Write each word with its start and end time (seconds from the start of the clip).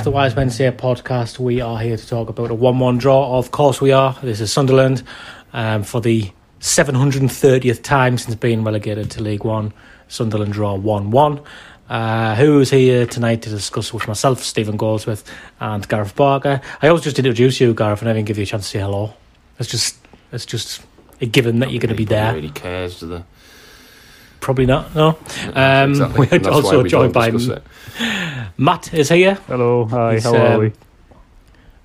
to 0.00 0.04
the 0.04 0.10
Wise 0.10 0.34
Men 0.34 0.48
Say 0.48 0.70
podcast. 0.70 1.38
We 1.38 1.60
are 1.60 1.78
here 1.78 1.94
to 1.94 2.08
talk 2.08 2.30
about 2.30 2.50
a 2.50 2.54
1 2.54 2.78
1 2.78 2.96
draw. 2.96 3.36
Of 3.36 3.50
course, 3.50 3.82
we 3.82 3.92
are. 3.92 4.16
This 4.22 4.40
is 4.40 4.50
Sunderland 4.50 5.02
um, 5.52 5.82
for 5.82 6.00
the 6.00 6.30
730th 6.60 7.82
time 7.82 8.16
since 8.16 8.34
being 8.34 8.64
relegated 8.64 9.10
to 9.10 9.22
League 9.22 9.44
One. 9.44 9.74
Sunderland 10.08 10.54
draw 10.54 10.74
1 10.74 11.10
1. 11.10 11.40
Uh, 11.90 12.34
who 12.36 12.60
is 12.60 12.70
here 12.70 13.04
tonight 13.04 13.42
to 13.42 13.50
discuss 13.50 13.92
with 13.92 14.08
myself, 14.08 14.42
Stephen 14.42 14.78
Goldsmith, 14.78 15.22
and 15.60 15.86
Gareth 15.86 16.16
Barker? 16.16 16.62
I 16.80 16.88
always 16.88 17.04
just 17.04 17.18
introduce 17.18 17.60
you, 17.60 17.74
Gareth, 17.74 18.00
and 18.00 18.08
I 18.08 18.14
didn't 18.14 18.26
give 18.26 18.38
you 18.38 18.44
a 18.44 18.46
chance 18.46 18.64
to 18.64 18.70
say 18.70 18.78
hello. 18.80 19.12
It's 19.58 19.68
just, 19.68 19.98
it's 20.32 20.46
just 20.46 20.80
a 21.20 21.26
given 21.26 21.58
that 21.58 21.72
you're 21.72 21.80
going 21.80 21.90
to 21.90 21.94
be 21.94 22.06
there. 22.06 22.32
Really 22.34 22.48
cares, 22.48 23.00
do 23.00 23.08
they? 23.08 23.22
Probably 24.40 24.64
not. 24.64 24.94
No. 24.94 25.18
Um, 25.52 25.90
Exactly. 25.90 26.26
We're 26.38 26.50
also 26.50 26.82
joined 26.84 27.12
by. 27.12 27.30
Matt. 28.60 28.92
Is 28.92 29.08
here. 29.08 29.36
Hello, 29.46 29.86
hi, 29.86 30.14
He's, 30.14 30.24
how 30.24 30.36
are 30.36 30.52
um, 30.52 30.60
we? 30.60 30.72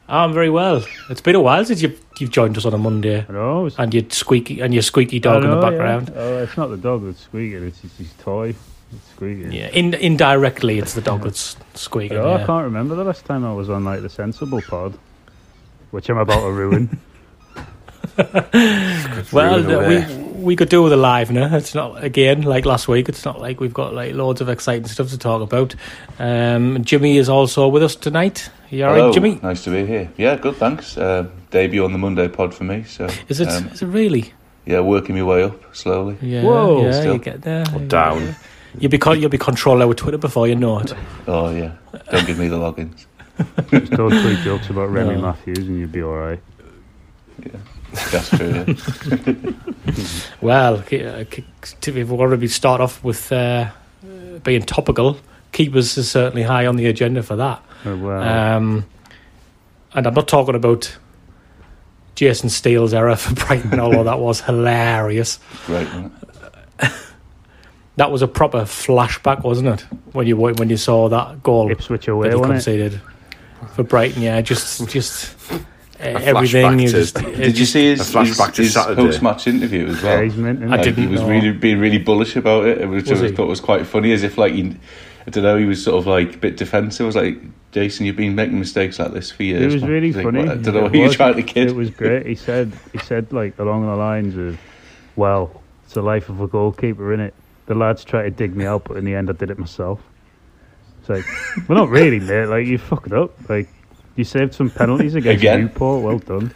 I'm 0.09 0.34
very 0.34 0.49
well. 0.49 0.84
It's 1.09 1.21
been 1.21 1.35
a 1.35 1.39
while 1.39 1.63
since 1.63 1.81
you've 1.81 1.98
you've 2.20 2.31
joined 2.31 2.57
us 2.57 2.65
on 2.65 2.73
a 2.73 2.77
Monday, 2.77 3.21
Hello. 3.21 3.65
it's- 3.68 3.79
and 3.81 3.93
your 3.93 4.04
squeaky 4.09 4.59
and 4.59 4.73
your 4.73 4.84
squeaky 4.84 5.20
dog 5.20 5.43
I 5.43 5.46
in 5.46 5.51
the 5.51 5.55
know, 5.55 5.62
yeah. 5.63 5.70
background. 5.70 6.12
Oh, 6.13 6.43
it's 6.43 6.57
not 6.57 6.68
the 6.68 6.76
dog 6.77 7.05
that's 7.05 7.21
squeaking, 7.21 7.65
it's 7.65 7.79
just 7.79 7.98
his 7.98 8.12
toy. 8.20 8.49
It's 8.93 9.09
squeaking. 9.12 9.53
Yeah, 9.53 9.70
in, 9.70 9.93
indirectly, 9.93 10.77
it's 10.77 10.93
the 10.96 11.01
dog 11.01 11.23
that's 11.23 11.55
squeaking. 11.76 12.18
Oh, 12.18 12.34
I 12.34 12.43
can't 12.46 12.65
remember 12.65 12.96
the 12.96 13.05
last 13.05 13.23
time 13.23 13.46
I 13.46 13.53
was 13.53 13.70
on 13.70 13.85
like 13.85 14.01
the 14.01 14.09
Sensible 14.09 14.62
Pod, 14.62 14.98
which 15.91 16.09
I'm 16.09 16.18
about 16.18 16.41
to 16.41 16.51
ruin. 16.51 16.99
Well, 19.34 19.62
Ruin 19.63 19.71
uh, 19.71 19.87
we 19.90 20.24
we 20.46 20.55
could 20.55 20.70
do 20.70 20.82
with 20.84 20.93
a 20.93 20.98
live 20.98 21.32
now. 21.32 21.54
It's 21.55 21.76
not 21.76 22.04
again 22.04 22.43
like 22.43 22.65
last 22.65 22.88
week. 22.88 23.10
It's 23.10 23.26
not 23.26 23.41
like 23.41 23.60
we've 23.60 23.74
got 23.74 23.93
like 23.93 24.13
loads 24.13 24.40
of 24.41 24.48
exciting 24.49 24.87
stuff 24.87 25.10
to 25.10 25.18
talk 25.18 25.41
about. 25.41 25.76
Um, 26.20 26.84
Jimmy 26.84 27.18
is 27.18 27.27
also 27.27 27.68
with 27.68 27.84
us 27.84 27.96
tonight. 27.96 28.49
You 28.70 28.85
all 28.85 28.91
right, 28.91 28.98
Hello, 28.99 29.13
Jimmy? 29.13 29.40
nice 29.43 29.63
to 29.65 29.71
be 29.71 29.85
here. 29.85 30.10
Yeah, 30.18 30.35
good, 30.37 30.55
thanks. 30.55 30.98
Uh, 30.98 31.27
debut 31.52 31.84
on 31.84 31.91
the 31.91 31.98
Monday 31.98 32.27
pod 32.27 32.54
for 32.54 32.63
me, 32.63 32.84
so 32.84 33.07
Is 33.27 33.40
it? 33.41 33.48
um, 33.49 33.68
is 33.70 33.82
it 33.82 33.87
really? 33.87 34.34
yeah, 34.65 34.79
working 34.79 35.15
my 35.15 35.24
way 35.24 35.43
up 35.43 35.76
slowly. 35.76 36.18
Yeah. 36.21 36.43
Whoa. 36.43 36.84
yeah, 36.85 36.91
Still. 36.91 37.13
you 37.13 37.20
get 37.20 37.41
there. 37.41 37.63
Or 37.76 37.80
down. 37.80 38.35
You'll 38.80 38.91
be 38.91 38.98
con- 38.98 39.20
you'll 39.20 39.30
be 39.30 39.37
control 39.37 39.82
our 39.82 39.93
Twitter 39.93 40.18
before 40.18 40.48
you 40.48 40.55
know 40.55 40.80
it. 40.80 40.93
Oh 41.27 41.49
yeah, 41.55 41.71
don't 42.12 42.26
give 42.27 42.37
me 42.40 42.48
the 42.48 42.57
logins. 42.57 43.05
Just 43.70 43.91
don't 43.91 44.12
tweet 44.21 44.40
jokes 44.40 44.70
about 44.70 44.90
Remi 44.90 45.15
No. 45.15 45.21
Matthews 45.21 45.59
and 45.59 45.80
you'll 45.80 45.90
be 45.90 46.02
alright. 46.04 46.40
That's 48.12 48.29
true. 48.29 48.65
Yeah. 48.65 49.51
Well, 50.41 50.82
k- 50.82 51.05
uh, 51.05 51.24
k- 51.29 51.43
if 51.63 51.88
we 51.96 52.04
want 52.04 52.32
to 52.32 52.37
be 52.37 52.48
start 52.48 52.82
off 52.82 53.04
with 53.04 53.32
uh, 53.32 53.70
being 54.43 54.62
topical, 54.63 55.18
keepers 55.52 55.98
is 55.98 56.10
certainly 56.10 56.43
high 56.43 56.65
on 56.65 56.76
the 56.76 56.87
agenda 56.87 57.24
for 57.24 57.35
that. 57.35 57.63
Oh, 57.85 57.96
wow. 57.98 58.57
Um, 58.57 58.85
and 59.93 60.07
I'm 60.07 60.13
not 60.13 60.27
talking 60.27 60.55
about 60.55 60.98
Jason 62.15 62.49
Steele's 62.49 62.93
error 62.93 63.15
for 63.15 63.34
Brighton, 63.46 63.79
although 63.79 64.03
that 64.03 64.19
was 64.19 64.41
hilarious. 64.41 65.40
Great. 65.66 65.88
Isn't? 65.88 66.12
That 67.98 68.12
was 68.12 68.22
a 68.22 68.28
proper 68.28 68.64
flashback, 68.64 69.42
wasn't 69.46 69.69
it? 69.69 69.81
When 70.12 70.28
you 70.28 70.36
when 70.36 70.69
you 70.69 70.75
saw 70.75 71.08
that 71.08 71.42
goal 71.44 71.72
Ipswich 71.72 72.08
that 72.08 72.12
away, 72.12 72.28
he 72.28 72.36
wasn't 72.36 72.52
it? 72.52 72.56
conceded 72.56 73.02
for 73.74 73.84
Brighton, 73.84 74.22
yeah, 74.22 74.42
just 74.42 74.90
just 74.90 75.34
uh, 75.50 75.59
flashback 75.59 75.66
everything. 76.00 76.78
To- 76.79 76.88
just, 76.88 77.16
Did 77.35 77.57
you 77.57 77.66
see 77.66 77.85
his, 77.91 78.01
A 78.13 78.17
flashback 78.17 78.47
his, 78.47 78.56
to 78.56 78.61
his 78.63 78.73
Saturday. 78.73 79.01
post-match 79.01 79.47
interview 79.47 79.88
as 79.88 80.01
well? 80.01 80.17
Yeah, 80.17 80.23
he's 80.23 80.35
mint, 80.35 80.59
isn't 80.59 80.73
I 80.73 80.81
didn't 80.83 81.03
he 81.03 81.07
was 81.07 81.22
know. 81.22 81.29
really 81.29 81.51
being 81.51 81.79
really 81.79 81.97
bullish 81.97 82.35
about 82.35 82.66
it, 82.66 82.88
which 82.89 83.09
Was 83.09 83.22
I 83.22 83.28
he? 83.28 83.31
thought 83.35 83.47
was 83.47 83.61
quite 83.61 83.85
funny. 83.88 84.11
As 84.11 84.23
if 84.23 84.38
like 84.38 84.53
he, 84.53 84.75
I 85.28 85.29
don't 85.31 85.44
know, 85.44 85.57
he 85.57 85.66
was 85.66 85.83
sort 85.83 85.97
of 85.97 86.07
like 86.07 86.35
a 86.35 86.38
bit 86.38 86.57
defensive. 86.57 87.03
I 87.03 87.07
was 87.07 87.16
like, 87.16 87.38
Jason, 87.72 88.06
you've 88.06 88.16
been 88.16 88.35
making 88.35 88.59
mistakes 88.59 89.00
like 89.00 89.11
this 89.13 89.31
for 89.31 89.44
years. 89.44 89.61
It 89.61 89.73
was 89.75 89.81
man." 89.83 89.91
really 89.91 90.07
He's 90.07 90.16
like, 90.16 90.25
funny. 90.25 90.39
"What? 90.39 90.50
I 90.50 90.56
don't 90.56 90.73
know 90.73 90.79
It 90.79 90.83
what 90.83 90.94
you're 90.94 91.09
trying 91.09 91.35
to 91.35 91.44
kid. 91.44 91.69
It 91.69 91.75
was 91.75 91.89
great. 91.89 92.25
He 92.25 92.35
said 92.35 92.72
he 92.94 93.00
said 93.00 93.31
like 93.33 93.57
along 93.59 93.85
the 93.85 93.95
lines 93.95 94.38
of, 94.38 94.59
"Well, 95.16 95.62
it's 95.83 95.94
the 95.94 96.01
life 96.01 96.29
of 96.29 96.39
a 96.41 96.47
goalkeeper, 96.47 97.13
in 97.13 97.19
it. 97.19 97.33
The 97.67 97.75
lads 97.75 98.03
try 98.06 98.23
to 98.23 98.29
dig 98.29 98.56
me 98.56 98.66
out, 98.66 98.85
but 98.85 98.97
in 98.97 99.06
the 99.06 99.16
end, 99.16 99.29
I 99.29 99.33
did 99.33 99.50
it 99.50 99.57
myself." 99.59 100.00
It's 101.01 101.09
like, 101.09 101.67
well, 101.69 101.77
not 101.77 101.89
really, 101.89 102.19
mate. 102.19 102.45
Like 102.47 102.66
you 102.66 102.77
fucked 102.77 103.12
up. 103.12 103.31
Like 103.50 103.67
you 104.16 104.24
saved 104.24 104.53
some 104.53 104.70
penalties 104.70 105.16
against 105.16 105.42
Again? 105.42 105.62
Newport. 105.62 106.03
Well 106.03 106.20
done. 106.20 106.53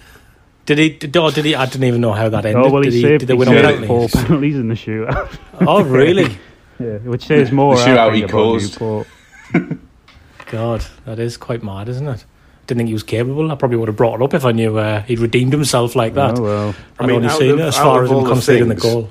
did 0.66 0.78
he? 0.78 0.90
Did, 0.90 1.16
or 1.18 1.32
did 1.32 1.46
he? 1.46 1.56
I 1.56 1.66
didn't 1.66 1.84
even 1.86 2.02
know 2.02 2.14
how 2.14 2.30
that 2.30 2.46
ended. 2.46 2.64
oh 2.66 2.70
well, 2.72 2.82
did, 2.84 2.94
he 2.94 3.00
he, 3.02 3.06
saved, 3.06 3.20
did 3.22 3.28
they 3.28 3.34
he 3.34 3.40
win 3.40 3.48
saved 3.50 3.62
penalties? 3.64 3.88
four 3.88 4.08
penalties? 4.10 4.28
penalties 4.28 4.56
in 4.56 4.68
the 4.70 4.76
shootout. 4.76 5.38
Oh, 5.68 5.84
really? 5.84 6.38
yeah, 6.80 6.98
which 7.00 7.26
says 7.26 7.52
more. 7.52 7.76
The 7.76 7.82
shootout 7.84 8.16
he 8.16 8.24
caused. 8.24 8.80
God, 10.52 10.86
that 11.06 11.20
is 11.20 11.38
quite 11.38 11.62
mad, 11.64 11.90
isn't 11.90 12.08
it? 12.08 12.26
Didn't 12.66 12.80
think 12.80 12.88
he 12.88 12.94
was 12.94 13.04
capable. 13.04 13.52
I 13.52 13.56
probably 13.56 13.78
would 13.78 13.88
have 13.88 13.98
brought 13.98 14.22
it 14.22 14.24
up 14.24 14.34
if 14.34 14.46
I 14.46 14.52
knew 14.52 14.78
uh, 14.78 15.02
he'd 15.02 15.20
redeemed 15.20 15.52
himself 15.54 15.96
like 15.96 16.14
that. 16.14 16.38
Oh 16.40 16.44
well. 16.44 16.76
I'd 17.00 17.08
mean, 17.08 17.18
only 17.18 17.30
seen 17.30 17.52
of- 17.52 17.60
it 17.60 17.64
as 17.64 17.76
far 17.78 18.04
as 18.04 18.10
him 18.10 18.18
all 18.18 18.24
the 18.24 18.30
conceding 18.30 18.70
the 18.70 18.76
goal. 18.76 19.10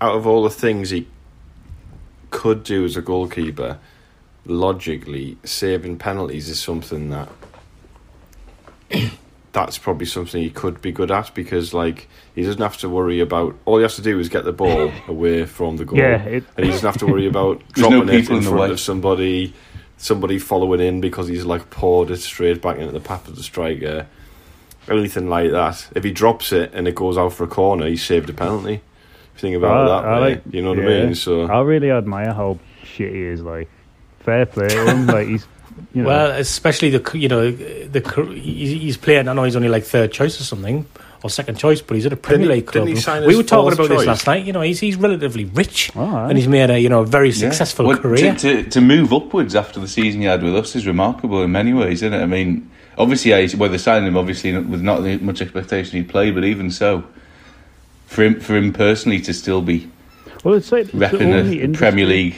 Out 0.00 0.16
of 0.16 0.26
all 0.26 0.42
the 0.42 0.50
things 0.50 0.90
he 0.90 1.06
could 2.30 2.64
do 2.64 2.84
as 2.84 2.96
a 2.96 3.02
goalkeeper, 3.02 3.78
logically, 4.44 5.36
saving 5.44 5.98
penalties 5.98 6.48
is 6.48 6.60
something 6.60 7.10
that 7.10 7.28
that's 9.52 9.76
probably 9.78 10.06
something 10.06 10.42
he 10.42 10.50
could 10.50 10.80
be 10.80 10.92
good 10.92 11.10
at 11.10 11.34
because, 11.34 11.74
like, 11.74 12.08
he 12.34 12.42
doesn't 12.42 12.60
have 12.62 12.76
to 12.78 12.88
worry 12.88 13.20
about. 13.20 13.54
All 13.66 13.76
he 13.76 13.82
has 13.82 13.96
to 13.96 14.02
do 14.02 14.18
is 14.18 14.28
get 14.28 14.44
the 14.44 14.52
ball 14.52 14.90
away 15.08 15.44
from 15.46 15.76
the 15.76 15.84
goal, 15.84 15.98
Yeah, 15.98 16.22
it- 16.22 16.44
and 16.56 16.64
he 16.66 16.72
doesn't 16.72 16.86
have 16.86 16.98
to 16.98 17.06
worry 17.06 17.26
about 17.26 17.60
There's 17.74 17.88
no 17.88 17.90
dropping 18.04 18.14
it 18.14 18.30
in 18.30 18.36
in 18.36 18.42
front 18.42 18.58
way. 18.60 18.70
of 18.70 18.80
somebody, 18.80 19.52
somebody 19.98 20.38
following 20.38 20.80
in 20.80 21.00
because 21.00 21.28
he's 21.28 21.44
like 21.44 21.70
poured 21.70 22.10
it 22.10 22.18
straight 22.18 22.62
back 22.62 22.78
into 22.78 22.92
the 22.92 23.00
path 23.00 23.28
of 23.28 23.36
the 23.36 23.42
striker. 23.42 24.06
Anything 24.88 25.28
like 25.28 25.52
that. 25.52 25.86
If 25.94 26.02
he 26.02 26.10
drops 26.10 26.50
it 26.52 26.72
and 26.74 26.88
it 26.88 26.94
goes 26.96 27.16
out 27.16 27.32
for 27.34 27.44
a 27.44 27.48
corner, 27.48 27.86
he 27.86 27.96
saved 27.96 28.28
a 28.30 28.32
penalty. 28.32 28.80
If 29.34 29.42
you 29.42 29.48
think 29.50 29.56
about 29.56 29.76
I- 29.76 29.82
it 29.84 29.86
that 30.02 30.08
I 30.08 30.20
way, 30.20 30.30
like- 30.34 30.42
you 30.50 30.62
know 30.62 30.70
what 30.70 30.80
I 30.80 30.82
mean? 31.04 31.14
So 31.14 31.42
I 31.46 31.60
really 31.60 31.90
admire 31.90 32.32
how 32.32 32.58
shit 32.84 33.12
he 33.12 33.22
is. 33.22 33.42
Like, 33.42 33.68
fair 34.20 34.44
play 34.46 34.68
to 34.68 34.86
him. 34.90 35.06
like 35.16 35.28
he's, 35.28 35.46
you 35.94 36.02
know, 36.02 36.08
Well, 36.08 36.30
especially 36.32 36.90
the 36.90 37.18
you 37.18 37.28
know 37.28 37.50
the 37.50 38.00
he's 38.34 38.96
playing. 38.96 39.28
I 39.28 39.32
know 39.32 39.44
he's 39.44 39.56
only 39.56 39.68
like 39.68 39.84
third 39.84 40.12
choice 40.12 40.40
or 40.40 40.44
something 40.44 40.86
or 41.22 41.30
second 41.30 41.56
choice, 41.56 41.80
but 41.80 41.94
he's 41.94 42.06
at 42.06 42.12
a 42.12 42.16
Premier 42.16 42.48
he- 42.48 42.54
League 42.56 42.66
club. 42.66 42.86
didn't 42.86 42.96
he 42.96 43.02
sign 43.02 43.22
we 43.22 43.28
his 43.28 43.36
were 43.36 43.42
talking 43.44 43.76
fourth 43.76 43.90
about 43.90 43.98
this 43.98 44.06
last 44.06 44.26
night. 44.26 44.44
You 44.44 44.52
know, 44.52 44.60
he's 44.62 44.80
he's 44.80 44.96
relatively 44.96 45.44
rich 45.44 45.94
All 45.94 46.08
right. 46.08 46.28
and 46.28 46.36
he's 46.38 46.48
made 46.48 46.70
a 46.70 46.78
you 46.80 46.88
know 46.88 47.00
a 47.00 47.06
very 47.06 47.28
Yeah. 47.28 47.34
successful 47.50 47.86
Well, 47.86 47.98
career. 47.98 48.34
To, 48.34 48.62
to, 48.62 48.70
to 48.70 48.80
move 48.80 49.12
upwards 49.12 49.54
after 49.54 49.78
the 49.80 49.88
season 49.88 50.20
he 50.22 50.26
had 50.26 50.42
with 50.42 50.56
us 50.56 50.74
is 50.74 50.86
remarkable 50.86 51.42
in 51.42 51.52
many 51.52 51.72
ways, 51.74 52.02
isn't 52.02 52.12
it? 52.12 52.22
I 52.22 52.26
mean, 52.26 52.68
obviously, 52.98 53.30
yeah, 53.30 53.38
he's- 53.38 53.54
well, 53.54 53.70
they 53.70 53.78
signed 53.78 54.06
him 54.06 54.16
obviously 54.16 54.56
with 54.58 54.82
not 54.82 55.02
much 55.22 55.40
expectation 55.42 55.96
he'd 55.98 56.08
play, 56.08 56.30
but 56.32 56.44
even 56.44 56.70
so, 56.70 57.04
for 58.06 58.22
him, 58.24 58.40
for 58.40 58.56
him 58.56 58.72
personally 58.72 59.20
to 59.20 59.32
still 59.32 59.62
be 59.62 59.88
well, 60.42 60.54
it's 60.54 60.72
like 60.72 60.82
it's 60.86 60.92
the 60.92 60.98
repping 60.98 61.18
the 61.18 61.38
only 61.38 61.60
industry, 61.62 61.76
Premier 61.86 62.06
League. 62.06 62.34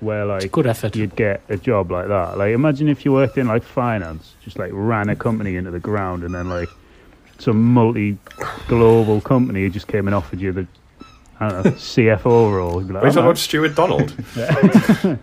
Innit, 0.00 0.02
where 0.04 0.24
like 0.26 0.50
Good 0.52 0.66
effort. 0.66 0.96
you'd 0.96 1.16
get 1.16 1.40
a 1.48 1.56
job 1.56 1.90
like 1.90 2.08
that. 2.08 2.36
Like, 2.38 2.52
imagine 2.54 2.88
if 2.88 3.04
you 3.04 3.12
worked 3.12 3.36
in 3.38 3.46
like 3.46 3.62
finance, 3.62 4.34
just 4.42 4.58
like 4.58 4.70
ran 4.74 5.08
a 5.08 5.16
company 5.16 5.56
into 5.56 5.70
the 5.70 5.80
ground, 5.80 6.22
and 6.24 6.34
then 6.34 6.48
like 6.48 6.68
some 7.38 7.62
multi-global 7.74 9.20
company 9.20 9.68
just 9.70 9.86
came 9.88 10.06
and 10.08 10.14
offered 10.14 10.40
you 10.40 10.52
the 10.52 10.66
I 11.38 11.48
don't 11.50 11.64
know 11.66 11.70
CFO 11.76 12.54
role. 12.56 12.80
You'd 12.80 12.88
be 12.88 12.94
like, 12.94 13.02
Are 13.02 13.06
you 13.08 13.12
talking 13.12 13.24
"Oh, 13.24 13.28
about 13.30 13.38
Stewart 13.38 13.74
Donald? 13.74 14.14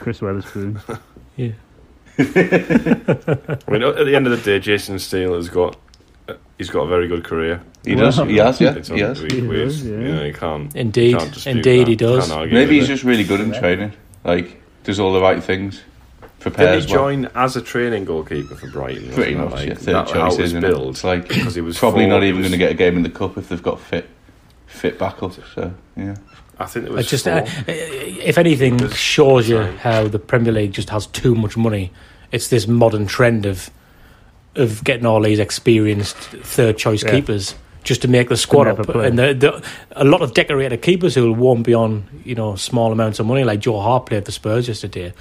Chris 0.00 0.20
Weatherspoon. 0.20 0.80
Yeah. 1.36 1.52
I 2.18 3.70
mean, 3.70 3.82
at 3.82 4.04
the 4.04 4.14
end 4.14 4.26
of 4.26 4.32
the 4.36 4.40
day, 4.44 4.58
Jason 4.58 4.98
Steele 4.98 5.34
has 5.34 5.48
got 5.48 5.76
uh, 6.28 6.34
he's 6.58 6.68
got 6.70 6.82
a 6.82 6.86
very 6.88 7.08
good 7.08 7.24
career. 7.24 7.62
He 7.84 7.94
does, 7.96 8.16
he 8.16 8.36
has, 8.36 8.60
yeah, 8.60 8.74
It's 8.74 8.88
he 8.88 9.00
has. 9.00 9.20
we- 9.20 9.28
we- 9.42 9.56
He 9.58 9.64
does, 9.64 9.84
yeah. 9.84 9.90
You 9.92 9.98
know, 10.14 10.22
you 10.24 10.32
can't. 10.32 10.76
Indeed. 10.76 11.10
you 11.10 11.16
can't 11.18 11.34
dispute 11.34 11.56
Indeed 11.56 11.80
that. 11.80 11.88
he 11.88 11.96
does. 11.96 12.28
Can't 12.28 12.52
Maybe 12.52 12.74
he's 12.76 12.84
it. 12.84 12.88
just 12.88 13.04
really 13.04 13.24
good 13.24 13.40
in 13.40 13.52
training, 13.52 13.92
like 14.24 14.60
does 14.84 15.00
all 15.00 15.12
the 15.12 15.20
right 15.20 15.42
things, 15.42 15.76
Didn't 16.20 16.40
prepares 16.40 16.84
he 16.84 16.92
well. 16.94 17.04
join 17.04 17.28
as 17.34 17.56
a 17.56 17.62
training 17.62 18.04
goalkeeper 18.04 18.54
for 18.54 18.68
Brighton? 18.70 19.02
wasn't 19.08 19.14
Pretty 19.16 19.34
much, 19.34 19.52
Like, 19.52 19.68
yeah, 19.68 19.74
third 19.74 19.94
that- 19.94 20.06
choice, 20.08 20.34
it 20.34 20.40
was 20.42 20.52
isn't 20.52 20.64
it? 20.64 20.68
built 20.68 20.88
It's 20.90 21.04
like 21.04 21.28
because 21.28 21.54
he 21.56 21.60
was 21.60 21.78
probably 21.78 22.04
four- 22.04 22.10
not 22.10 22.22
even 22.24 22.40
going 22.42 22.52
to 22.52 22.58
get 22.58 22.70
a 22.70 22.74
game 22.74 22.96
in 22.96 23.02
the 23.02 23.10
cup 23.10 23.36
if 23.36 23.48
they've 23.48 23.62
got 23.62 23.80
fit, 23.80 24.08
fit 24.66 24.98
backup. 24.98 25.32
So 25.54 25.72
yeah, 25.96 26.14
I 26.60 26.66
think 26.66 26.86
it 26.86 26.92
It 26.92 26.94
was 26.94 27.10
just, 27.10 27.24
four. 27.24 27.32
uh, 27.34 27.46
if 27.66 28.38
anything, 28.38 28.76
was 28.76 28.96
shows 28.96 29.48
you 29.48 29.58
time. 29.58 29.76
how 29.78 30.06
the 30.08 30.18
Premier 30.20 30.52
League 30.52 30.72
just 30.72 30.90
has 30.90 31.06
too 31.06 31.34
much 31.34 31.56
money. 31.56 31.90
It's 32.30 32.46
this 32.48 32.66
modern 32.68 33.06
trend 33.08 33.44
of 33.44 33.70
of 34.54 34.84
getting 34.84 35.06
all 35.06 35.22
these 35.22 35.38
experienced 35.38 36.14
third 36.16 36.76
choice 36.76 37.02
Yeah. 37.02 37.10
keepers 37.12 37.54
just 37.82 38.02
to 38.02 38.08
make 38.08 38.28
the 38.28 38.36
squad 38.36 38.68
up. 38.68 38.78
play. 38.86 39.08
And 39.08 39.18
the, 39.18 39.34
the, 39.34 39.64
a 39.92 40.04
lot 40.04 40.22
of 40.22 40.34
decorated 40.34 40.82
keepers 40.82 41.14
who 41.14 41.32
won't 41.32 41.64
be 41.66 41.74
on 41.74 42.04
you 42.24 42.34
know 42.34 42.54
small 42.56 42.92
amounts 42.92 43.18
of 43.18 43.26
money, 43.26 43.44
like 43.44 43.60
Joe 43.60 43.80
Hart 43.80 44.06
played 44.06 44.24
for 44.24 44.32
Spurs 44.32 44.68
yesterday. 44.68 45.12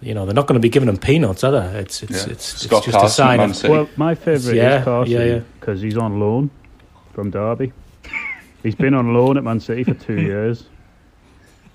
You 0.00 0.12
know 0.14 0.24
they're 0.26 0.34
not 0.34 0.46
going 0.46 0.54
to 0.60 0.60
be 0.62 0.68
giving 0.68 0.88
him 0.88 0.98
peanuts, 0.98 1.42
are 1.42 1.52
they? 1.52 1.78
It's 1.80 2.02
it's 2.02 2.12
Yeah. 2.26 2.32
it's, 2.32 2.52
it's 2.54 2.62
Scott 2.64 2.84
just 2.84 3.02
a 3.02 3.08
sign 3.08 3.40
of 3.40 3.62
Well, 3.64 3.88
my 3.96 4.14
favourite 4.14 4.56
Yeah, 4.56 4.78
is 4.80 4.84
Carson 4.84 5.12
yeah, 5.14 5.24
yeah. 5.24 5.40
because 5.58 5.80
he's 5.80 5.96
on 5.96 6.20
loan 6.20 6.50
from 7.14 7.30
Derby. 7.30 7.72
He's 8.62 8.74
been 8.74 8.94
on 8.94 9.14
loan 9.14 9.36
at 9.36 9.44
Man 9.44 9.58
City 9.60 9.84
for 9.84 9.94
two 9.94 10.20
years. 10.20 10.64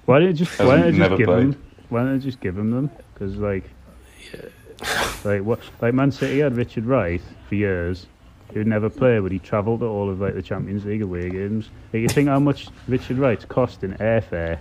Why 0.06 0.20
didn't 0.20 0.38
you 0.40 0.46
just 0.46 0.60
why 0.60 0.78
Hasn't- 0.78 0.84
didn't 0.84 0.96
you 1.02 1.08
just 1.10 1.18
give 1.18 1.28
played. 1.28 1.44
him? 1.44 1.64
Why 1.90 2.00
didn't 2.04 2.16
you 2.16 2.32
just 2.32 2.40
give 2.42 2.58
him 2.58 2.72
them? 2.72 2.90
Because 3.14 3.36
like, 3.38 3.64
like 5.26 5.42
what? 5.44 5.60
Like 5.82 5.94
Man 5.94 6.12
City 6.12 6.40
had 6.40 6.56
Richard 6.56 6.86
Wright 6.86 7.22
for 7.50 7.56
years. 7.56 8.06
He 8.52 8.60
would 8.60 8.68
never 8.68 8.90
play, 8.90 9.20
but 9.20 9.32
he 9.32 9.40
travelled 9.40 9.80
to 9.82 9.86
all 9.88 10.10
of 10.10 10.20
like 10.22 10.34
the 10.36 10.42
Champions 10.42 10.86
League 10.86 11.02
away 11.02 11.30
games. 11.30 11.70
Like, 11.94 12.02
you 12.02 12.10
think 12.10 12.28
how 12.28 12.40
much 12.40 12.68
Richard 12.88 13.18
Wright's 13.18 13.46
cost 13.46 13.84
in 13.84 13.94
airfare 13.96 14.60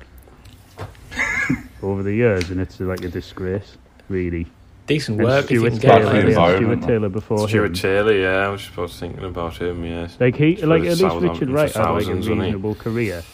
over 1.83 2.03
the 2.03 2.15
years, 2.15 2.51
and 2.51 2.61
it's 2.61 2.79
like 2.81 3.03
a 3.03 3.09
disgrace, 3.09 3.77
really. 4.09 4.47
Decent 4.87 5.21
And 5.21 5.27
work 5.27 5.51
if 5.51 5.51
you 5.51 5.61
Stuart 5.61 5.71
can 5.71 5.79
Taylor, 5.81 6.07
get 6.07 6.13
Taylor, 6.13 6.23
the 6.23 6.33
yeah, 6.33 6.47
environment, 6.47 6.83
Stuart 6.83 6.87
Taylor 6.87 7.09
before 7.09 7.49
Stuart 7.49 7.67
him. 7.67 7.73
Taylor, 7.75 8.13
yeah, 8.13 8.47
I 8.47 8.49
was 8.49 8.67
just 8.67 8.99
thinking 9.01 9.25
about 9.25 9.57
him, 9.61 9.85
yes. 9.85 10.17
Like 10.19 10.37
he, 10.37 10.57
For 10.57 10.67
like 10.67 10.85
at 10.85 10.99
least 10.99 11.17
Richard 11.21 11.51
Wright 11.51 11.73
had 11.75 11.91
like 11.93 12.09
a 12.09 12.15
thousands, 12.15 12.29
wasn't 12.29 12.43
he? 12.47 12.55
reasonable 12.55 12.75
career. 12.75 13.25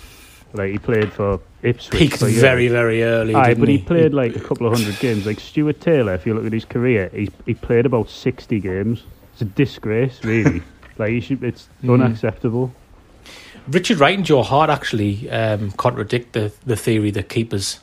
Like 0.52 0.73
he 0.73 0.79
played 0.79 1.12
for 1.12 1.41
Ipswich. 1.62 1.99
Peaked 1.99 2.19
for 2.19 2.26
very, 2.29 2.69
very 2.69 3.02
early. 3.02 3.35
Aye, 3.35 3.49
didn't 3.49 3.61
but 3.61 3.69
he 3.69 3.79
he 3.79 3.79
played 3.79 4.14
like 4.14 4.37
a 4.37 4.41
couple 4.41 4.67
of 4.67 4.73
hundred 4.73 4.99
games. 5.00 5.26
Like 5.26 5.41
Stuart 5.41 5.81
Taylor, 5.81 6.14
if 6.14 6.26
you 6.26 6.35
look 6.35 6.47
at 6.47 6.52
his 6.52 6.64
career, 6.64 7.11
he 7.12 7.31
he 7.44 7.55
played 7.55 7.87
about 7.87 8.09
sixty 8.11 8.61
games. 8.61 9.05
It's 9.37 9.43
a 9.43 9.44
disgrace, 9.44 10.25
really. 10.25 10.62
like 10.99 11.11
he 11.11 11.21
should, 11.21 11.44
it's 11.44 11.69
Mm. 11.85 12.03
unacceptable. 12.03 12.73
Richard 13.69 13.99
Wright 13.99 14.17
and 14.17 14.25
Joe 14.25 14.43
Hart 14.43 14.71
actually 14.71 15.29
um, 15.31 15.73
contradict 15.73 16.33
the, 16.33 16.53
the 16.65 16.77
theory 16.77 17.11
that 17.11 17.29
keepers 17.29 17.81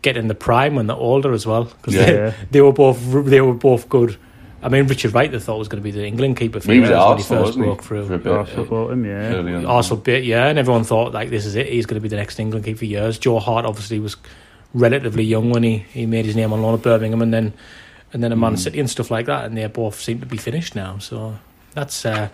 get 0.00 0.16
in 0.16 0.28
the 0.28 0.34
prime 0.34 0.74
when 0.74 0.86
they're 0.86 0.96
older 0.96 1.32
as 1.32 1.44
well 1.46 1.64
because 1.64 1.94
Yeah. 1.94 2.04
they, 2.06 2.34
they 2.52 2.60
were 2.62 2.72
both 2.72 2.98
they 3.26 3.40
were 3.42 3.52
both 3.54 3.88
good. 3.90 4.16
I 4.62 4.68
mean, 4.70 4.86
Richard 4.86 5.12
Wright 5.12 5.30
they 5.30 5.38
thought 5.38 5.58
was 5.58 5.68
going 5.68 5.82
to 5.82 5.84
be 5.84 5.90
the 5.90 6.06
England 6.06 6.38
keeper 6.38 6.60
for 6.60 6.72
He 6.72 6.80
was 6.80 6.88
years 6.88 6.98
when 7.04 7.16
he 7.18 7.22
first 7.24 7.30
wasn't 7.30 7.64
he? 7.64 7.68
broke 7.68 7.82
through. 7.82 8.06
For 8.06 8.14
a 8.14 8.18
bit. 8.18 8.32
Arsenal 8.32 8.64
bought 8.64 8.92
him, 8.92 9.04
yeah. 9.04 9.64
Arsenal 9.66 9.98
bit, 10.00 10.24
yeah, 10.24 10.46
and 10.46 10.58
everyone 10.58 10.84
thought 10.84 11.12
like 11.12 11.28
this 11.28 11.44
is 11.44 11.56
it. 11.56 11.66
He's 11.68 11.84
going 11.84 11.96
to 11.96 12.00
be 12.00 12.08
the 12.08 12.16
next 12.16 12.38
England 12.40 12.64
keeper 12.64 12.78
for 12.78 12.84
years. 12.86 13.18
Joe 13.18 13.38
Hart 13.38 13.66
obviously 13.66 13.98
was 14.00 14.16
relatively 14.72 15.24
young 15.24 15.50
when 15.50 15.62
he, 15.62 15.78
he 15.78 16.06
made 16.06 16.24
his 16.24 16.36
name 16.36 16.52
on 16.52 16.62
loan 16.62 16.74
at 16.74 16.82
Birmingham, 16.82 17.20
and 17.20 17.34
then 17.34 17.52
and 18.16 18.24
then 18.24 18.32
a 18.32 18.36
Man 18.36 18.54
Mm. 18.54 18.58
City 18.58 18.80
and 18.80 18.88
stuff 18.88 19.10
like 19.10 19.26
that, 19.26 19.44
and 19.44 19.54
they 19.56 19.66
both 19.66 20.00
seem 20.00 20.20
to 20.20 20.26
be 20.26 20.38
finished 20.38 20.74
now. 20.74 20.96
So 20.98 21.36
that's 21.74 22.06
uh, 22.06 22.28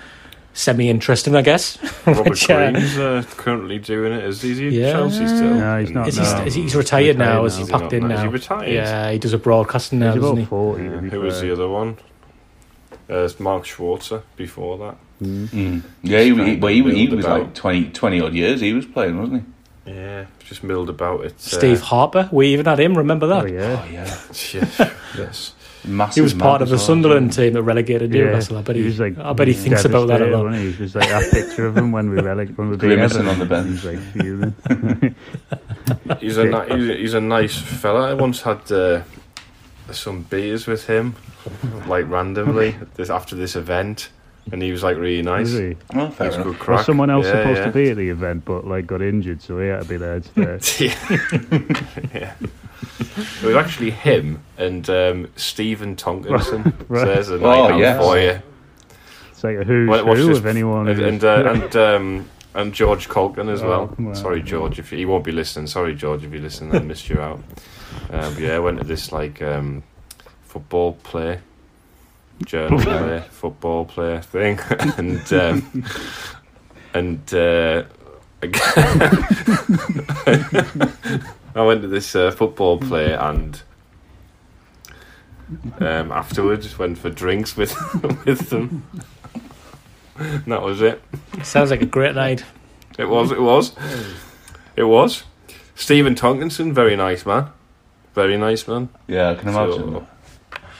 semi 0.54 0.88
interesting, 0.88 1.34
I 1.34 1.42
guess. 1.42 1.76
Robert 2.06 2.30
Which, 2.30 2.48
uh, 2.48 2.70
Green's 2.70 2.96
uh, 2.98 3.24
currently 3.36 3.78
doing 3.80 4.12
it. 4.12 4.22
Is 4.22 4.42
he 4.42 4.68
at 4.68 4.72
Yeah. 4.72 4.92
Chelsea 4.92 5.26
still? 5.26 5.54
No, 5.54 5.80
he's 5.80 5.90
not. 5.90 6.06
Is 6.06 6.16
he, 6.18 6.22
no. 6.22 6.44
is 6.44 6.54
he, 6.54 6.62
he's 6.62 6.76
retired, 6.76 7.18
now? 7.18 7.44
Is 7.46 7.56
he 7.56 7.62
Is 7.62 7.68
he 7.68 7.72
packed 7.74 7.92
in 7.92 8.06
now? 8.06 8.14
Is 8.14 8.20
he 8.22 8.28
retired? 8.28 8.72
Yeah, 8.72 9.10
he 9.10 9.18
does 9.18 9.32
a 9.32 9.38
broadcasting 9.38 9.98
now, 9.98 10.12
He's 10.12 10.22
doesn't 10.22 10.38
about 10.38 10.40
he? 10.40 10.44
forty. 10.46 10.84
Yeah, 10.84 10.90
Who 11.10 11.20
was 11.20 11.40
the 11.40 11.52
other 11.52 11.68
one? 11.68 11.98
Uh, 13.10 13.24
it's 13.24 13.40
Mark 13.40 13.64
Schwarzer 13.64 14.22
before 14.36 14.78
that. 14.78 14.96
Mm. 15.20 15.48
Mm. 15.48 15.82
Yeah, 16.02 16.20
he, 16.20 16.28
he, 16.28 16.56
well, 16.56 16.72
he, 16.72 16.82
he 16.94 17.08
was 17.14 17.24
about. 17.24 17.40
like 17.40 17.54
20, 17.54 17.90
20 17.90 18.20
odd 18.20 18.34
years. 18.34 18.60
He 18.60 18.72
was 18.72 18.86
playing, 18.86 19.18
wasn't 19.18 19.44
he? 19.84 19.92
Yeah, 19.92 20.26
just 20.44 20.62
milled 20.62 20.88
about 20.88 21.24
it. 21.24 21.32
uh, 21.32 21.38
Steve 21.38 21.80
Harper. 21.80 22.28
We 22.32 22.46
even 22.52 22.66
had 22.66 22.78
him. 22.78 22.96
Remember 22.96 23.26
that? 23.26 23.42
Oh 23.44 23.46
yeah. 23.46 23.82
Oh 23.84 23.90
yeah, 23.92 24.16
yeah, 24.54 24.90
yes. 25.18 25.54
Massive. 25.84 26.14
He 26.16 26.20
was 26.22 26.34
part 26.34 26.62
of 26.62 26.68
the 26.68 26.76
well. 26.76 26.84
Sunderland 26.84 27.32
team 27.32 27.52
that 27.54 27.62
relegated 27.62 28.12
Yeah, 28.14 28.24
Newcastle. 28.24 28.58
I 28.58 28.62
bet 28.62 28.76
he, 28.76 28.82
he 28.82 28.88
was 28.88 29.00
like 29.00 29.18
I 29.18 29.32
bet 29.32 29.48
he 29.48 29.54
thinks 29.54 29.84
about 29.84 30.08
that 30.08 30.22
a 30.22 30.26
lot. 30.26 30.44
wasn't 30.44 30.62
he? 30.64 30.72
He 30.72 30.82
was 30.82 30.94
like 30.94 31.08
that 31.08 31.30
picture 31.30 31.66
of 31.66 31.76
him 31.76 31.92
when 31.92 32.10
we 32.10 32.16
releg- 32.16 32.56
when 32.56 32.70
we 32.70 32.76
beat 32.76 32.86
Grimacing 32.86 33.26
Everton. 33.26 33.28
on 33.28 33.38
the 33.38 33.46
bench. 33.46 33.70
He's 33.70 33.84
like 33.84 33.98
fuming. 34.12 35.14
He's 36.20 36.36
a 36.36 36.44
ni- 36.44 36.76
he's 36.78 36.88
a, 36.88 36.96
he's 36.96 37.14
a 37.14 37.20
nice 37.20 37.58
fella. 37.58 38.10
I 38.10 38.14
once 38.14 38.40
had 38.42 38.70
uh, 38.70 39.02
some 39.90 40.22
beers 40.22 40.66
with 40.66 40.86
him, 40.86 41.16
like 41.86 42.08
randomly 42.08 42.76
this 42.94 43.10
after 43.10 43.34
this 43.34 43.56
event, 43.56 44.10
and 44.52 44.62
he 44.62 44.70
was 44.70 44.82
like 44.84 44.96
really 44.96 45.22
nice. 45.22 45.50
Was 45.50 45.58
he? 45.58 45.76
Oh, 45.94 46.06
He 46.06 46.24
was 46.24 46.34
enough. 46.36 46.46
good 46.46 46.58
crack. 46.60 46.76
Was 46.78 46.86
someone 46.86 47.10
else 47.10 47.26
Yeah, 47.26 47.32
supposed 47.32 47.58
yeah. 47.58 47.64
to 47.66 47.72
be 47.72 47.90
at 47.90 47.96
the 47.96 48.08
event, 48.10 48.44
but 48.44 48.64
like 48.66 48.86
got 48.86 49.02
injured, 49.02 49.42
so 49.42 49.58
he 49.58 49.66
had 49.68 49.82
to 49.82 49.88
be 49.88 49.96
there 49.96 50.14
instead. 50.54 50.62
yeah. 52.14 52.34
Yeah. 52.98 53.06
It 53.42 53.46
was 53.46 53.56
actually 53.56 53.90
him 53.90 54.42
and 54.58 54.88
um, 54.90 55.28
Stephen 55.36 55.96
Tompkinson. 55.96 56.72
Right. 56.88 57.06
There's 57.06 57.30
a 57.30 57.34
Oh, 57.34 57.38
night 57.38 57.70
out 57.72 57.78
yes. 57.80 58.04
for 58.04 58.18
you. 58.18 58.42
It's 59.30 59.42
like 59.44 59.56
a 59.58 59.64
who's 59.64 59.88
Well, 59.88 60.06
watch 60.06 60.18
who 60.18 60.26
this- 60.28 60.38
of 60.38 60.46
anyone. 60.46 60.88
And 60.88 61.00
and, 61.00 61.24
uh, 61.24 61.44
and 61.54 61.76
um, 61.76 62.28
and 62.54 62.72
George 62.74 63.08
Colkin 63.08 63.48
as 63.48 63.62
Oh, 63.62 63.68
well. 63.68 63.94
wow. 63.98 64.12
Sorry, 64.14 64.42
George, 64.42 64.78
if 64.78 64.92
you, 64.92 64.98
he 64.98 65.04
won't 65.06 65.24
be 65.24 65.32
listening. 65.32 65.66
Sorry, 65.66 65.94
George, 65.94 66.22
if 66.24 66.32
you 66.32 66.38
listen, 66.40 66.74
I 66.76 66.80
missed 66.80 67.08
you 67.08 67.20
out. 67.20 67.40
Um, 68.10 68.36
yeah, 68.38 68.56
I 68.56 68.58
went 68.58 68.78
to 68.78 68.84
this 68.84 69.10
like 69.10 69.40
um, 69.42 69.82
football 70.44 70.92
play, 71.02 71.40
journal 72.44 72.78
play, 72.82 73.22
football 73.30 73.84
play 73.86 74.20
thing, 74.20 74.58
and 74.98 75.32
um, 75.32 75.84
and 76.94 77.34
uh, 77.34 77.84
I 81.54 81.62
went 81.62 81.82
to 81.82 81.88
this 81.88 82.14
uh, 82.16 82.30
football 82.30 82.78
play 82.78 83.12
and. 83.14 83.62
Um, 85.80 86.10
afterwards, 86.12 86.78
went 86.78 86.96
for 86.98 87.10
drinks 87.10 87.56
with 87.56 87.74
with 88.24 88.48
them. 88.48 88.84
And 90.16 90.44
that 90.46 90.62
was 90.62 90.80
it. 90.80 91.02
Sounds 91.42 91.70
like 91.70 91.82
a 91.82 91.86
great 91.86 92.14
night. 92.14 92.44
It 92.98 93.04
was. 93.06 93.32
It 93.32 93.40
was. 93.40 93.72
It 94.76 94.84
was. 94.84 95.24
Stephen 95.74 96.14
Tompkinson, 96.14 96.72
very 96.72 96.96
nice 96.96 97.26
man. 97.26 97.48
Very 98.14 98.36
nice 98.38 98.66
man. 98.68 98.88
Yeah, 99.08 99.30
I 99.30 99.34
can 99.34 99.48
imagine. 99.48 99.74
So- 99.92 100.06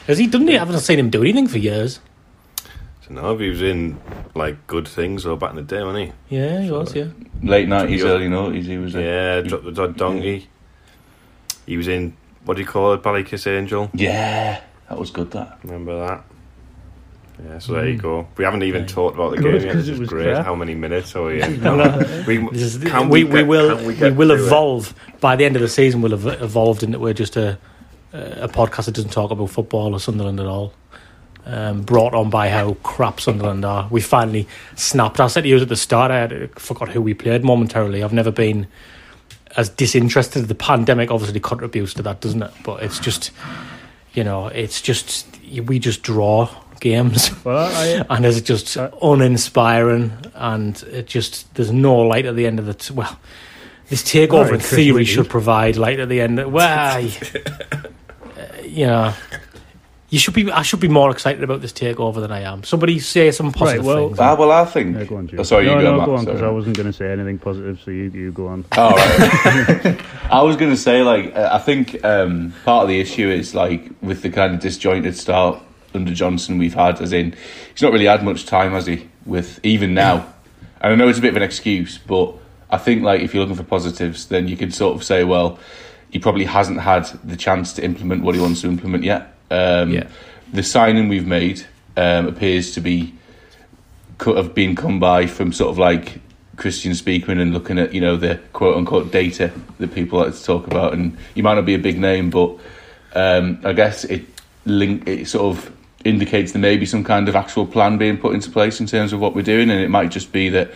Has 0.06 0.18
he 0.18 0.26
done 0.26 0.48
it? 0.48 0.56
I 0.56 0.58
haven't 0.60 0.78
seen 0.80 0.98
him 0.98 1.10
do 1.10 1.22
anything 1.22 1.48
for 1.48 1.58
years. 1.58 2.00
So 3.06 3.14
no, 3.14 3.34
if 3.34 3.40
he 3.40 3.48
was 3.50 3.62
in 3.62 3.98
like 4.34 4.66
good 4.66 4.86
things 4.88 5.26
or 5.26 5.36
back 5.36 5.50
in 5.50 5.56
the 5.56 5.62
day, 5.62 5.82
wasn't 5.82 6.12
he? 6.28 6.36
Yeah, 6.36 6.60
he 6.62 6.70
was. 6.70 6.94
Yeah. 6.94 7.08
Late 7.42 7.68
nineties, 7.68 8.02
Yeah. 8.02 8.08
early 8.10 8.28
noughties. 8.28 8.64
He 8.64 8.78
was. 8.78 8.92
he? 8.94 9.00
A, 9.00 9.36
Yeah, 9.36 9.40
drop 9.42 9.64
the 9.64 9.72
Dead 9.72 9.96
donkey. 9.96 10.48
He 11.66 11.76
was 11.76 11.88
in 11.88 12.16
what 12.44 12.54
do 12.54 12.60
you 12.60 12.66
call 12.66 12.92
it, 12.94 13.02
Ballykissangel? 13.02 13.90
yeah, 13.94 14.60
that 14.88 14.98
was 14.98 15.10
good. 15.10 15.30
That. 15.30 15.58
Remember 15.62 16.06
that? 16.06 16.24
Yeah, 17.44 17.58
so 17.58 17.72
there 17.72 17.88
you 17.88 17.96
go. 17.98 18.28
We 18.36 18.44
haven't 18.44 18.62
even 18.62 18.82
Yeah. 18.82 18.88
talked 18.88 19.14
about 19.16 19.30
the 19.32 19.38
Good, 19.38 19.58
game 19.60 19.66
yet. 19.66 19.72
'cause 19.74 19.86
This 19.86 19.88
it 19.88 19.92
is 19.94 20.00
was 20.00 20.08
great. 20.10 20.32
crap. 20.32 20.44
How 20.44 20.54
many 20.54 20.74
minutes 20.74 21.16
are 21.16 21.24
we 21.24 21.40
in? 21.42 21.60
No, 21.62 21.76
no. 21.76 22.24
we, 22.26 22.36
can 22.38 23.08
we, 23.08 23.24
we, 23.24 23.24
we 23.24 23.42
will 23.42 23.76
can 23.76 23.86
we, 23.86 23.94
get 23.94 24.16
will 24.16 24.28
to 24.28 24.34
it? 24.34 24.40
evolve 24.46 24.94
by 25.20 25.34
the 25.36 25.44
end 25.44 25.56
of 25.56 25.62
the 25.62 25.68
season. 25.68 26.02
We'll 26.02 26.16
have 26.16 26.26
evolved 26.42 26.82
into 26.82 26.98
we're 26.98 27.14
just 27.14 27.36
a 27.36 27.58
a 28.12 28.46
podcast 28.48 28.84
that 28.84 28.94
doesn't 28.94 29.10
talk 29.12 29.30
about 29.30 29.48
football 29.48 29.94
or 29.94 29.98
Sunderland 30.00 30.38
at 30.38 30.46
all. 30.46 30.74
Um, 31.46 31.80
brought 31.82 32.12
on 32.14 32.28
by 32.30 32.50
how 32.50 32.74
crap 32.82 33.18
Sunderland 33.20 33.64
are. 33.64 33.88
We 33.90 34.00
finally 34.02 34.46
snapped. 34.76 35.18
I 35.18 35.26
said 35.28 35.42
to 35.42 35.48
you 35.48 35.56
at 35.58 35.68
the 35.68 35.74
start. 35.76 36.10
I, 36.12 36.18
had, 36.18 36.32
I 36.32 36.46
forgot 36.58 36.90
who 36.90 37.00
we 37.00 37.14
played 37.14 37.42
momentarily. 37.42 38.04
I've 38.04 38.12
never 38.12 38.30
been 38.30 38.66
as 39.56 39.68
disinterested. 39.68 40.48
The 40.48 40.54
pandemic 40.54 41.10
obviously 41.10 41.40
contributes 41.40 41.94
to 41.94 42.02
that, 42.02 42.20
doesn't 42.20 42.42
it? 42.42 42.52
But 42.64 42.82
it's 42.82 42.98
just, 42.98 43.30
you 44.14 44.24
know, 44.24 44.48
it's 44.48 44.80
just 44.80 45.26
we 45.66 45.78
just 45.78 46.02
draw 46.02 46.48
games. 46.80 47.30
Well, 47.44 47.70
I, 47.74 48.04
and 48.16 48.24
it's 48.26 48.40
just 48.40 48.76
Uh, 48.76 48.90
uninspiring, 49.02 50.12
and 50.34 50.82
it 50.84 51.06
just 51.06 51.54
there's 51.54 51.72
no 51.72 51.96
light 51.96 52.26
at 52.26 52.36
the 52.36 52.46
end 52.46 52.58
of 52.58 52.66
the 52.66 52.74
t- 52.74 52.94
well. 52.94 53.18
This 53.88 54.02
takeover 54.02 54.54
in 54.54 54.60
theory 54.60 55.04
should 55.04 55.28
provide 55.28 55.76
light 55.76 56.00
at 56.00 56.08
the 56.08 56.20
end. 56.22 56.40
Uh, 56.40 56.46
you 58.64 58.86
know, 58.86 59.12
you 60.12 60.18
should 60.18 60.34
be. 60.34 60.52
I 60.52 60.60
should 60.60 60.78
be 60.78 60.88
more 60.88 61.10
excited 61.10 61.42
about 61.42 61.62
this 61.62 61.72
takeover 61.72 62.20
than 62.20 62.30
I 62.30 62.40
am. 62.40 62.64
Somebody 62.64 62.98
say 62.98 63.30
some 63.30 63.50
positive 63.50 63.86
well- 63.86 64.08
things. 64.08 64.18
Ah, 64.20 64.34
well, 64.34 64.52
I 64.52 64.66
think. 64.66 64.94
yeah, 64.94 65.04
go 65.04 65.16
on, 65.16 65.26
Jim. 65.26 65.40
Oh, 65.40 65.42
sorry, 65.42 65.64
no, 65.64 65.76
you 65.76 65.80
go, 65.80 65.90
no, 65.90 65.96
Matt, 65.96 66.06
go 66.06 66.16
on 66.16 66.24
because. 66.26 66.42
I 66.42 66.50
wasn't 66.50 66.76
going 66.76 66.86
to 66.86 66.92
say 66.92 67.10
anything 67.10 67.38
positive, 67.38 67.80
so 67.82 67.90
you 67.90 68.10
you 68.10 68.30
go 68.30 68.48
on. 68.48 68.66
All 68.72 68.90
right. 68.90 69.98
I 70.30 70.42
was 70.42 70.56
going 70.56 70.70
to 70.70 70.76
say, 70.76 71.02
like, 71.02 71.34
uh, 71.34 71.48
I 71.50 71.58
think 71.60 72.04
um, 72.04 72.52
part 72.62 72.82
of 72.82 72.88
the 72.90 73.00
issue 73.00 73.30
is 73.30 73.54
like 73.54 73.90
with 74.02 74.20
the 74.20 74.28
kind 74.28 74.54
of 74.54 74.60
disjointed 74.60 75.16
start 75.16 75.62
under 75.94 76.12
Johnson 76.12 76.58
we've 76.58 76.74
had, 76.74 77.00
as 77.00 77.14
in 77.14 77.34
he's 77.72 77.80
not 77.80 77.92
really 77.92 78.04
had 78.04 78.22
much 78.22 78.44
time, 78.44 78.72
has 78.72 78.84
he? 78.84 79.08
With 79.24 79.60
even 79.62 79.94
now, 79.94 80.30
and 80.82 80.92
I 80.92 80.94
know 80.94 81.08
it's 81.08 81.20
a 81.20 81.22
bit 81.22 81.30
of 81.30 81.36
an 81.36 81.42
excuse, 81.42 81.96
but 81.96 82.34
I 82.68 82.76
think 82.76 83.02
like 83.02 83.22
if 83.22 83.32
you're 83.32 83.44
looking 83.44 83.56
for 83.56 83.64
positives, 83.64 84.26
then 84.26 84.46
you 84.46 84.58
could 84.58 84.74
sort 84.74 84.94
of 84.94 85.04
say, 85.04 85.24
well, 85.24 85.58
he 86.10 86.18
probably 86.18 86.44
hasn't 86.44 86.80
had 86.80 87.06
the 87.24 87.36
chance 87.36 87.72
to 87.74 87.82
implement 87.82 88.22
what 88.22 88.34
he 88.34 88.40
wants 88.42 88.60
to 88.60 88.68
implement 88.68 89.04
yet. 89.04 89.32
Um, 89.52 89.90
Yeah. 89.90 90.06
The 90.52 90.62
signing 90.62 91.08
we've 91.08 91.26
made 91.26 91.64
um, 91.96 92.26
appears 92.26 92.72
to 92.72 92.80
be 92.80 93.14
could 94.18 94.36
have 94.36 94.54
been 94.54 94.76
come 94.76 95.00
by 95.00 95.26
from 95.26 95.52
sort 95.52 95.70
of 95.70 95.78
like 95.78 96.20
Kristjaan 96.56 96.92
Speakman 96.92 97.40
and 97.40 97.52
looking 97.52 97.78
at 97.78 97.94
you 97.94 98.00
know 98.00 98.16
the 98.16 98.38
quote 98.52 98.76
unquote 98.76 99.10
data 99.10 99.50
that 99.78 99.94
people 99.94 100.20
like 100.20 100.34
to 100.34 100.44
talk 100.44 100.66
about, 100.66 100.92
and 100.92 101.16
you 101.34 101.42
might 101.42 101.54
not 101.54 101.64
be 101.64 101.74
a 101.74 101.78
big 101.78 101.98
name, 101.98 102.30
but 102.30 102.56
um, 103.14 103.58
I 103.64 103.72
guess 103.72 104.04
it 104.04 104.26
link 104.64 105.08
it 105.08 105.26
sort 105.26 105.56
of 105.56 105.72
indicates 106.04 106.52
there 106.52 106.60
may 106.60 106.76
be 106.76 106.86
some 106.86 107.04
kind 107.04 107.28
of 107.28 107.36
actual 107.36 107.66
plan 107.66 107.96
being 107.96 108.18
put 108.18 108.34
into 108.34 108.50
place 108.50 108.80
in 108.80 108.86
terms 108.86 109.12
of 109.12 109.20
what 109.20 109.34
we're 109.34 109.42
doing, 109.42 109.70
and 109.70 109.80
it 109.80 109.88
might 109.88 110.10
just 110.10 110.32
be 110.32 110.50
that 110.50 110.70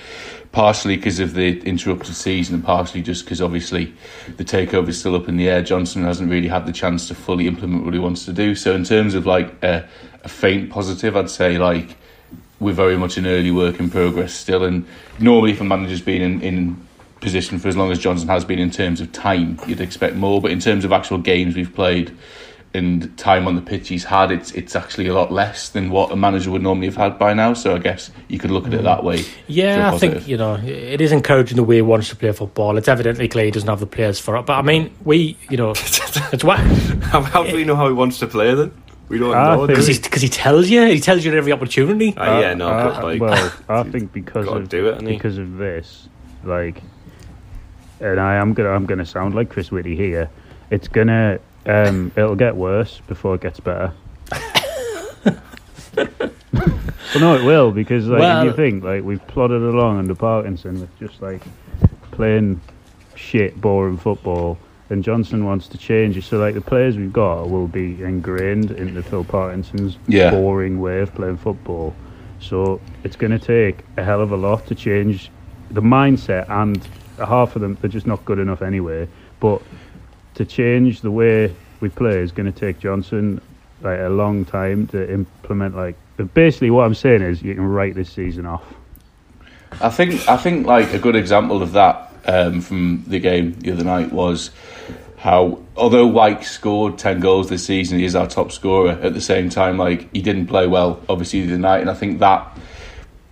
partially 0.52 0.96
because 0.96 1.20
of 1.20 1.34
the 1.34 1.60
interrupted 1.60 2.14
season 2.14 2.54
and 2.54 2.64
partially 2.64 3.02
just 3.02 3.24
because 3.24 3.42
obviously 3.42 3.92
the 4.36 4.44
takeover 4.44 4.88
is 4.88 4.98
still 4.98 5.14
up 5.14 5.28
in 5.28 5.36
the 5.36 5.48
air. 5.48 5.62
Johnson 5.62 6.04
hasn't 6.04 6.30
really 6.30 6.48
had 6.48 6.66
the 6.66 6.72
chance 6.72 7.08
to 7.08 7.14
fully 7.14 7.46
implement 7.46 7.84
what 7.84 7.94
he 7.94 8.00
wants 8.00 8.24
to 8.24 8.32
do. 8.32 8.54
So 8.54 8.74
in 8.74 8.84
terms 8.84 9.14
of 9.14 9.26
like 9.26 9.62
a, 9.62 9.86
a 10.24 10.28
faint 10.28 10.70
positive, 10.70 11.16
I'd 11.16 11.30
say 11.30 11.58
like 11.58 11.96
we're 12.60 12.72
very 12.72 12.96
much 12.96 13.16
an 13.16 13.26
early 13.26 13.50
work 13.50 13.78
in 13.80 13.90
progress 13.90 14.32
still. 14.32 14.64
And 14.64 14.86
normally, 15.18 15.52
if 15.52 15.60
a 15.60 15.64
manager's 15.64 16.00
been 16.00 16.22
in, 16.22 16.40
in 16.40 16.86
position 17.20 17.58
for 17.58 17.68
as 17.68 17.76
long 17.76 17.90
as 17.90 17.98
Johnson 17.98 18.28
has 18.28 18.44
been 18.44 18.58
in 18.58 18.70
terms 18.70 19.00
of 19.00 19.12
time, 19.12 19.58
you'd 19.66 19.80
expect 19.80 20.16
more. 20.16 20.40
But 20.40 20.52
in 20.52 20.60
terms 20.60 20.84
of 20.84 20.92
actual 20.92 21.18
games 21.18 21.54
we've 21.54 21.74
played, 21.74 22.16
and 22.76 23.16
time 23.18 23.48
on 23.48 23.56
the 23.56 23.62
pitch 23.62 23.88
he's 23.88 24.04
had, 24.04 24.30
it's 24.30 24.52
it's 24.52 24.76
actually 24.76 25.08
a 25.08 25.14
lot 25.14 25.32
less 25.32 25.70
than 25.70 25.90
what 25.90 26.12
a 26.12 26.16
manager 26.16 26.50
would 26.52 26.62
normally 26.62 26.86
have 26.86 26.96
had 26.96 27.18
by 27.18 27.34
now. 27.34 27.54
So 27.54 27.74
I 27.74 27.78
guess 27.78 28.10
you 28.28 28.38
could 28.38 28.50
look 28.52 28.66
at 28.66 28.74
it 28.74 28.82
that 28.84 29.02
way. 29.02 29.24
Yeah, 29.48 29.92
I 29.92 29.98
think 29.98 30.28
you 30.28 30.36
know 30.36 30.54
it 30.56 31.00
is 31.00 31.10
encouraging 31.10 31.56
the 31.56 31.64
way 31.64 31.76
he 31.76 31.82
wants 31.82 32.08
to 32.10 32.16
play 32.16 32.30
football. 32.32 32.76
It's 32.76 32.86
evidently 32.88 33.26
clear 33.28 33.46
he 33.46 33.50
doesn't 33.50 33.68
have 33.68 33.80
the 33.80 33.86
players 33.86 34.20
for 34.20 34.36
it. 34.36 34.46
But 34.46 34.54
I 34.58 34.62
mean, 34.62 34.90
we, 35.04 35.36
you 35.50 35.56
know, 35.56 35.70
it's 36.32 36.44
why 36.44 36.58
How, 37.10 37.22
how 37.22 37.42
do 37.42 37.56
we 37.56 37.64
know 37.64 37.74
how 37.76 37.88
he 37.88 37.94
wants 37.94 38.18
to 38.20 38.26
play 38.26 38.54
then? 38.54 38.70
We 39.08 39.18
don't 39.18 39.34
I 39.34 39.54
know. 39.54 39.66
think- 39.66 39.68
because 39.70 39.86
he 39.86 39.98
because 39.98 40.22
he 40.22 40.28
tells 40.28 40.68
you 40.68 40.84
he 40.86 41.00
tells 41.00 41.24
you 41.24 41.32
every 41.32 41.52
opportunity. 41.52 42.14
Ah, 42.16 42.40
yeah, 42.40 42.54
no, 42.54 42.68
Uh, 42.68 42.84
but 42.94 43.04
like, 43.04 43.20
well, 43.20 43.52
I 43.68 43.82
think 43.92 44.12
because 44.12 44.46
of 44.48 44.68
do 44.68 44.88
it, 44.88 45.04
because 45.04 45.38
of 45.38 45.56
this, 45.58 46.08
like, 46.44 46.82
and 48.00 48.20
I 48.20 48.34
am 48.36 48.52
gonna 48.52 48.70
I'm 48.70 48.84
gonna 48.86 49.06
sound 49.06 49.34
like 49.34 49.48
Chris 49.50 49.70
Whitty 49.70 49.96
here. 49.96 50.28
It's 50.70 50.88
gonna 50.88 51.38
um, 51.66 52.12
it'll 52.16 52.36
get 52.36 52.56
worse 52.56 53.00
before 53.06 53.34
it 53.34 53.40
gets 53.42 53.60
better. 53.60 53.92
well, 55.94 57.20
no, 57.20 57.34
it 57.36 57.44
will 57.44 57.70
because 57.72 58.06
like 58.06 58.20
Well- 58.20 58.40
if 58.40 58.44
you 58.46 58.52
think 58.52 58.84
like 58.84 59.02
we've 59.02 59.24
plodded 59.26 59.62
along 59.62 59.98
under 59.98 60.14
Parkinson 60.14 60.80
with 60.80 60.98
just 60.98 61.20
like 61.22 61.42
playing 62.12 62.60
shit, 63.14 63.60
boring 63.60 63.96
football, 63.96 64.58
and 64.90 65.02
Johnson 65.02 65.44
wants 65.44 65.68
to 65.68 65.78
change 65.78 66.16
it. 66.16 66.24
So 66.24 66.38
like 66.38 66.54
the 66.54 66.60
players 66.60 66.96
we've 66.96 67.12
got 67.12 67.50
will 67.50 67.66
be 67.66 68.02
ingrained 68.02 68.70
into 68.72 69.02
Phil 69.02 69.24
Parkinson's 69.24 69.98
Yeah. 70.06 70.30
boring 70.30 70.80
way 70.80 71.00
of 71.00 71.14
playing 71.14 71.38
football. 71.38 71.94
So 72.40 72.80
it's 73.02 73.16
going 73.16 73.32
to 73.32 73.38
take 73.38 73.78
a 73.96 74.04
hell 74.04 74.20
of 74.20 74.30
a 74.32 74.36
lot 74.36 74.66
to 74.66 74.74
change 74.74 75.30
the 75.70 75.80
mindset, 75.82 76.48
and 76.48 76.86
half 77.18 77.56
of 77.56 77.62
them 77.62 77.76
they're 77.80 77.90
just 77.90 78.06
not 78.06 78.24
good 78.24 78.38
enough 78.38 78.62
anyway. 78.62 79.08
But 79.40 79.62
to 80.36 80.44
change 80.44 81.00
the 81.00 81.10
way 81.10 81.54
we 81.80 81.88
play 81.88 82.18
is 82.18 82.32
going 82.32 82.50
to 82.50 82.58
take 82.58 82.78
Johnson 82.78 83.40
like 83.82 83.98
a 84.00 84.08
long 84.08 84.44
time 84.44 84.86
to 84.88 85.12
implement. 85.12 85.76
Like 85.76 85.96
basically, 86.34 86.70
what 86.70 86.84
I'm 86.84 86.94
saying 86.94 87.22
is 87.22 87.42
you 87.42 87.54
can 87.54 87.66
write 87.66 87.94
this 87.94 88.10
season 88.10 88.46
off. 88.46 88.64
I 89.80 89.90
think 89.90 90.26
I 90.28 90.36
think 90.36 90.66
like 90.66 90.92
a 90.94 90.98
good 90.98 91.16
example 91.16 91.62
of 91.62 91.72
that 91.72 92.12
um, 92.24 92.60
from 92.60 93.04
the 93.06 93.18
game 93.18 93.52
the 93.60 93.72
other 93.72 93.84
night 93.84 94.12
was 94.12 94.50
how 95.18 95.58
although 95.76 96.06
Wyke 96.06 96.44
scored 96.44 96.98
ten 96.98 97.20
goals 97.20 97.48
this 97.48 97.66
season, 97.66 97.98
he 97.98 98.04
is 98.04 98.14
our 98.14 98.26
top 98.26 98.52
scorer. 98.52 98.92
At 98.92 99.14
the 99.14 99.20
same 99.20 99.50
time, 99.50 99.76
like 99.76 100.12
he 100.12 100.22
didn't 100.22 100.46
play 100.46 100.66
well, 100.66 101.02
obviously 101.08 101.44
the 101.46 101.58
night, 101.58 101.80
and 101.80 101.90
I 101.90 101.94
think 101.94 102.20
that 102.20 102.56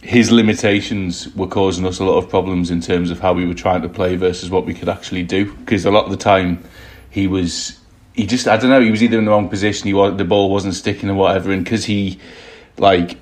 his 0.05 0.31
limitations 0.31 1.35
were 1.35 1.47
causing 1.47 1.87
us 1.87 1.99
a 1.99 2.05
lot 2.05 2.19
of 2.19 2.29
problems 2.29 2.71
in 2.71 2.81
terms 2.83 3.11
of 3.11 3.21
how 3.21 3.33
we 3.33 3.47
were 3.47 3.55
trying 3.55 3.81
to 3.81 3.89
play 3.89 4.17
versus 4.17 4.51
what 4.51 4.67
we 4.67 4.75
could 4.75 4.89
actually 4.89 5.23
do. 5.23 5.55
Because 5.55 5.87
a 5.87 5.91
lot 5.91 6.05
of 6.05 6.11
the 6.11 6.17
time, 6.19 6.63
he 7.15 7.29
was 7.29 7.79
he 8.13 8.27
just 8.27 8.49
I 8.49 8.57
don't 8.57 8.71
know 8.71 8.81
he 8.81 8.91
was 8.91 9.03
either 9.03 9.19
in 9.19 9.25
the 9.25 9.31
wrong 9.31 9.49
position, 9.49 9.87
he 9.87 9.95
was 9.95 10.17
the 10.17 10.25
ball 10.25 10.51
wasn't 10.51 10.75
sticking 10.75 11.09
or 11.09 11.15
whatever, 11.15 11.53
and 11.53 11.63
because 11.63 11.85
he 11.85 12.19
like 12.77 13.19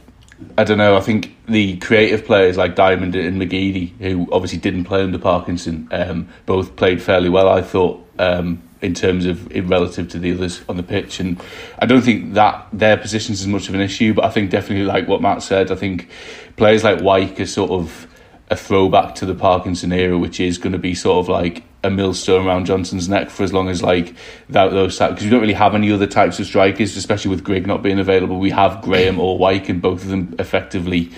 I 0.56 0.64
don't 0.64 0.78
know. 0.78 0.96
I 0.96 1.00
think 1.00 1.36
the 1.46 1.76
creative 1.76 2.24
players 2.24 2.56
like 2.56 2.74
Diamond 2.74 3.14
and 3.14 3.40
McGeady, 3.40 3.96
who 3.98 4.28
obviously 4.32 4.58
didn't 4.58 4.84
play 4.84 5.02
under 5.02 5.18
Parkinson, 5.18 5.88
um, 5.92 6.28
both 6.46 6.74
played 6.74 7.00
fairly 7.00 7.28
well. 7.28 7.48
I 7.48 7.62
thought 7.62 8.04
um, 8.18 8.62
in 8.80 8.94
terms 8.94 9.26
of 9.26 9.52
in 9.52 9.68
relative 9.68 10.08
to 10.08 10.18
the 10.18 10.32
others 10.32 10.62
on 10.70 10.78
the 10.78 10.82
pitch, 10.82 11.20
and 11.20 11.40
I 11.78 11.86
don't 11.86 12.02
think 12.02 12.32
that 12.32 12.66
their 12.72 12.96
positions 12.96 13.42
is 13.42 13.46
much 13.46 13.68
of 13.68 13.74
an 13.74 13.82
issue. 13.82 14.14
But 14.14 14.24
I 14.24 14.30
think 14.30 14.50
definitely 14.50 14.86
like 14.86 15.06
what 15.06 15.20
Matt 15.20 15.42
said, 15.42 15.70
I 15.70 15.76
think 15.76 16.08
players 16.56 16.82
like 16.82 17.02
Wyke 17.02 17.40
are 17.40 17.46
sort 17.46 17.70
of 17.70 18.08
a 18.50 18.56
throwback 18.56 19.14
to 19.16 19.26
the 19.26 19.34
Parkinson 19.34 19.92
era, 19.92 20.18
which 20.18 20.40
is 20.40 20.56
going 20.56 20.72
to 20.72 20.78
be 20.78 20.94
sort 20.94 21.24
of 21.24 21.28
like 21.28 21.62
a 21.84 21.90
millstone 21.90 22.46
around 22.46 22.66
Johnson's 22.66 23.08
neck 23.08 23.30
for 23.30 23.42
as 23.42 23.52
long 23.52 23.68
as 23.68 23.82
like 23.82 24.14
that 24.48 24.70
those 24.70 24.96
types 24.96 25.14
because 25.14 25.24
we 25.24 25.30
don't 25.30 25.40
really 25.40 25.52
have 25.52 25.74
any 25.74 25.90
other 25.90 26.06
types 26.06 26.38
of 26.38 26.46
strikers, 26.46 26.96
especially 26.96 27.30
with 27.30 27.44
Grigg 27.44 27.66
not 27.66 27.82
being 27.82 27.98
available. 27.98 28.38
We 28.38 28.50
have 28.50 28.82
Graham 28.82 29.18
or 29.18 29.38
Wyke, 29.38 29.68
and 29.68 29.82
both 29.82 30.02
of 30.02 30.08
them 30.08 30.34
effectively 30.38 31.10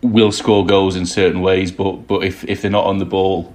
will 0.00 0.32
score 0.32 0.64
goals 0.64 0.96
in 0.96 1.06
certain 1.06 1.40
ways. 1.40 1.72
But 1.72 2.06
but 2.06 2.24
if 2.24 2.44
if 2.44 2.62
they're 2.62 2.70
not 2.70 2.86
on 2.86 2.98
the 2.98 3.06
ball. 3.06 3.54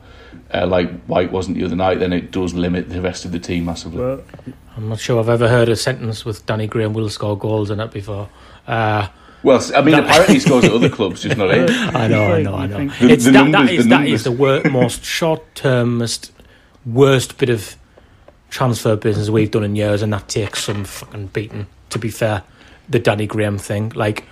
Uh, 0.51 0.67
like 0.67 0.89
Wyke 1.07 1.31
wasn't 1.31 1.57
the 1.57 1.63
other 1.63 1.75
night, 1.75 1.97
then 1.97 2.13
it 2.13 2.29
does 2.29 2.53
limit 2.53 2.87
the 2.89 3.01
rest 3.01 3.25
of 3.25 3.31
the 3.31 3.39
team 3.39 3.65
massively. 3.65 3.99
Well, 3.99 4.23
I'm 4.77 4.87
not 4.87 4.99
sure 4.99 5.19
I've 5.19 5.29
ever 5.29 5.47
heard 5.47 5.67
a 5.67 5.75
sentence 5.75 6.25
with 6.25 6.45
Danny 6.45 6.67
Graham 6.67 6.93
will 6.93 7.09
score 7.09 7.35
goals 7.35 7.71
in 7.71 7.79
it 7.79 7.89
before. 7.89 8.29
Uh, 8.67 9.07
Well, 9.43 9.61
I 9.75 9.81
mean, 9.81 9.95
apparently 9.95 10.35
he 10.35 10.39
scores 10.39 10.63
at 10.63 10.71
other 10.71 10.89
clubs, 10.89 11.21
just 11.23 11.37
not 11.37 11.53
here. 11.53 11.65
I 11.69 12.07
know, 12.07 12.23
I 12.33 12.41
know, 12.41 12.55
I 12.55 12.65
know. 12.67 12.87
The- 12.87 13.09
It's 13.09 13.25
the 13.25 13.31
that, 13.31 13.47
numbers- 13.49 13.67
that 13.67 13.73
is 13.73 13.83
the 13.83 13.89
that 13.89 13.95
numbers. 13.95 14.13
is 14.13 14.23
the 14.23 14.31
wor- 14.31 14.63
most 14.69 15.03
short 15.03 15.55
termist, 15.55 16.31
worst 16.85 17.37
bit 17.37 17.49
of 17.49 17.75
transfer 18.49 18.95
business 18.95 19.29
we've 19.29 19.51
done 19.51 19.63
in 19.63 19.75
years, 19.75 20.01
and 20.01 20.13
that 20.13 20.27
takes 20.29 20.63
some 20.63 20.85
fucking 20.85 21.27
beating. 21.27 21.67
To 21.89 21.99
be 21.99 22.09
fair, 22.09 22.43
the 22.89 22.99
Danny 22.99 23.27
Graham 23.27 23.57
thing, 23.57 23.89
like 23.95 24.25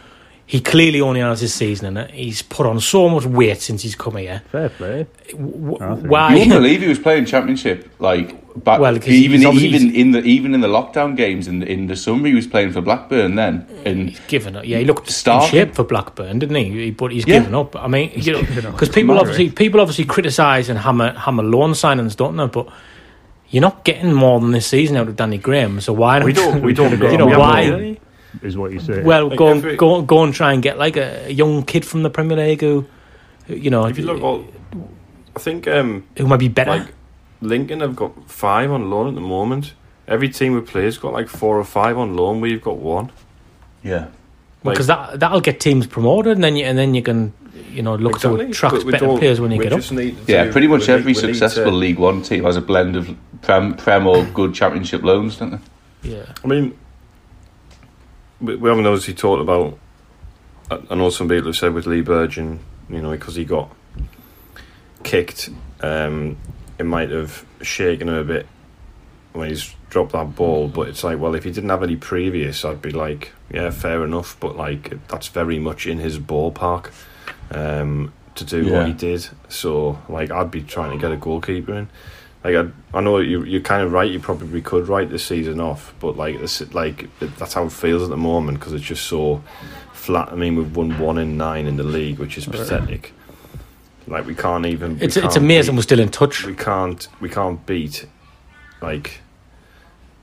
he 0.52 0.60
clearly 0.60 1.00
only 1.00 1.22
has 1.22 1.40
his 1.40 1.54
season 1.54 1.86
in 1.88 1.96
it. 1.96 2.12
He's 2.12 2.42
put 2.42 2.66
on 2.66 2.82
so 2.82 3.08
much 3.08 3.24
weight 3.26 3.62
since 3.62 3.84
he's 3.84 3.96
come 3.96 4.18
here. 4.18 4.42
fair 4.52 4.68
play. 4.68 5.08
W- 5.32 5.78
I 5.80 5.96
think- 5.96 6.12
why? 6.12 6.30
You 6.34 6.40
wouldn't 6.40 6.56
believe 6.62 6.82
he 6.82 6.90
was 6.90 7.00
playing 7.00 7.24
championship 7.26 7.90
like 8.00 8.36
back 8.66 8.82
Well, 8.82 8.96
'cause 9.00 9.08
even 9.08 9.42
he's 9.44 9.64
even 9.64 9.96
in 9.96 10.12
the 10.12 10.20
even 10.24 10.54
in 10.54 10.60
the 10.60 10.68
lockdown 10.68 11.16
games 11.16 11.48
in 11.48 11.60
the, 11.60 11.72
in 11.72 11.88
the 11.88 11.96
summer 11.96 12.28
he 12.28 12.34
was 12.36 12.48
playing 12.48 12.74
for 12.74 12.82
Blackburn 12.82 13.36
then 13.36 13.66
and 13.86 14.10
He's 14.10 14.20
given 14.28 14.58
up. 14.58 14.66
Yeah, 14.66 14.80
he 14.80 14.84
looked 14.84 15.10
Stark. 15.10 15.44
in 15.46 15.50
shape 15.52 15.74
for 15.74 15.86
Blackburn, 15.86 16.40
didn't 16.40 16.58
he? 16.58 16.66
He- 16.66 16.92
But 16.92 17.14
he's 17.14 17.26
Yeah. 17.26 17.40
given 17.40 17.56
up. 17.56 17.74
I 17.78 17.88
mean, 17.88 18.12
you 18.14 18.34
know, 18.34 18.42
because 18.42 18.90
people 18.90 19.16
Murray. 19.16 19.20
obviously 19.22 19.50
people 19.52 19.80
obviously 19.80 20.04
criticise 20.04 20.68
and 20.68 20.78
hammer 20.80 21.14
hammer 21.14 21.44
loan 21.44 21.72
signings, 21.72 22.18
don't 22.18 22.36
they? 22.36 22.48
But 22.48 22.68
you're 23.52 23.62
not 23.62 23.86
getting 23.86 24.12
more 24.12 24.42
than 24.42 24.52
this 24.52 24.68
season 24.68 24.98
out 24.98 25.08
of 25.08 25.16
Danny 25.16 25.38
Graham. 25.38 25.80
So 25.80 25.94
why 25.94 26.20
not? 26.20 26.26
we 26.26 26.34
don't. 26.34 26.62
We 26.62 26.74
don't. 26.80 26.92
You 26.92 27.18
know 27.18 27.28
we 27.28 27.32
have 27.32 27.40
why? 27.40 27.98
No- 28.42 28.48
Is 28.48 28.58
what 28.58 28.72
you 28.72 28.80
say. 28.80 29.02
well, 29.04 29.28
Like 29.30 29.38
go 29.38 29.48
every- 29.50 29.70
and, 29.72 29.80
go 29.80 30.02
go 30.02 30.24
and 30.24 30.34
try 30.34 30.54
and 30.54 30.62
get 30.64 30.78
like 30.78 30.98
a, 30.98 31.28
a 31.28 31.30
young 31.32 31.64
kid 31.64 31.86
from 31.86 32.04
the 32.04 32.10
Premier 32.10 32.38
League 32.38 32.62
who, 32.62 32.86
who, 33.48 33.56
you 33.56 33.70
know, 33.70 33.86
If 33.86 33.98
you 33.98 34.06
look, 34.06 34.22
all, 34.22 34.46
I 35.36 35.40
think 35.40 35.68
um, 35.68 36.06
who 36.18 36.28
might 36.28 36.40
be 36.40 36.48
better. 36.48 36.72
like 36.72 36.94
Lincoln 37.42 37.80
have 37.80 37.96
got 37.96 38.30
five 38.30 38.72
on 38.72 38.90
loan 38.90 39.08
at 39.08 39.16
the 39.16 39.22
moment. 39.22 39.74
Every 40.08 40.30
team 40.30 40.54
we 40.54 40.62
play's 40.62 40.98
got 40.98 41.14
like 41.14 41.28
four 41.30 41.58
or 41.58 41.64
five 41.64 41.98
on 41.98 42.16
loan. 42.16 42.42
We've 42.42 42.62
got 42.62 42.78
one. 42.78 43.12
yeah 43.84 44.08
because 44.64 44.86
that 44.86 45.20
that'll 45.20 45.42
get 45.42 45.60
teams 45.60 45.88
promoted, 45.88 46.34
and 46.34 46.44
then 46.44 46.56
you 46.56 46.66
and 46.66 46.78
then 46.78 46.94
you 46.94 47.02
can 47.02 47.34
you 47.72 47.82
know 47.82 47.96
look 47.96 48.20
to 48.20 48.36
attract 48.36 48.86
better 48.86 49.08
players 49.18 49.42
when 49.42 49.50
you 49.52 49.60
get 49.64 49.74
up. 49.74 49.80
just 49.80 49.92
need 49.92 50.16
to 50.28 50.32
yeah 50.32 50.44
do- 50.46 50.52
pretty 50.52 50.68
much 50.68 50.88
every 50.88 51.14
we 51.14 51.22
need 51.22 51.34
successful 51.34 51.64
to- 51.66 51.72
League 51.72 51.98
One 51.98 52.22
team 52.22 52.44
has 52.44 52.58
a 52.58 52.62
blend 52.62 52.96
of 52.96 53.10
prem, 53.42 53.74
prem 53.74 54.06
or 54.06 54.24
good 54.26 54.54
Championship 54.54 55.02
loans 55.02 55.38
don't 55.38 55.60
they 56.04 56.10
Yeah, 56.12 56.26
I 56.44 56.48
mean, 56.48 56.78
we, 58.42 58.56
we 58.56 58.70
haven't 58.70 58.86
obviously 58.86 59.14
talked 59.14 59.42
about. 59.42 59.78
I 60.70 60.80
I 60.90 60.96
know 60.96 61.10
some 61.10 61.30
people 61.30 61.48
have 61.48 61.56
said 61.56 61.74
with 61.74 61.86
Lee 61.86 62.02
Burge, 62.02 62.38
you 62.38 62.60
know, 62.90 63.12
because 63.12 63.36
he 63.36 63.46
got 63.46 63.70
kicked, 65.04 65.50
um, 65.82 66.38
it 66.78 66.86
might 66.86 67.10
have 67.10 67.46
shaken 67.62 68.10
him 68.10 68.16
a 68.16 68.24
bit 68.24 68.48
when 69.34 69.50
he's 69.50 69.74
dropped 69.90 70.12
that 70.14 70.36
ball. 70.36 70.68
But 70.68 70.88
it's 70.90 71.04
like, 71.04 71.20
well, 71.20 71.36
if 71.36 71.44
he 71.44 71.52
didn't 71.52 71.70
have 71.70 71.84
any 71.84 71.96
previous, 71.96 72.64
I'd 72.66 72.82
be 72.82 72.92
like, 72.92 73.32
yeah, 73.52 73.70
fair 73.70 74.04
enough. 74.04 74.38
But 74.40 74.56
like, 74.58 75.08
that's 75.08 75.28
very 75.28 75.60
much 75.60 75.86
in 75.88 76.00
his 76.00 76.20
ballpark 76.20 76.92
um, 77.52 78.14
to 78.36 78.44
do 78.46 78.64
Yeah. 78.66 78.78
what 78.80 78.88
he 78.88 78.94
did. 78.94 79.28
So, 79.50 80.02
like, 80.10 80.32
I'd 80.32 80.52
be 80.52 80.62
trying 80.62 80.92
to 80.92 80.98
get 80.98 81.12
a 81.12 81.18
goalkeeper 81.18 81.74
in. 81.74 81.90
Like 82.44 82.56
I, 82.56 82.98
I 82.98 83.02
know 83.02 83.20
you, 83.20 83.44
you're 83.44 83.62
kind 83.62 83.84
of 83.84 83.92
right. 83.92 84.10
You 84.10 84.20
probably 84.20 84.62
could 84.62 84.88
write 84.88 85.10
this 85.10 85.24
season 85.26 85.60
off, 85.60 85.94
but 86.00 86.18
like 86.18 86.40
this, 86.40 86.62
like 86.74 87.08
that's 87.38 87.54
how 87.54 87.66
it 87.66 87.72
feels 87.72 88.02
at 88.04 88.10
the 88.10 88.18
moment 88.18 88.60
because 88.60 88.74
it's 88.74 88.84
just 88.84 89.06
so 89.06 89.44
flat. 89.94 90.32
I 90.32 90.36
mean, 90.36 90.56
we've 90.56 90.76
won 90.76 90.98
one 90.98 91.18
in 91.20 91.38
nine 91.38 91.68
in 91.68 91.78
the 91.78 91.84
league, 91.84 92.18
which 92.18 92.38
is 92.38 92.46
pathetic. 92.46 93.14
Like 94.08 94.26
we 94.26 94.34
can't 94.34 94.66
even. 94.66 94.98
we 94.98 95.06
it's 95.06 95.18
it's 95.18 95.26
can't 95.26 95.38
amazing 95.38 95.74
beat- 95.74 95.78
we're 95.78 95.84
still 95.84 96.00
in 96.00 96.10
touch. 96.10 96.44
we 96.46 96.56
can't 96.56 97.08
we 97.20 97.30
can't 97.30 97.64
beat 97.68 98.08
like 98.82 99.22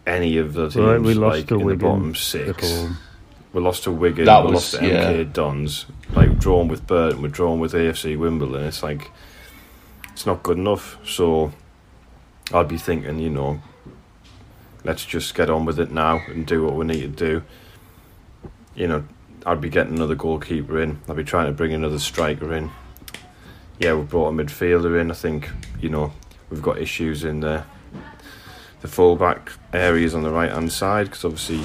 any 0.06 0.38
of 0.38 0.54
the 0.54 0.68
teams 0.70 0.76
Right, 0.84 1.00
we 1.00 1.14
lost 1.14 1.36
like 1.38 1.46
to 1.48 1.60
in 1.60 1.66
the 1.68 1.76
bottom 1.76 2.14
six. 2.14 2.68
home. 2.68 2.96
We 3.52 3.60
lost 3.60 3.84
to 3.84 3.92
Wigan. 3.92 4.24
That 4.24 4.44
we 4.44 4.50
was- 4.52 4.72
lost 4.74 4.82
to 4.82 4.86
yeah. 4.88 5.12
MK 5.12 5.32
Dons. 5.32 5.86
Like 6.12 6.38
drawn 6.40 6.66
with 6.66 6.86
Burton. 6.88 7.22
We're 7.22 7.28
drawn 7.28 7.60
with 7.60 7.72
AFC 7.74 8.18
Wimbledon. 8.18 8.64
It's 8.66 8.82
like 8.82 9.10
it's 10.12 10.26
not 10.26 10.42
good 10.42 10.58
enough. 10.58 10.98
So 11.06 11.52
I'd 12.52 12.68
be 12.68 12.78
thinking, 12.78 13.18
you 13.18 13.30
know, 13.30 13.60
let's 14.84 15.04
just 15.04 15.34
get 15.34 15.50
on 15.50 15.64
with 15.64 15.78
it 15.78 15.90
now 15.90 16.22
and 16.28 16.46
do 16.46 16.64
what 16.64 16.74
we 16.74 16.86
need 16.86 17.02
to 17.02 17.08
do. 17.08 17.42
You 18.74 18.88
know, 18.88 19.04
I'd 19.44 19.60
be 19.60 19.68
getting 19.68 19.94
another 19.94 20.14
goalkeeper 20.14 20.80
in. 20.80 21.00
I'd 21.08 21.16
be 21.16 21.24
trying 21.24 21.46
to 21.46 21.52
bring 21.52 21.72
another 21.72 21.98
striker 21.98 22.54
in. 22.54 22.70
Yeah, 23.78 23.94
we 23.94 24.02
brought 24.02 24.28
a 24.28 24.32
midfielder 24.32 25.00
in. 25.00 25.10
I 25.10 25.14
think 25.14 25.50
you 25.80 25.88
know 25.88 26.12
we've 26.50 26.62
got 26.62 26.78
issues 26.78 27.24
in 27.24 27.40
the 27.40 27.64
the 28.80 28.88
fullback 28.88 29.52
areas 29.72 30.14
on 30.14 30.22
the 30.22 30.30
right 30.30 30.50
hand 30.50 30.72
side 30.72 31.06
because 31.06 31.24
obviously, 31.24 31.62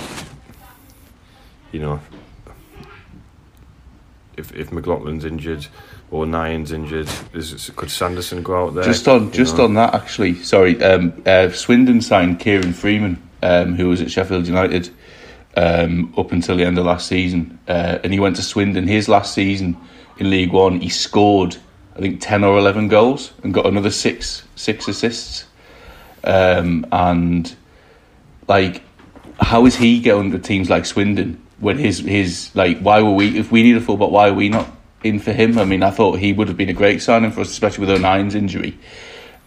you 1.71 1.79
know, 1.79 1.99
if 4.35 4.51
if 4.53 4.69
McLaughlin's 4.69 5.25
injured 5.25 5.67
or 6.13 6.25
Nyan's 6.25 6.71
injured, 6.71 7.09
is 7.33 7.71
could 7.75 7.89
Sanderson 7.89 8.43
go 8.43 8.65
out 8.65 8.75
there? 8.75 8.83
just 8.83 9.07
on 9.07 9.31
just 9.31 9.57
know? 9.57 9.65
on 9.65 9.73
that 9.73 9.95
actually 9.95 10.35
sorry 10.43 10.81
um, 10.83 11.11
uh, 11.25 11.49
Swindon 11.49 12.01
signed 12.01 12.39
Kieron 12.39 12.73
Freeman 12.73 13.21
um, 13.41 13.75
who 13.75 13.89
was 13.89 14.01
at 14.01 14.11
Sheffield 14.11 14.47
United 14.47 14.89
um, 15.55 16.13
up 16.17 16.31
until 16.31 16.57
the 16.57 16.63
end 16.63 16.77
of 16.77 16.85
last 16.85 17.07
season, 17.07 17.59
uh, 17.67 17.99
and 18.03 18.11
he 18.11 18.19
went 18.19 18.35
to 18.37 18.41
Swindon. 18.41 18.87
His 18.87 19.07
last 19.07 19.33
season 19.33 19.77
in 20.17 20.29
League 20.29 20.51
One, 20.51 20.79
he 20.79 20.89
scored 20.89 21.57
I 21.95 21.99
think 21.99 22.21
ten 22.21 22.43
or 22.43 22.57
eleven 22.57 22.87
goals 22.87 23.33
and 23.43 23.53
got 23.53 23.65
another 23.65 23.91
six 23.91 24.43
six 24.55 24.87
assists. 24.87 25.45
Um, 26.23 26.85
and 26.91 27.53
like, 28.47 28.81
how 29.39 29.65
is 29.65 29.75
he 29.75 29.99
going 29.99 30.31
to 30.31 30.39
teams 30.39 30.69
like 30.69 30.85
Swindon 30.85 31.41
when 31.59 31.77
his 31.77 31.99
his 31.99 32.49
like 32.55 32.79
why 32.79 33.01
were 33.01 33.13
we 33.13 33.37
if 33.37 33.51
we 33.51 33.63
need 33.63 33.75
a 33.75 33.81
fullback 33.81 34.09
why 34.09 34.29
are 34.29 34.33
we 34.33 34.49
not 34.49 34.69
in 35.03 35.19
for 35.19 35.31
him? 35.33 35.57
I 35.59 35.65
mean, 35.65 35.83
I 35.83 35.91
thought 35.91 36.19
he 36.19 36.33
would 36.33 36.47
have 36.47 36.57
been 36.57 36.69
a 36.69 36.73
great 36.73 37.01
signing 37.01 37.31
for 37.31 37.41
us, 37.41 37.49
especially 37.51 37.85
with 37.85 37.97
O'Nien's 37.97 38.35
injury. 38.35 38.77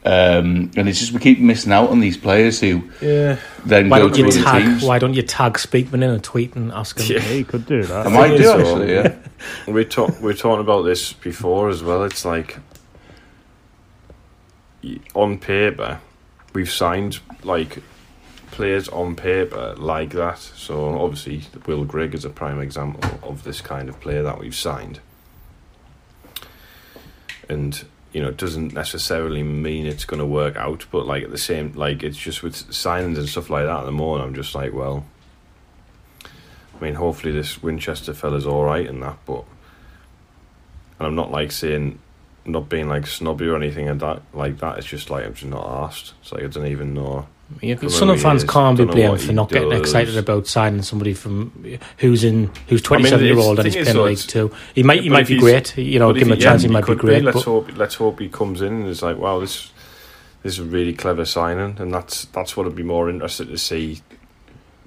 Um, 0.04 0.70
and 0.76 0.88
it's 0.88 1.00
just 1.00 1.10
we 1.12 1.18
keep 1.18 1.40
missing 1.40 1.72
out 1.72 1.90
on 1.90 1.98
these 1.98 2.16
players 2.16 2.60
who 2.60 2.82
Yeah. 3.00 3.38
then 3.64 3.88
Why 3.88 3.98
go 3.98 4.04
don't 4.08 4.12
to 4.14 4.18
you 4.20 4.28
other 4.28 4.42
tag? 4.42 4.62
teams. 4.62 4.84
Why 4.84 4.98
don't 5.00 5.14
you 5.14 5.22
tag 5.22 5.54
Speakman 5.54 5.94
in 5.94 6.10
a 6.10 6.20
tweet 6.20 6.54
and 6.54 6.70
ask 6.70 7.00
him? 7.00 7.16
Yeah. 7.16 7.26
Yeah, 7.26 7.32
you 7.34 7.44
could 7.44 7.66
do 7.66 7.82
that. 7.82 8.06
I 8.06 8.10
might 8.10 8.36
do 8.36 8.44
So- 8.44 8.58
actually, 8.60 8.92
yeah. 8.94 9.14
We 9.66 9.84
talk. 9.84 10.20
We 10.20 10.30
are 10.30 10.34
talking 10.36 10.60
about 10.60 10.82
this 10.82 11.12
before 11.12 11.68
as 11.70 11.82
well. 11.82 12.04
It's 12.04 12.24
like 12.24 12.58
on 15.14 15.38
paper, 15.38 15.98
we've 16.52 16.70
signed 16.70 17.18
like 17.42 17.82
players 18.52 18.88
on 18.88 19.16
paper 19.16 19.74
like 19.76 20.10
that. 20.10 20.38
So 20.38 20.98
obviously, 20.98 21.42
Will 21.66 21.84
Grigg 21.84 22.14
is 22.14 22.24
a 22.24 22.30
prime 22.30 22.60
example 22.60 23.10
of 23.22 23.42
this 23.42 23.60
kind 23.60 23.88
of 23.88 23.98
player 24.00 24.22
that 24.22 24.38
we've 24.38 24.54
signed. 24.54 25.00
And 27.48 27.84
you 28.12 28.22
know, 28.22 28.28
it 28.28 28.36
doesn't 28.36 28.72
necessarily 28.72 29.42
mean 29.42 29.86
it's 29.86 30.04
going 30.04 30.20
to 30.20 30.26
work 30.26 30.56
out, 30.56 30.86
but 30.90 31.06
like 31.06 31.24
at 31.24 31.30
the 31.30 31.38
same, 31.38 31.72
like 31.74 32.02
it's 32.02 32.16
just 32.16 32.42
with 32.42 32.54
signings 32.54 33.18
and 33.18 33.28
stuff 33.28 33.50
like 33.50 33.66
that. 33.66 33.80
At 33.80 33.84
the 33.84 33.92
moment, 33.92 34.24
I'm 34.24 34.34
just 34.34 34.54
like, 34.54 34.72
well, 34.72 35.04
I 36.24 36.84
mean, 36.84 36.94
hopefully 36.94 37.32
this 37.32 37.62
Winchester 37.62 38.14
fella's 38.14 38.46
all 38.46 38.64
right 38.64 38.86
and 38.86 39.02
that, 39.02 39.18
but 39.26 39.44
and 40.98 41.06
I'm 41.06 41.14
not 41.14 41.30
like 41.30 41.52
saying, 41.52 41.98
not 42.44 42.68
being 42.68 42.88
like 42.88 43.06
snobby 43.06 43.46
or 43.48 43.56
anything 43.56 43.88
like 43.88 43.98
that. 43.98 44.22
Like 44.32 44.58
that, 44.58 44.78
it's 44.78 44.86
just 44.86 45.10
like 45.10 45.26
I'm 45.26 45.34
just 45.34 45.50
not 45.50 45.66
asked. 45.84 46.14
It's 46.22 46.32
like 46.32 46.42
I 46.42 46.46
don't 46.46 46.66
even 46.66 46.94
know. 46.94 47.26
Yeah, 47.62 47.76
Sunderland 47.76 48.20
fans 48.20 48.42
is, 48.42 48.50
can't 48.50 48.76
be 48.76 48.84
blamed 48.84 49.20
for 49.20 49.28
he 49.28 49.32
not 49.32 49.50
getting 49.50 49.72
excited 49.72 50.16
about 50.16 50.48
signing 50.48 50.82
somebody 50.82 51.14
from 51.14 51.78
who's 51.98 52.24
in 52.24 52.50
who's 52.68 52.80
I 52.90 52.96
mean, 52.96 53.04
twenty 53.04 53.08
seven 53.08 53.26
year 53.26 53.38
old 53.38 53.58
and 53.60 53.66
he's 53.66 53.76
playing 53.76 53.96
though, 53.96 54.04
League 54.04 54.18
Two. 54.18 54.50
He 54.74 54.82
might 54.82 55.02
he 55.02 55.08
might 55.08 55.28
be 55.28 55.38
great. 55.38 55.76
You 55.78 56.00
know, 56.00 56.12
give 56.12 56.26
him 56.26 56.32
a 56.32 56.36
chance. 56.36 56.62
yeah, 56.62 56.68
He 56.68 56.72
might 56.72 56.86
be 56.86 56.96
great. 56.96 57.22
Let's 57.22 57.36
But 57.36 57.44
hope. 57.44 57.76
Let's 57.76 57.94
hope 57.94 58.18
he 58.18 58.28
comes 58.28 58.62
in 58.62 58.72
and 58.72 58.86
is 58.88 59.02
like, 59.02 59.16
wow, 59.16 59.38
this 59.38 59.70
this 60.42 60.54
is 60.54 60.58
a 60.58 60.64
really 60.64 60.92
clever 60.92 61.24
signing, 61.24 61.76
and 61.80 61.94
that's 61.94 62.24
that's 62.26 62.56
what 62.56 62.66
I'd 62.66 62.74
be 62.74 62.82
more 62.82 63.08
interested 63.08 63.48
to 63.48 63.58
see 63.58 64.00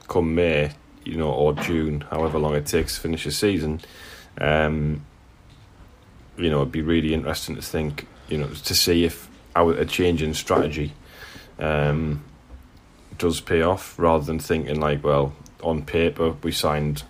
come 0.09 0.35
May, 0.35 0.71
you 1.05 1.15
know, 1.15 1.31
or 1.31 1.53
June, 1.53 2.01
however 2.09 2.39
long 2.39 2.55
it 2.55 2.65
takes 2.65 2.95
to 2.95 3.01
finish 3.01 3.23
the 3.23 3.31
season. 3.31 3.79
Um, 4.39 5.05
you 6.37 6.49
know, 6.49 6.61
it'd 6.61 6.71
be 6.71 6.81
really 6.81 7.13
interesting 7.13 7.55
to 7.55 7.61
think, 7.61 8.07
you 8.27 8.37
know, 8.37 8.47
to 8.47 8.75
see 8.75 9.05
if 9.05 9.29
our 9.55 9.73
a 9.73 9.85
change 9.85 10.21
in 10.21 10.33
strategy 10.33 10.93
um, 11.59 12.23
does 13.19 13.39
pay 13.41 13.61
off, 13.61 13.97
rather 13.99 14.23
than 14.25 14.39
thinking 14.39 14.79
like, 14.79 15.03
well, 15.03 15.33
on 15.61 15.83
paper 15.83 16.31
we 16.41 16.51
signed 16.51 17.03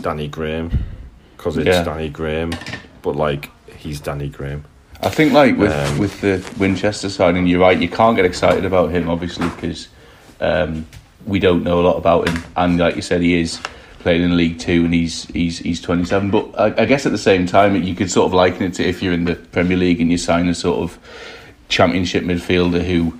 Danny 0.00 0.28
Graham 0.28 0.84
because 1.36 1.56
it's 1.56 1.66
Yeah. 1.66 1.82
Danny 1.82 2.08
Graham, 2.08 2.52
but 3.02 3.16
like 3.16 3.50
he's 3.76 4.00
Danny 4.00 4.28
Graham. 4.28 4.64
I 5.02 5.08
think 5.10 5.32
like 5.32 5.56
with 5.56 5.72
Um, 5.72 5.98
with 5.98 6.20
the 6.20 6.42
Winchester 6.58 7.08
signing, 7.10 7.46
you're 7.46 7.60
right. 7.60 7.78
You 7.80 7.88
can't 7.88 8.16
get 8.16 8.24
excited 8.24 8.64
about 8.64 8.90
him, 8.92 9.08
obviously, 9.10 9.48
because 9.50 9.88
um, 10.40 10.86
we 11.26 11.38
don't 11.38 11.62
know 11.64 11.80
a 11.80 11.84
lot 11.84 11.96
about 11.96 12.28
him. 12.28 12.42
And 12.56 12.78
like 12.78 12.96
you 12.96 13.02
said, 13.02 13.20
he 13.20 13.38
is 13.40 13.60
playing 14.00 14.22
in 14.22 14.36
League 14.36 14.58
Two, 14.58 14.84
and 14.84 14.94
he's 14.94 15.24
he's 15.26 15.58
he's 15.58 15.80
27. 15.80 16.30
But 16.30 16.58
I, 16.58 16.82
I 16.82 16.84
guess 16.86 17.04
at 17.06 17.12
the 17.12 17.18
same 17.18 17.46
time, 17.46 17.74
you 17.82 17.94
could 17.94 18.10
sort 18.10 18.26
of 18.26 18.34
liken 18.34 18.62
it 18.62 18.74
to 18.74 18.84
if 18.84 19.02
you're 19.02 19.12
in 19.12 19.24
the 19.24 19.34
Premier 19.34 19.76
League 19.76 20.00
and 20.00 20.10
you 20.10 20.18
sign 20.18 20.48
a 20.48 20.54
sort 20.54 20.78
of 20.78 20.98
Championship 21.68 22.24
midfielder 22.24 22.82
who, 22.84 23.18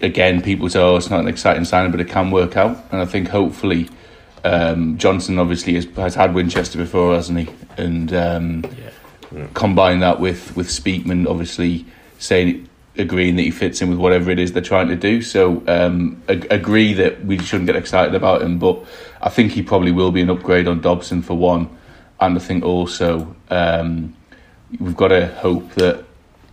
again, 0.00 0.42
people 0.42 0.68
say, 0.68 0.80
"Oh, 0.80 0.96
it's 0.96 1.10
not 1.10 1.20
an 1.20 1.28
exciting 1.28 1.64
signing," 1.64 1.90
but 1.90 2.00
it 2.00 2.08
can 2.08 2.30
work 2.30 2.56
out. 2.56 2.76
And 2.92 3.00
I 3.00 3.04
think 3.04 3.28
hopefully. 3.28 3.88
Um, 4.44 4.96
Johnson 4.98 5.36
obviously 5.40 5.74
has, 5.74 5.84
has 5.96 6.14
had 6.14 6.32
Winchester 6.32 6.78
before, 6.78 7.16
hasn't 7.16 7.40
he? 7.40 7.48
And 7.76 8.12
um, 8.14 8.64
combine 9.54 10.00
that 10.00 10.20
with 10.20 10.56
with 10.56 10.68
Speakman 10.68 11.28
obviously 11.28 11.84
saying 12.18 12.68
agreeing 12.96 13.36
that 13.36 13.42
he 13.42 13.50
fits 13.50 13.80
in 13.80 13.88
with 13.88 13.98
whatever 13.98 14.30
it 14.30 14.38
is 14.38 14.52
they're 14.52 14.62
trying 14.62 14.88
to 14.88 14.96
do. 14.96 15.22
So 15.22 15.62
um, 15.68 16.20
ag- 16.28 16.48
agree 16.50 16.92
that 16.94 17.24
we 17.24 17.38
shouldn't 17.38 17.66
get 17.66 17.76
excited 17.76 18.14
about 18.14 18.42
him, 18.42 18.58
but 18.58 18.84
I 19.22 19.28
think 19.28 19.52
he 19.52 19.62
probably 19.62 19.92
will 19.92 20.10
be 20.10 20.20
an 20.20 20.30
upgrade 20.30 20.66
on 20.66 20.80
Dobson 20.80 21.22
for 21.22 21.34
one, 21.34 21.68
and 22.20 22.36
I 22.36 22.40
think 22.40 22.64
also 22.64 23.34
um, 23.50 24.16
we've 24.78 24.96
got 24.96 25.08
to 25.08 25.28
hope 25.28 25.72
that. 25.74 26.04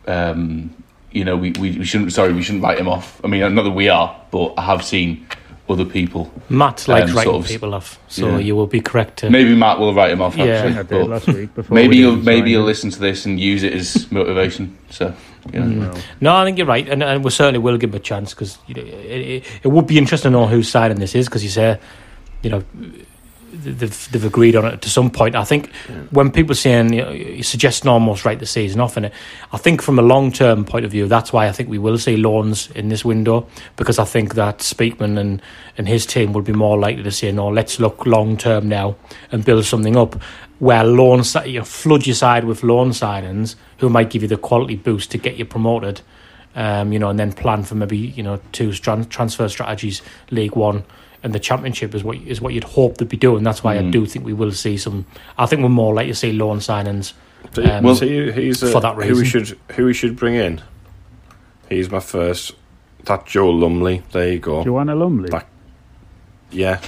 Um, 0.07 0.75
you 1.15 1.23
know, 1.23 1.37
we, 1.37 1.51
we, 1.51 1.77
we 1.77 1.85
shouldn't. 1.85 2.11
Sorry, 2.11 2.33
we 2.33 2.43
shouldn't 2.43 2.63
write 2.63 2.77
him 2.77 2.89
off. 2.89 3.21
I 3.23 3.27
mean, 3.27 3.55
not 3.55 3.63
that 3.63 3.71
we 3.71 3.87
are, 3.87 4.15
but 4.31 4.53
I 4.57 4.63
have 4.63 4.83
seen 4.83 5.25
other 5.69 5.85
people. 5.85 6.31
Matt 6.49 6.87
likes 6.87 7.09
um, 7.09 7.15
writing 7.15 7.31
sort 7.31 7.45
of- 7.45 7.49
people 7.49 7.73
off, 7.73 7.99
so 8.07 8.31
yeah. 8.31 8.37
you 8.39 8.55
will 8.55 8.67
be 8.67 8.81
correct. 8.81 9.17
To, 9.19 9.29
Maybe 9.29 9.55
Matt 9.55 9.79
will 9.79 9.93
write 9.93 10.11
him 10.11 10.21
off. 10.21 10.35
Yeah. 10.35 10.45
Actually, 10.45 10.73
think 10.73 10.91
I 10.91 10.97
did 10.97 11.07
last 11.07 11.27
week. 11.27 11.55
Before 11.55 11.73
maybe 11.73 11.95
we 11.95 11.97
you'll 12.01 12.17
maybe 12.17 12.41
sign 12.41 12.47
you'll 12.49 12.65
listen 12.65 12.89
to 12.91 12.99
this 12.99 13.25
and 13.25 13.39
use 13.39 13.63
it 13.63 13.73
as 13.73 14.11
motivation. 14.11 14.77
So, 14.89 15.15
you 15.53 15.59
know. 15.61 15.89
Well, 15.89 16.03
No, 16.19 16.35
I 16.35 16.43
think 16.43 16.57
you're 16.57 16.67
right, 16.67 16.87
and, 16.87 17.01
and 17.01 17.23
we 17.23 17.31
certainly 17.31 17.59
will 17.59 17.77
give 17.77 17.91
him 17.91 17.95
a 17.95 17.99
chance 17.99 18.33
because 18.33 18.57
you 18.67 18.75
know, 18.75 18.83
it, 18.83 19.21
it, 19.21 19.45
it 19.63 19.67
would 19.69 19.87
be 19.87 19.97
interesting 19.97 20.31
to 20.31 20.37
know 20.37 20.47
whose 20.47 20.69
side 20.69 20.91
signing 20.91 20.99
this 20.99 21.15
is 21.15 21.27
because 21.27 21.43
you 21.43 21.49
say, 21.49 21.79
you 22.43 22.49
know, 22.49 22.63
they've, 23.63 24.11
they've 24.11 24.25
agreed 24.25 24.55
on 24.55 24.65
it 24.65 24.81
to 24.81 24.89
some 24.89 25.09
point. 25.09 25.35
I 25.35 25.43
think 25.43 25.73
when 26.11 26.31
people 26.31 26.51
are 26.51 26.55
saying 26.55 26.93
you 26.93 27.01
know, 27.01 27.11
you're 27.11 27.43
suggesting 27.43 27.89
almost 27.89 28.25
write 28.25 28.39
the 28.39 28.45
season 28.45 28.79
off 28.79 28.97
in 28.97 29.05
it, 29.05 29.13
I 29.51 29.57
think 29.57 29.81
from 29.81 29.99
a 29.99 30.01
long 30.01 30.31
term 30.31 30.65
point 30.65 30.85
of 30.85 30.91
view, 30.91 31.07
that's 31.07 31.33
why 31.33 31.47
I 31.47 31.51
think 31.51 31.69
we 31.69 31.77
will 31.77 31.97
see 31.97 32.17
loans 32.17 32.69
in 32.71 32.89
this 32.89 33.05
window 33.05 33.47
because 33.75 33.99
I 33.99 34.05
think 34.05 34.35
that 34.35 34.59
Speakman 34.59 35.17
and, 35.17 35.41
and 35.77 35.87
his 35.87 36.05
team 36.05 36.33
would 36.33 36.45
be 36.45 36.53
more 36.53 36.77
likely 36.77 37.03
to 37.03 37.11
say, 37.11 37.31
no, 37.31 37.47
let's 37.47 37.79
look 37.79 38.05
long 38.05 38.37
term 38.37 38.69
now 38.69 38.95
and 39.31 39.43
build 39.43 39.65
something 39.65 39.97
up. 39.97 40.21
Where 40.59 40.83
loan, 40.83 41.23
you 41.45 41.59
know, 41.59 41.65
flood 41.65 42.07
your 42.07 42.15
side 42.15 42.45
with 42.45 42.63
loan 42.63 42.91
signings 42.91 43.55
who 43.79 43.89
might 43.89 44.09
give 44.09 44.21
you 44.21 44.27
the 44.27 44.37
quality 44.37 44.75
boost 44.75 45.11
to 45.11 45.17
get 45.17 45.35
you 45.35 45.45
promoted 45.45 46.01
um, 46.55 46.93
you 46.93 46.99
know, 46.99 47.09
and 47.09 47.19
then 47.19 47.33
plan 47.33 47.63
for 47.63 47.75
maybe 47.75 47.97
you 47.97 48.23
know 48.23 48.39
two 48.53 48.69
tran- 48.69 49.09
transfer 49.09 49.47
strategies, 49.49 50.01
League 50.31 50.55
One 50.55 50.85
and 51.25 51.33
the 51.33 51.39
Championship 51.39 51.93
is 51.95 52.03
what 52.03 52.17
is 52.17 52.39
what 52.39 52.53
you'd 52.53 52.63
hope 52.63 52.97
to 52.99 53.05
be 53.05 53.17
doing. 53.17 53.43
That's 53.43 53.63
why 53.63 53.75
I 53.75 53.79
Mm. 53.81 53.91
do 53.91 54.05
think 54.05 54.23
we 54.25 54.31
will 54.33 54.51
see 54.53 54.77
some. 54.77 55.05
I 55.37 55.45
think 55.47 55.61
we're 55.63 55.69
more 55.69 55.93
likely 55.93 56.11
to 56.13 56.15
see 56.15 56.31
loan 56.31 56.59
signings. 56.59 57.11
So, 57.53 57.63
Um, 57.63 57.83
well, 57.83 57.95
see, 57.95 58.31
he's 58.31 58.63
uh, 58.63 58.67
for 58.67 58.79
that 58.81 58.95
who 58.95 59.15
we 59.15 59.25
should 59.25 59.57
who 59.75 59.85
we 59.85 59.93
should 59.93 60.15
bring 60.15 60.35
in. 60.35 60.61
He's 61.69 61.89
my 61.91 61.99
first. 61.99 62.53
That 63.05 63.25
Joe 63.25 63.49
Lumley. 63.49 64.01
There 64.11 64.31
you 64.33 64.39
go. 64.39 64.63
Joanna 64.63 64.95
Lumley. 64.95 65.29
Back- 65.29 65.49
Yeah. 66.51 66.79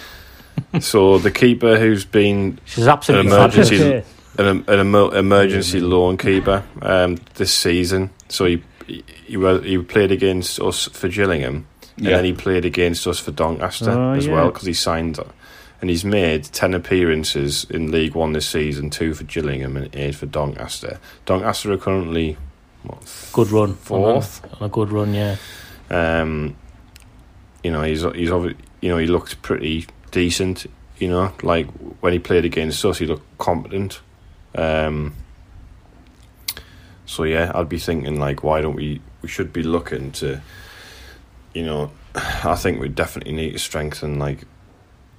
so 0.80 1.18
the 1.18 1.30
keeper 1.30 1.78
who's 1.78 2.04
been 2.04 2.58
She's 2.64 2.86
absolutely 2.86 3.30
An 3.32 3.36
emergency- 3.38 3.78
fabulous. 3.78 4.06
Okay. 4.38 4.48
an, 4.50 4.64
an 4.68 4.80
emer- 4.80 5.14
emergency 5.16 5.80
loan 5.80 6.16
keeper 6.16 6.62
um, 6.82 7.18
this 7.34 7.52
season. 7.52 8.10
So 8.28 8.44
he 8.46 8.62
he, 8.86 9.04
he, 9.26 9.58
he 9.64 9.78
played 9.78 10.10
against 10.12 10.60
us 10.60 10.86
for 10.92 11.08
Gillingham, 11.08 11.66
and 12.00 12.08
Yeah. 12.08 12.16
then 12.16 12.24
he 12.24 12.32
played 12.32 12.64
against 12.64 13.06
us 13.06 13.18
for 13.20 13.30
Doncaster 13.30 13.90
Oh, 13.90 14.12
as 14.12 14.26
yeah. 14.26 14.34
well 14.34 14.50
because 14.50 14.66
he 14.66 14.72
signed. 14.74 15.18
And 15.80 15.88
he's 15.88 16.04
made 16.04 16.44
ten 16.44 16.74
appearances 16.74 17.64
in 17.70 17.90
League 17.90 18.14
One 18.14 18.32
this 18.32 18.46
season, 18.48 18.90
two 18.90 19.14
for 19.14 19.24
Gillingham 19.24 19.76
and 19.78 19.94
eight 19.96 20.14
for 20.14 20.26
Doncaster. 20.26 20.98
Doncaster 21.24 21.72
are 21.72 21.78
currently 21.78 22.36
what, 22.82 22.98
Good 23.32 23.50
run, 23.50 23.74
fourth. 23.76 24.42
on 24.44 24.50
a, 24.50 24.54
on 24.56 24.62
a 24.66 24.68
good 24.68 24.90
run. 24.92 25.14
Yeah, 25.14 25.36
Um, 25.90 26.56
you 27.64 27.70
know, 27.70 27.82
he's 27.82 28.02
he's 28.02 28.28
obvi- 28.30 28.56
you 28.82 28.88
know 28.90 28.98
he 28.98 29.06
looked 29.06 29.40
pretty 29.42 29.86
decent. 30.10 30.66
You 30.98 31.08
know, 31.08 31.32
like 31.42 31.66
when 32.00 32.12
he 32.12 32.18
played 32.18 32.44
against 32.44 32.84
us, 32.84 32.98
he 32.98 33.06
looked 33.06 33.38
competent. 33.38 34.00
Um, 34.54 35.14
so 37.06 37.24
yeah, 37.24 37.52
I'd 37.54 37.68
be 37.68 37.78
thinking 37.78 38.18
like, 38.20 38.42
why 38.42 38.60
don't 38.60 38.76
we? 38.76 39.00
We 39.22 39.28
should 39.28 39.52
be 39.52 39.62
looking 39.62 40.12
to, 40.12 40.40
you 41.54 41.64
know, 41.64 41.90
I 42.14 42.54
think 42.56 42.80
we 42.80 42.88
definitely 42.88 43.32
need 43.32 43.52
to 43.52 43.58
strengthen 43.58 44.18
like 44.18 44.44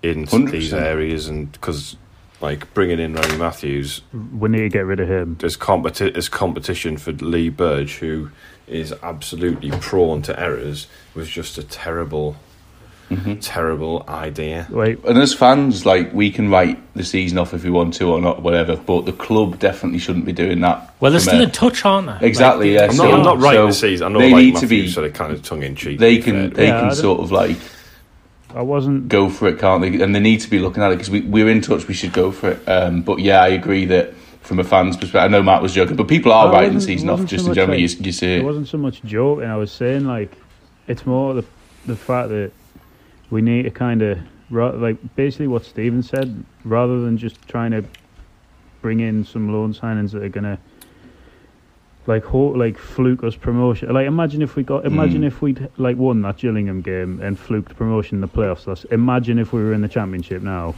in 0.04 0.26
100%. 0.26 0.52
these 0.52 0.74
areas, 0.74 1.28
and 1.28 1.52
because 1.52 1.96
like 2.42 2.74
bringing 2.74 3.00
in 3.00 3.14
Ronnie 3.14 3.38
Matthews, 3.38 4.02
We 4.14 4.50
need 4.50 4.62
to 4.62 4.70
get 4.70 4.86
rid 4.88 5.00
of 5.00 5.08
him. 5.08 5.36
there's 5.40 5.56
competi- 5.58 6.12
there's 6.14 6.28
competition 6.30 6.98
for 6.98 7.12
Lee 7.12 7.50
Burge, 7.50 7.98
who 7.98 8.32
is 8.68 8.94
absolutely 9.04 9.70
prone 9.72 10.22
to 10.24 10.40
errors. 10.40 10.88
Was 11.14 11.30
just 11.30 11.58
a 11.60 11.64
terrible, 11.64 12.36
Mhm. 13.12 13.38
terrible 13.42 14.06
idea. 14.08 14.68
Wait, 14.70 15.00
And 15.06 15.18
as 15.18 15.34
fans, 15.34 15.86
like 15.86 16.14
we 16.14 16.32
can 16.32 16.50
write 16.50 16.80
the 16.96 17.04
season 17.04 17.38
off 17.38 17.54
if 17.54 17.64
we 17.64 17.70
want 17.70 17.94
to 17.96 18.10
or 18.12 18.22
not, 18.22 18.42
whatever. 18.42 18.76
But 18.78 19.06
the 19.06 19.12
club 19.12 19.60
definitely 19.60 20.00
shouldn't 20.00 20.26
be 20.26 20.32
doing 20.34 20.62
that. 20.62 20.94
well, 21.00 21.12
they're 21.12 21.20
still 21.20 21.40
a- 21.40 21.44
in 21.44 21.52
touch, 21.52 21.84
aren't 21.86 22.08
they? 22.20 22.28
Exactly, 22.28 22.72
Like, 22.74 22.80
yeah, 22.82 22.86
I'm 22.88 22.94
so- 22.96 23.04
not, 23.10 23.14
I'm 23.20 23.24
not 23.26 23.40
writing 23.40 23.62
so 23.62 23.68
the 23.68 23.74
season. 23.74 24.06
I 24.08 24.10
know 24.10 24.20
they 24.20 24.32
like 24.32 24.44
need 24.46 24.56
to 24.58 24.68
be- 24.68 24.88
sort 24.88 25.06
of 25.08 25.14
kind 25.14 25.32
of 25.34 25.44
tongue 25.44 25.64
in 25.64 25.76
cheek. 25.76 26.00
They 26.00 26.18
can 26.18 26.52
they 26.52 26.68
Yeah, 26.68 26.80
can 26.82 26.96
sort 26.96 27.20
of 27.22 27.32
like 27.32 27.58
I 28.56 28.62
wasn't. 28.62 29.08
go 29.08 29.30
for 29.30 29.48
it, 29.48 29.60
can't 29.60 29.82
they? 29.82 30.02
And 30.04 30.14
they 30.14 30.20
need 30.20 30.42
to 30.42 30.50
be 30.50 30.60
looking 30.60 30.84
at 30.84 30.92
it 30.92 30.96
because 30.98 31.10
we, 31.10 31.22
we're 31.22 31.48
in 31.50 31.62
touch. 31.62 31.88
We 31.88 31.94
should 31.94 32.14
go 32.14 32.32
for 32.32 32.52
it. 32.52 32.68
Um, 32.68 33.02
but 33.02 33.20
yeah, 33.20 33.42
I 33.42 33.48
agree 33.50 33.86
that 33.86 34.14
from 34.42 34.60
a 34.60 34.64
fan's 34.64 34.98
perspective, 34.98 35.22
I 35.24 35.28
know 35.28 35.42
Matt 35.44 35.62
was 35.62 35.74
joking, 35.74 35.96
but 35.96 36.08
people 36.08 36.32
are 36.34 36.48
I 36.48 36.52
writing 36.52 36.74
the 36.74 36.82
season 36.82 37.10
off 37.10 37.24
just 37.26 37.46
so 37.46 37.52
in 37.52 37.56
general. 37.56 37.78
like- 37.80 37.90
you, 38.00 38.06
you 38.06 38.12
see 38.12 38.34
It 38.36 38.40
it. 38.40 38.44
wasn't 38.46 38.68
so 38.68 38.78
much 38.78 39.02
joking. 39.04 39.46
I 39.50 39.56
was 39.56 39.72
saying 39.72 40.06
like, 40.06 40.32
it's 40.88 41.06
more 41.06 41.34
the 41.34 41.46
the 41.86 41.96
fact 41.96 42.30
that 42.30 42.52
we 43.32 43.42
need 43.42 43.64
to 43.64 43.72
kind 43.72 44.02
of 44.04 44.20
like 44.52 44.98
basically 45.16 45.48
what 45.48 45.66
Steven 45.66 46.04
said, 46.04 46.44
rather 46.66 47.00
than 47.02 47.18
just 47.18 47.42
trying 47.48 47.72
to 47.72 47.84
bring 48.82 49.00
in 49.00 49.24
some 49.26 49.52
loan 49.54 49.74
signings 49.74 50.12
that 50.12 50.22
are 50.24 50.30
gonna 50.30 50.60
like 52.08 52.24
ho- 52.26 52.50
like 52.50 52.78
fluke 52.78 53.24
us 53.24 53.36
promotion. 53.36 53.94
Like 53.94 54.08
imagine 54.08 54.42
if 54.42 54.56
we 54.56 54.64
got 54.64 54.86
imagine 54.86 55.22
Mm. 55.22 55.28
if 55.28 55.42
we'd 55.42 55.70
like 55.78 55.98
won 55.98 56.22
that 56.24 56.38
Gillingham 56.38 56.82
game 56.82 57.20
and 57.22 57.38
fluked 57.40 57.76
promotion 57.76 58.16
in 58.18 58.22
the 58.22 58.28
playoffs. 58.28 58.66
That's, 58.66 58.84
imagine 58.86 59.38
if 59.40 59.54
we 59.54 59.62
were 59.64 59.72
in 59.74 59.82
the 59.82 59.88
championship 59.88 60.42
now. 60.42 60.74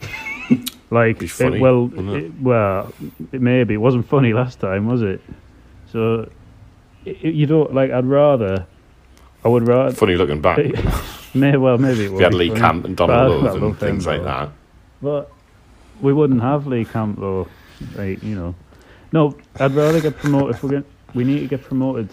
like 0.90 1.18
Be 1.20 1.26
it- 1.26 1.60
well, 1.60 1.90
it? 1.94 2.24
it- 2.24 2.32
well, 2.40 2.92
it 3.32 3.40
maybe 3.40 3.74
it 3.74 3.78
wasn't 3.78 4.08
funny 4.08 4.32
last 4.42 4.60
time, 4.60 4.86
was 4.86 5.02
it? 5.02 5.20
So 5.92 6.28
you 7.04 7.46
don't 7.46 7.72
like. 7.74 7.90
I'd 7.90 8.06
rather. 8.06 8.66
I 9.44 9.48
would 9.48 9.66
rather. 9.68 9.94
Funny 9.94 10.16
looking 10.16 10.40
back. 10.40 10.58
May 11.34 11.56
well 11.56 11.78
maybe 11.78 12.04
it 12.04 12.06
If 12.06 12.12
would 12.12 12.18
you 12.20 12.24
had 12.24 12.34
Lee 12.34 12.48
funny. 12.48 12.60
Camp 12.60 12.84
and 12.84 12.96
Donald 12.96 13.18
I- 13.18 13.26
Love 13.26 13.34
and 13.36 13.44
love 13.44 13.60
them 13.60 13.74
things 13.76 14.06
like 14.06 14.22
that. 14.22 14.50
But 15.02 15.30
we 16.00 16.12
wouldn't 16.12 16.42
have 16.42 16.66
Lee 16.66 16.84
Camp 16.84 17.18
though. 17.18 17.48
Like, 17.96 18.22
you 18.22 18.34
know. 18.36 18.54
No, 19.12 19.36
I'd 19.58 19.72
rather 19.72 20.00
get 20.00 20.16
promoted 20.16 20.56
if 20.56 20.62
we're 20.62 20.70
going 20.70 20.84
we 21.14 21.24
need 21.24 21.40
to 21.40 21.46
get 21.46 21.62
promoted 21.62 22.08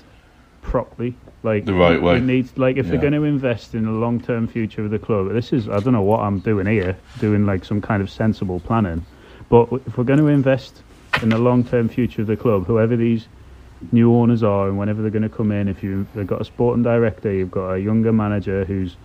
properly. 0.61 1.15
Like 1.43 1.65
The 1.65 1.73
right 1.73 2.01
way. 2.01 2.15
We 2.15 2.25
need 2.25 2.55
like 2.57 2.77
if 2.77 2.85
Yeah. 2.85 2.91
they're 2.91 3.01
going 3.01 3.13
to 3.13 3.23
invest 3.23 3.73
in 3.73 3.85
the 3.85 3.91
long 3.91 4.19
term 4.19 4.47
future 4.47 4.83
of 4.83 4.91
the 4.91 4.99
club. 4.99 5.31
This 5.31 5.53
is 5.53 5.67
I 5.69 5.79
don't 5.79 5.93
know 5.93 6.01
what 6.03 6.19
I'm 6.21 6.39
doing 6.39 6.67
here, 6.67 6.95
doing 7.19 7.45
like 7.45 7.65
some 7.65 7.81
kind 7.81 8.01
of 8.01 8.09
sensible 8.09 8.59
planning. 8.59 9.05
But 9.49 9.69
if 9.87 9.97
we're 9.97 10.03
going 10.03 10.19
to 10.19 10.27
invest 10.27 10.81
in 11.21 11.29
the 11.29 11.37
long 11.37 11.63
term 11.63 11.89
future 11.89 12.21
of 12.21 12.27
the 12.27 12.37
club, 12.37 12.65
whoever 12.67 12.95
these 12.95 13.27
new 13.91 14.13
owners 14.13 14.43
are 14.43 14.67
and 14.67 14.77
whenever 14.77 15.01
they're 15.01 15.09
going 15.11 15.23
to 15.23 15.29
come 15.29 15.51
in, 15.51 15.67
if 15.67 15.81
you 15.83 16.05
they've 16.13 16.27
got 16.27 16.41
a 16.41 16.45
sporting 16.45 16.83
director, 16.83 17.31
you've 17.33 17.51
got 17.51 17.71
a 17.73 17.79
younger 17.79 18.13
manager 18.13 18.63
who's 18.65 18.95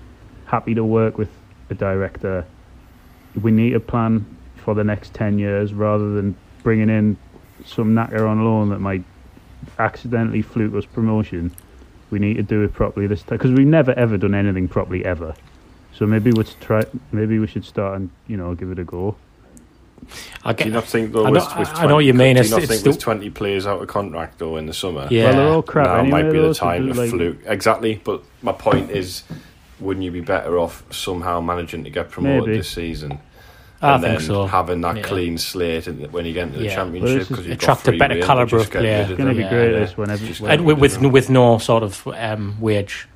happy 0.47 0.75
to 0.75 0.85
work 0.85 1.19
with 1.19 1.29
a 1.71 1.75
director. 1.75 2.45
We 3.43 3.51
need 3.51 3.75
a 3.75 3.81
plan 3.81 4.25
for 4.57 4.75
the 4.75 4.85
next 4.85 5.13
ten 5.15 5.39
years 5.39 5.75
rather 5.75 6.13
than 6.15 6.37
bringing 6.63 6.89
in 6.89 7.17
some 7.65 7.95
knacker 7.95 8.29
on 8.29 8.45
loan 8.45 8.71
that 8.71 8.81
might 8.81 9.05
accidentally 9.79 10.43
fluke 10.43 10.75
us 10.75 10.85
promotion. 10.87 11.53
We 12.11 12.19
need 12.19 12.35
to 12.35 12.43
do 12.43 12.63
it 12.63 12.73
properly 12.73 13.07
this 13.07 13.23
time 13.23 13.39
because 13.39 13.53
we've 13.53 13.67
never 13.67 13.93
ever 13.93 14.17
done 14.17 14.35
anything 14.35 14.69
properly 14.69 15.05
ever. 15.05 15.35
So 15.93 16.07
maybe 16.07 16.31
we 16.33 16.45
should 16.45 16.61
try. 16.61 16.83
Maybe 17.13 17.39
we 17.39 17.47
should 17.47 17.65
start 17.65 17.97
and 17.97 18.11
you 18.27 18.37
know 18.37 18.55
give 18.55 18.71
it 18.71 18.79
a 18.79 18.85
go. 18.85 19.17
I 20.45 20.53
do 20.53 20.67
you 20.67 20.71
not 20.71 20.85
think 20.85 21.13
though? 21.13 21.25
I 21.25 21.31
with, 21.31 21.43
know- 21.43 21.59
with 21.59 21.69
I 21.75 21.87
know 21.87 21.95
what 21.97 22.05
you 22.05 22.13
20 22.13 22.25
mean, 22.25 22.35
Do 22.37 22.41
it's- 22.41 22.51
you 22.51 22.57
not 22.57 22.63
it's 22.63 22.71
think 22.73 22.85
the- 22.85 22.91
with 22.91 22.99
twenty 23.01 23.31
players 23.31 23.67
out 23.67 23.83
of 23.83 23.89
contract 23.89 24.39
though 24.39 24.57
in 24.57 24.67
the 24.67 24.73
summer? 24.75 25.09
Yeah. 25.11 25.25
Well, 25.25 25.33
they're 25.37 25.49
all 25.55 25.63
crap 25.63 25.87
now 25.87 25.95
anyway. 26.01 26.23
might 26.23 26.33
be 26.33 26.39
the 26.39 26.55
time 26.55 26.87
to 26.89 26.95
like- 26.95 27.11
fluke. 27.11 27.39
Exactly, 27.47 28.01
but 28.05 28.23
my 28.43 28.53
point 28.53 28.91
is, 28.91 29.25
wouldn't 29.81 30.05
you 30.05 30.11
be 30.11 30.21
better 30.21 30.59
off 30.59 30.83
somehow 30.91 31.41
managing 31.41 31.85
to 31.85 31.91
get 31.91 32.11
promoted 32.11 32.47
Maybe. 32.49 32.59
this 32.59 32.71
season? 32.71 33.19
I 33.83 33.95
and 33.95 34.03
think 34.03 34.19
then 34.21 34.27
so. 34.27 34.47
having 34.47 34.81
that 34.81 34.97
Yeah. 34.97 35.03
clean 35.03 35.37
slate 35.37 35.87
in, 35.87 35.99
when 36.11 36.25
you 36.25 36.33
get 36.33 36.45
into 36.45 36.59
the 36.61 36.65
Yeah. 36.65 36.77
Well, 36.77 36.85
championship 36.87 37.13
this 37.19 37.23
is- 37.23 37.29
because 37.29 37.45
you've 37.47 37.55
Attract 37.59 37.81
got 37.85 37.89
a 37.89 37.91
free 37.93 37.99
better 37.99 38.15
rein 38.15 38.23
calibre 38.23 38.59
just 38.59 38.67
of 38.69 38.73
get 38.73 38.79
player. 38.81 38.99
rid 39.01 39.11
It's 39.11 39.19
going 39.19 39.19
to 39.19 39.25
them. 39.27 39.37
be 39.37 39.43
Yeah, 39.43 39.49
great 39.51 39.73
yeah. 39.73 39.79
this 39.81 39.97
whenever. 39.99 40.27
Just 40.27 40.41
and 40.41 40.65
with, 40.65 40.79
with 40.79 41.03
Yeah. 41.03 41.09
with 41.09 41.31
no 41.31 41.59
sort 41.59 41.83
of 41.83 42.09
um, 42.19 42.55
wage 42.59 43.07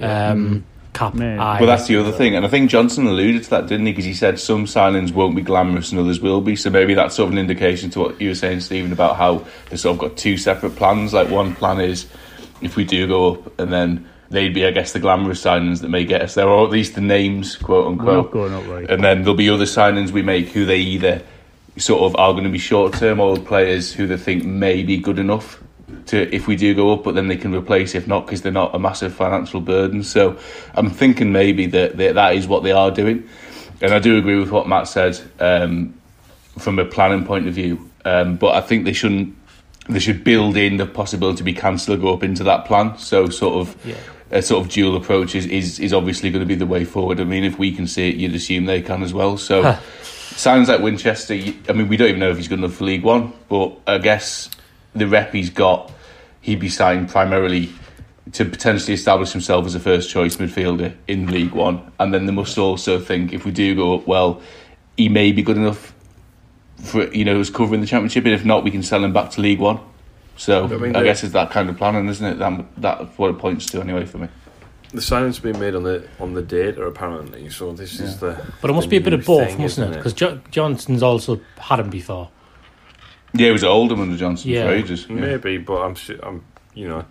um, 0.00 0.64
cap. 0.94 1.14
Man. 1.14 1.38
either. 1.38 1.66
Well, 1.66 1.76
that's 1.76 1.86
the 1.88 1.96
other 2.00 2.12
thing, 2.12 2.34
and 2.34 2.44
I 2.46 2.48
think 2.48 2.70
Johnson 2.70 3.06
alluded 3.06 3.44
to 3.44 3.50
that, 3.50 3.66
didn't 3.66 3.84
he? 3.86 3.92
Because 3.92 4.06
he 4.06 4.14
said 4.14 4.40
some 4.40 4.64
signings 4.64 5.12
won't 5.12 5.36
be 5.36 5.42
glamorous 5.42 5.90
and 5.92 6.00
others 6.00 6.20
will 6.20 6.40
be. 6.40 6.56
So 6.56 6.70
maybe 6.70 6.94
that's 6.94 7.14
sort 7.14 7.26
of 7.28 7.32
an 7.32 7.38
indication 7.38 7.90
to 7.90 8.00
what 8.00 8.20
you 8.20 8.28
were 8.28 8.34
saying, 8.34 8.60
Stephen, 8.60 8.92
about 8.92 9.16
how 9.16 9.44
they 9.68 9.76
sort 9.76 9.94
of 9.96 10.00
got 10.00 10.16
two 10.16 10.38
separate 10.38 10.76
plans. 10.76 11.12
Like 11.12 11.28
one 11.28 11.54
plan 11.54 11.80
is 11.80 12.06
if 12.62 12.76
we 12.76 12.84
do 12.84 13.06
go 13.06 13.32
up, 13.34 13.60
and 13.60 13.70
then 13.70 14.06
they'd 14.30 14.54
be, 14.54 14.66
I 14.66 14.70
guess, 14.70 14.92
the 14.92 14.98
glamorous 15.00 15.42
signings 15.42 15.80
that 15.80 15.88
may 15.88 16.04
get 16.04 16.22
us 16.22 16.34
there, 16.34 16.48
or 16.48 16.64
at 16.64 16.70
least 16.70 16.94
the 16.94 17.00
names, 17.00 17.56
quote 17.56 17.84
We're 17.86 17.92
unquote. 17.92 18.24
not 18.26 18.32
going 18.32 18.54
up 18.54 18.66
right. 18.66 18.90
And 18.90 19.02
then 19.02 19.22
there'll 19.22 19.34
be 19.34 19.50
other 19.50 19.64
signings 19.64 20.10
we 20.10 20.22
make 20.22 20.48
who 20.48 20.64
they 20.64 20.78
either 20.78 21.22
sort 21.76 22.02
of 22.02 22.16
are 22.16 22.32
going 22.32 22.44
to 22.44 22.50
be 22.50 22.58
short 22.58 22.94
term 22.94 23.20
old 23.20 23.46
players 23.46 23.92
who 23.92 24.06
they 24.06 24.16
think 24.16 24.44
may 24.44 24.82
be 24.82 24.96
good 24.96 25.18
enough 25.18 25.62
to 26.06 26.34
if 26.34 26.46
we 26.46 26.56
do 26.56 26.74
go 26.74 26.92
up, 26.92 27.04
but 27.04 27.14
then 27.14 27.28
they 27.28 27.36
can 27.36 27.54
replace 27.54 27.94
if 27.94 28.06
not 28.06 28.26
because 28.26 28.42
they're 28.42 28.52
not 28.52 28.74
a 28.74 28.78
massive 28.78 29.14
financial 29.14 29.60
burden. 29.60 30.02
So 30.02 30.38
I'm 30.74 30.90
thinking 30.90 31.32
maybe 31.32 31.66
that 31.66 31.96
that, 31.98 32.14
that 32.14 32.34
is 32.34 32.48
what 32.48 32.62
they 32.62 32.72
are 32.72 32.90
doing. 32.90 33.28
And 33.82 33.92
I 33.92 33.98
do 33.98 34.16
agree 34.16 34.38
with 34.38 34.50
what 34.50 34.66
Matt 34.68 34.88
said 34.88 35.20
um, 35.38 35.94
from 36.58 36.78
a 36.78 36.84
planning 36.84 37.26
point 37.26 37.46
of 37.46 37.54
view. 37.54 37.90
Um, 38.04 38.36
but 38.36 38.54
I 38.54 38.60
think 38.62 38.84
they 38.84 38.92
shouldn't. 38.92 39.36
They 39.88 39.98
should 40.00 40.24
build 40.24 40.56
in 40.56 40.78
the 40.78 40.86
possibility 40.86 41.38
to 41.38 41.44
be 41.44 41.52
cancelled 41.52 41.98
or 41.98 42.02
go 42.02 42.14
up 42.14 42.22
into 42.24 42.42
that 42.44 42.64
plan. 42.64 42.96
So 42.98 43.28
sort 43.28 43.54
of 43.68 43.86
Yeah. 43.86 43.94
A 44.30 44.42
sort 44.42 44.64
of 44.64 44.72
dual 44.72 44.96
approach 44.96 45.34
is, 45.34 45.46
is, 45.46 45.78
is 45.78 45.92
obviously 45.92 46.30
going 46.30 46.40
to 46.40 46.46
be 46.46 46.54
the 46.54 46.66
way 46.66 46.84
forward. 46.84 47.20
I 47.20 47.24
mean, 47.24 47.44
if 47.44 47.58
we 47.58 47.72
can 47.72 47.86
see 47.86 48.08
it, 48.10 48.16
you'd 48.16 48.34
assume 48.34 48.64
they 48.64 48.82
can 48.82 49.02
as 49.02 49.14
well. 49.14 49.36
So 49.38 49.62
Huh. 49.62 49.80
sounds 50.02 50.68
like 50.68 50.80
Winchester. 50.80 51.34
I 51.68 51.72
mean, 51.72 51.88
we 51.88 51.96
don't 51.96 52.08
even 52.08 52.20
know 52.20 52.30
if 52.30 52.36
he's 52.36 52.48
good 52.48 52.58
enough 52.58 52.74
for 52.74 52.84
League 52.84 53.04
One, 53.04 53.32
but 53.48 53.78
I 53.86 53.98
guess 53.98 54.50
the 54.94 55.06
rep 55.06 55.32
he's 55.32 55.50
got, 55.50 55.92
he'd 56.40 56.60
be 56.60 56.68
signed 56.68 57.08
primarily 57.08 57.70
to 58.32 58.44
potentially 58.44 58.94
establish 58.94 59.30
himself 59.30 59.64
as 59.66 59.74
a 59.76 59.80
first 59.80 60.10
choice 60.10 60.36
midfielder 60.36 60.92
in 61.06 61.28
League 61.28 61.52
One. 61.52 61.92
And 62.00 62.12
then 62.12 62.26
they 62.26 62.32
must 62.32 62.58
also 62.58 62.98
think 62.98 63.32
if 63.32 63.44
we 63.44 63.52
do 63.52 63.74
go 63.76 63.94
up, 63.94 64.06
well, 64.06 64.42
he 64.96 65.08
may 65.08 65.30
be 65.30 65.42
good 65.42 65.56
enough 65.56 65.92
for 66.82 67.04
you 67.12 67.24
know 67.24 67.40
us 67.40 67.48
covering 67.48 67.80
the 67.80 67.86
championship, 67.86 68.24
and 68.24 68.34
if 68.34 68.44
not, 68.44 68.64
we 68.64 68.70
can 68.70 68.82
sell 68.82 69.02
him 69.04 69.12
back 69.12 69.30
to 69.30 69.40
League 69.40 69.60
One. 69.60 69.78
So 70.36 70.64
I 70.64 70.76
mean, 70.76 70.94
I 70.96 71.02
guess 71.02 71.24
it's 71.24 71.32
that 71.32 71.50
kind 71.50 71.68
of 71.68 71.76
planning, 71.78 72.08
isn't 72.08 72.24
it? 72.26 72.38
That, 72.38 72.66
that's 72.76 73.18
what 73.18 73.30
it 73.30 73.38
points 73.38 73.66
to 73.66 73.80
anyway 73.80 74.04
for 74.04 74.18
me. 74.18 74.28
The 74.92 75.00
signings 75.00 75.42
being 75.42 75.58
made 75.58 75.74
on 75.74 75.82
the 75.82 76.06
on 76.20 76.34
the 76.34 76.42
data 76.42 76.82
apparently. 76.84 77.50
So 77.50 77.72
this 77.72 77.98
is 78.00 78.20
the. 78.20 78.40
But 78.60 78.70
it 78.70 78.74
must 78.74 78.88
be 78.90 78.96
a 78.96 79.00
bit 79.00 79.12
of 79.12 79.24
both, 79.24 79.48
thing, 79.48 79.62
mustn't 79.62 79.84
it? 79.86 79.90
isn't 79.90 79.98
Because 80.00 80.12
jo- 80.12 80.40
Johnson's 80.50 81.02
also 81.02 81.40
had 81.58 81.80
him 81.80 81.90
before. 81.90 82.30
Yeah, 83.34 83.46
he 83.46 83.52
was 83.52 83.64
at 83.64 83.70
Oldham 83.70 84.00
under 84.00 84.16
Johnson 84.16 84.50
Yeah. 84.50 84.66
for 84.66 84.72
ages. 84.74 85.06
Yeah. 85.08 85.16
Maybe, 85.16 85.58
but 85.58 85.82
I'm, 85.82 85.96
I'm, 86.22 86.44
you 86.74 86.88
know, 86.88 87.04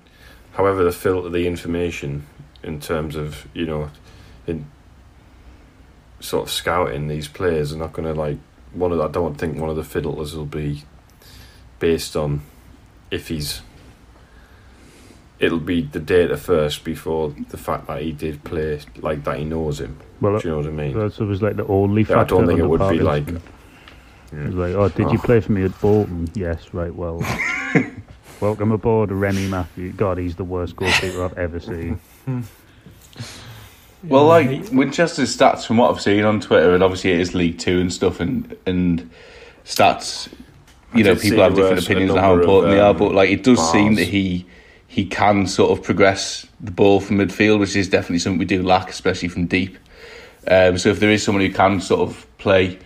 however 0.53 0.83
they 0.83 0.91
filter 0.91 1.29
the 1.29 1.45
information 1.45 2.25
in 2.63 2.79
terms 2.79 3.15
of, 3.15 3.47
you 3.53 3.65
know, 3.65 3.91
in 4.47 4.65
sort 6.19 6.47
of 6.47 6.51
scouting 6.51 7.07
these 7.07 7.27
players, 7.27 7.73
are 7.73 7.77
not 7.77 7.93
going 7.93 8.11
to 8.11 8.19
like 8.19 8.37
one 8.73 8.91
of. 8.91 8.99
I 9.01 9.07
don't 9.09 9.35
think 9.35 9.59
one 9.59 9.69
of 9.69 9.75
the 9.75 9.83
fiddlers 9.83 10.35
will 10.35 10.45
be 10.45 10.83
based 11.79 12.15
on 12.15 12.41
if 13.15 13.27
he's. 13.29 13.61
It'll 15.37 15.59
be 15.59 15.81
the 15.81 15.99
data 15.99 16.37
first 16.37 16.83
before 16.85 17.33
the 17.49 17.57
fact 17.57 17.87
that 17.87 18.01
he 18.01 18.11
did 18.13 18.43
play 18.45 18.79
like 18.97 19.23
that. 19.25 19.37
He 19.39 19.45
knows 19.45 19.79
him. 19.81 19.97
Well, 20.21 20.39
Do 20.39 20.47
you 20.47 20.51
know 20.53 20.57
what 20.61 20.67
I 20.67 20.69
mean? 20.71 20.97
Uh, 20.97 21.09
that 21.09 21.19
was 21.19 21.41
like 21.41 21.57
the 21.57 21.67
only 21.67 22.03
Yeah, 22.03 22.11
I 22.11 22.19
factor. 22.19 22.35
don't 22.35 22.47
think 22.47 22.59
it 22.59 22.65
would 22.67 22.79
be 22.89 22.99
like. 22.99 23.25
Parkinson. 23.25 23.51
It 24.31 24.45
was 24.47 24.55
like, 24.55 24.73
oh, 24.75 24.89
did 24.89 25.11
you 25.11 25.19
Oh. 25.19 25.25
play 25.25 25.39
for 25.41 25.51
me 25.51 25.63
at 25.65 25.79
Bolton? 25.81 26.29
Yes, 26.35 26.73
right. 26.73 26.93
Well, 26.93 27.21
welcome 28.41 28.71
aboard, 28.71 29.11
Remi 29.11 29.47
Matthew. 29.47 29.91
God, 29.91 30.17
he's 30.17 30.35
the 30.35 30.43
worst 30.45 30.75
goalkeeper 30.77 31.23
I've 31.25 31.37
ever 31.37 31.59
seen. 31.59 31.99
Well, 34.03 34.25
like 34.27 34.69
Winchester's 34.71 35.35
stats, 35.35 35.65
from 35.65 35.77
what 35.77 35.89
I've 35.89 35.99
seen 36.01 36.25
on 36.25 36.39
Twitter, 36.39 36.75
and 36.75 36.83
obviously 36.83 37.11
it 37.13 37.19
is 37.21 37.33
League 37.33 37.57
Two 37.57 37.79
and 37.79 37.91
stuff, 37.91 38.19
and 38.19 38.55
and 38.67 39.09
stats. 39.65 40.29
You 40.95 41.03
know, 41.03 41.15
people 41.15 41.39
have 41.39 41.55
different 41.55 41.83
opinions 41.83 42.11
on 42.11 42.17
how 42.17 42.29
number 42.29 42.43
of, 42.43 42.47
important 42.47 42.73
they 42.73 42.79
are, 42.79 42.91
um, 42.91 42.97
but 42.97 43.13
like 43.13 43.29
it 43.29 43.43
does 43.43 43.71
seem 43.71 43.95
that 43.95 44.07
he 44.07 44.45
he 44.87 45.05
can 45.05 45.45
sort 45.45 45.77
of 45.77 45.83
progress 45.83 46.47
the 46.61 46.71
ball 46.71 46.99
from 46.99 47.17
midfield, 47.17 47.59
which 47.59 47.75
is 47.75 47.89
definitely 47.89 48.19
something 48.19 48.39
we 48.39 48.45
do 48.45 48.63
lack, 48.63 48.89
especially 48.89 49.27
from 49.27 49.45
deep. 49.45 49.77
Um, 50.47 50.77
so 50.77 50.89
if 50.89 50.99
there 50.99 51.09
is 51.09 51.23
someone 51.23 51.43
who 51.43 51.51
can 51.51 51.81
sort 51.81 52.01
of 52.01 52.25
play 52.37 52.79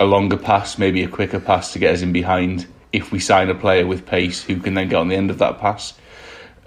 a 0.00 0.04
longer 0.04 0.36
pass, 0.36 0.78
maybe 0.78 1.02
a 1.04 1.08
quicker 1.08 1.38
pass 1.38 1.72
to 1.74 1.78
get 1.78 1.94
us 1.94 2.02
in 2.02 2.12
behind, 2.12 2.66
if 2.92 3.12
we 3.12 3.20
sign 3.20 3.48
a 3.48 3.54
player 3.54 3.86
with 3.86 4.06
pace 4.06 4.42
who 4.42 4.58
can 4.58 4.74
then 4.74 4.88
get 4.88 4.96
on 4.96 5.08
the 5.08 5.14
end 5.14 5.30
of 5.30 5.38
that 5.38 5.58
pass, 5.58 5.94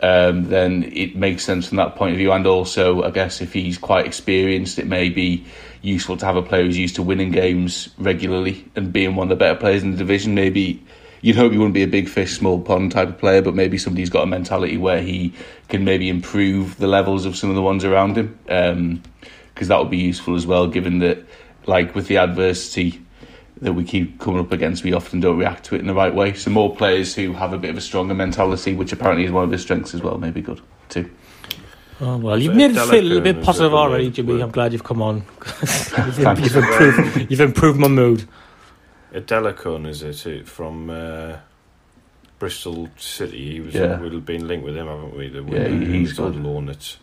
um, 0.01 0.45
then 0.49 0.83
it 0.93 1.15
makes 1.15 1.43
sense 1.43 1.67
from 1.67 1.77
that 1.77 1.95
point 1.95 2.11
of 2.11 2.17
view. 2.17 2.31
And 2.31 2.45
also, 2.45 3.03
I 3.03 3.11
guess 3.11 3.41
if 3.41 3.53
he's 3.53 3.77
quite 3.77 4.05
experienced, 4.05 4.77
it 4.79 4.87
may 4.87 5.09
be 5.09 5.45
useful 5.85 6.17
to 6.17 6.25
have 6.25 6.35
a 6.35 6.41
player 6.41 6.63
who's 6.63 6.77
used 6.77 6.95
to 6.95 7.03
winning 7.03 7.31
games 7.31 7.89
regularly 7.97 8.65
and 8.75 8.91
being 8.91 9.15
one 9.15 9.25
of 9.25 9.29
the 9.29 9.35
better 9.35 9.59
players 9.59 9.83
in 9.83 9.91
the 9.91 9.97
division. 9.97 10.35
Maybe 10.35 10.83
you'd 11.21 11.35
hope 11.35 11.51
he 11.51 11.57
wouldn't 11.57 11.73
be 11.73 11.83
a 11.83 11.87
big 11.87 12.09
fish, 12.09 12.33
small 12.33 12.59
pond 12.59 12.91
type 12.91 13.09
of 13.09 13.17
player, 13.17 13.41
but 13.41 13.55
maybe 13.55 13.77
somebody 13.77 14.01
who's 14.01 14.09
got 14.09 14.23
a 14.23 14.27
mentality 14.27 14.77
where 14.77 15.01
he 15.01 15.33
can 15.69 15.83
maybe 15.83 16.09
improve 16.09 16.77
the 16.77 16.87
levels 16.87 17.25
of 17.25 17.35
some 17.35 17.49
of 17.49 17.55
the 17.55 17.61
ones 17.61 17.83
around 17.83 18.17
him. 18.17 18.37
Um, 18.49 19.03
because 19.53 19.69
that 19.69 19.79
would 19.79 19.89
be 19.89 19.97
useful 19.97 20.35
as 20.35 20.45
well, 20.45 20.67
given 20.67 20.99
that, 20.99 21.25
like 21.65 21.95
with 21.95 22.07
the 22.07 22.17
adversity 22.17 23.01
that 23.61 23.71
we 23.73 23.85
keep 23.85 24.19
coming 24.19 24.41
up 24.41 24.51
against, 24.51 24.83
we 24.83 24.91
often 24.91 25.21
don't 25.21 25.37
react 25.37 25.63
to 25.65 25.75
it 25.75 25.79
in 25.79 25.87
the 25.87 25.93
right 25.93 26.13
way. 26.13 26.33
So 26.33 26.51
more 26.51 26.75
players 26.75 27.15
who 27.15 27.31
have 27.33 27.53
a 27.53 27.57
bit 27.57 27.69
of 27.69 27.77
a 27.77 27.81
stronger 27.81 28.13
mentality, 28.13 28.75
which 28.75 28.91
apparently 28.91 29.25
is 29.25 29.31
one 29.31 29.45
of 29.45 29.51
his 29.51 29.61
strengths 29.61 29.93
as 29.93 30.01
well, 30.01 30.17
may 30.17 30.31
be 30.31 30.41
good 30.41 30.59
too. 30.89 31.09
Oh, 32.01 32.17
well, 32.17 32.41
you've 32.41 32.55
made 32.55 32.71
it 32.71 32.73
feel 32.75 32.99
a 32.99 33.01
little 33.01 33.21
bit 33.23 33.41
positive 33.41 33.73
already, 33.73 34.09
Jimmy. 34.11 34.33
word. 34.33 34.41
I'm 34.41 34.51
glad 34.51 34.73
you've 34.73 34.83
come 34.83 35.01
on. 35.01 35.23
you've, 35.61 36.39
you've 36.39 36.55
improved. 36.57 37.31
You've 37.31 37.41
improved 37.41 37.79
my 37.79 37.87
mood. 37.87 38.27
A 39.13 39.21
Delicon, 39.21 39.87
is 39.87 40.03
it? 40.03 40.45
From 40.47 40.89
uh, 40.89 41.37
Bristol 42.37 42.89
City. 42.97 43.53
He 43.53 43.59
was. 43.61 43.73
Yeah. 43.73 43.97
We've 43.99 44.25
been 44.25 44.45
linked 44.47 44.65
with 44.65 44.75
him, 44.75 44.87
haven't 44.87 45.15
we? 45.15 45.29
The 45.29 45.37
Yeah, 45.43 45.43
winner. 45.43 45.69
he- 45.69 45.85
He 45.85 45.99
he's 45.99 46.09
was 46.11 46.19
on 46.19 46.31
good. 46.33 46.43
loan 46.43 46.69
at 46.69 46.97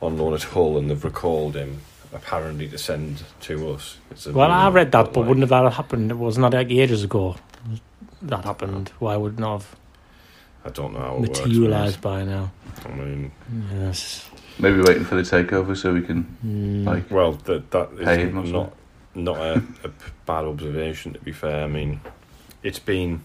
on 0.00 0.18
loan 0.18 0.34
at 0.34 0.42
Hull, 0.42 0.78
and 0.78 0.90
they've 0.90 1.04
recalled 1.04 1.54
him 1.54 1.78
apparently 2.12 2.66
to 2.68 2.76
send 2.78 3.22
to 3.42 3.70
us. 3.70 3.98
It's 4.10 4.26
a 4.26 4.32
Well, 4.32 4.50
I 4.50 4.68
read 4.68 4.90
that, 4.92 5.12
but 5.12 5.20
like, 5.20 5.28
wouldn't 5.28 5.48
that 5.48 5.54
have 5.54 5.64
that 5.66 5.76
happened? 5.76 6.10
It 6.10 6.18
was 6.18 6.36
not 6.38 6.52
like 6.52 6.70
ages 6.72 7.04
ago. 7.04 7.36
That 8.20 8.44
happened. 8.44 8.90
Why 8.98 9.16
would 9.16 9.34
it 9.34 9.38
not 9.38 9.62
have 9.62 9.76
I 10.64 10.70
don't 10.70 10.92
know 10.92 11.00
how 11.00 11.14
it 11.16 11.20
works. 11.20 11.40
materialised 11.40 12.00
by 12.00 12.24
now? 12.24 12.52
I 12.84 12.88
mean, 12.90 13.32
Yes. 13.74 14.28
Maybe 14.58 14.80
waiting 14.82 15.04
for 15.04 15.14
the 15.16 15.22
takeover 15.22 15.76
so 15.76 15.92
we 15.94 16.02
can 16.02 16.24
Mm. 16.44 16.84
like 16.84 17.10
well, 17.10 17.32
that 17.32 17.70
that 17.70 17.90
is 17.98 18.04
Pay 18.04 18.18
him 18.26 18.38
or 18.38 18.44
not 18.44 18.72
not 19.14 19.36
a, 19.38 19.52
a 19.84 19.88
p- 19.88 20.12
bad 20.26 20.44
observation. 20.44 21.12
To 21.14 21.18
be 21.20 21.32
fair, 21.32 21.64
I 21.64 21.66
mean, 21.66 22.00
it's 22.62 22.78
been 22.78 23.22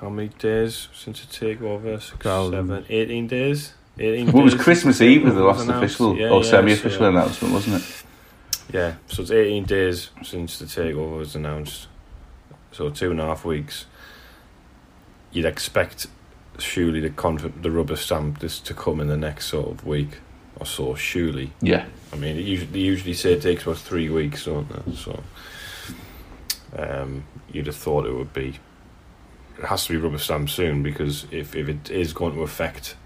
how 0.00 0.08
many 0.08 0.28
days 0.38 0.88
since 0.94 1.24
the 1.24 1.26
takeover? 1.46 2.00
Six, 2.00 2.16
Thousand. 2.22 2.52
seven, 2.68 2.84
18 2.88 3.26
days. 3.26 3.74
18 3.98 4.32
Well, 4.32 4.42
it 4.42 4.44
was 4.44 4.54
Christmas 4.54 5.00
Eve 5.00 5.24
was 5.24 5.34
the 5.34 5.44
last 5.44 5.68
official 5.68 6.16
Yeah, 6.16 6.30
or 6.30 6.42
yeah, 6.42 6.50
semi-official 6.50 6.98
so- 6.98 7.08
announcement, 7.08 7.54
wasn't 7.54 7.76
it? 7.82 8.02
Yeah, 8.72 8.94
so 9.06 9.22
it's 9.22 9.30
18 9.30 9.64
days 9.64 10.10
since 10.22 10.58
the 10.58 10.64
takeover 10.64 11.18
was 11.18 11.34
announced. 11.36 11.88
So 12.72 12.88
two 12.90 13.10
and 13.10 13.20
a 13.20 13.24
half 13.26 13.44
weeks. 13.44 13.84
You'd 15.32 15.44
expect 15.46 16.06
surely 16.58 17.00
the 17.00 17.10
con- 17.10 17.52
the 17.62 17.70
rubber 17.70 17.96
stamp 17.96 18.40
this 18.40 18.58
to 18.60 18.74
come 18.74 19.00
in 19.00 19.08
the 19.08 19.16
next 19.16 19.46
sort 19.46 19.68
of 19.70 19.86
week 19.86 20.18
or 20.56 20.66
so. 20.66 20.94
Surely, 20.94 21.52
Yeah. 21.62 21.86
I 22.12 22.16
mean, 22.16 22.36
it 22.36 22.44
usually, 22.44 22.70
they 22.70 22.78
usually 22.80 23.14
say 23.14 23.32
it 23.32 23.42
takes 23.42 23.62
about 23.62 23.78
three 23.78 24.10
weeks, 24.10 24.44
don't 24.44 24.68
they? 24.86 24.94
So 24.94 25.22
um, 26.76 27.24
you'd 27.50 27.66
have 27.66 27.76
thought 27.76 28.06
it 28.06 28.12
would 28.14 28.32
be. 28.34 28.58
It 29.58 29.64
has 29.64 29.86
to 29.86 29.92
be 29.92 29.96
rubber 29.98 30.18
stamped 30.18 30.50
soon 30.50 30.82
because 30.82 31.26
if, 31.30 31.54
if 31.56 31.68
it 31.68 31.90
is 31.90 32.12
going 32.12 32.34
to 32.34 32.42
affect 32.42 32.96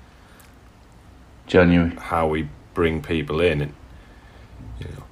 January. 1.47 1.93
how 1.97 2.27
we 2.29 2.49
bring 2.75 3.03
people 3.03 3.41
in, 3.41 3.63
it, 3.63 3.71
you 4.81 4.87
know, 4.89 5.05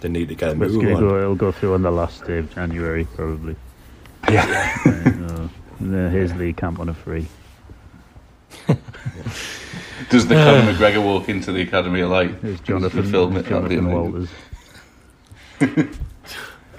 they 0.00 0.08
need 0.08 0.28
to 0.28 0.34
get 0.34 0.50
a 0.52 0.54
But 0.54 0.66
it's 0.66 0.74
move 0.74 0.82
gonna 0.84 0.96
on. 0.96 1.00
go, 1.08 1.18
it'll 1.20 1.34
go 1.36 1.52
through 1.52 1.74
on 1.74 1.82
the 1.82 1.90
last 1.90 2.24
day 2.26 2.38
of 2.38 2.52
January, 2.54 3.04
probably. 3.14 3.54
Yeah. 4.28 4.78
uh, 5.80 5.84
the 5.84 6.10
Hazley 6.10 6.56
camp 6.56 6.78
on 6.80 6.88
a 6.88 6.94
free. 6.94 7.26
Does 10.10 10.26
the 10.26 10.34
Conor 10.34 10.72
McGregor 10.72 11.02
walk 11.04 11.28
into 11.28 11.52
the 11.52 11.60
Academy 11.62 12.00
of 12.00 12.10
Light? 12.10 12.40
There's 12.40 12.58
We 12.60 12.64
Jonathan, 12.66 13.10
film 13.10 13.36
it, 13.36 13.46
Jonathan. 13.46 13.90
Walters. 13.92 14.28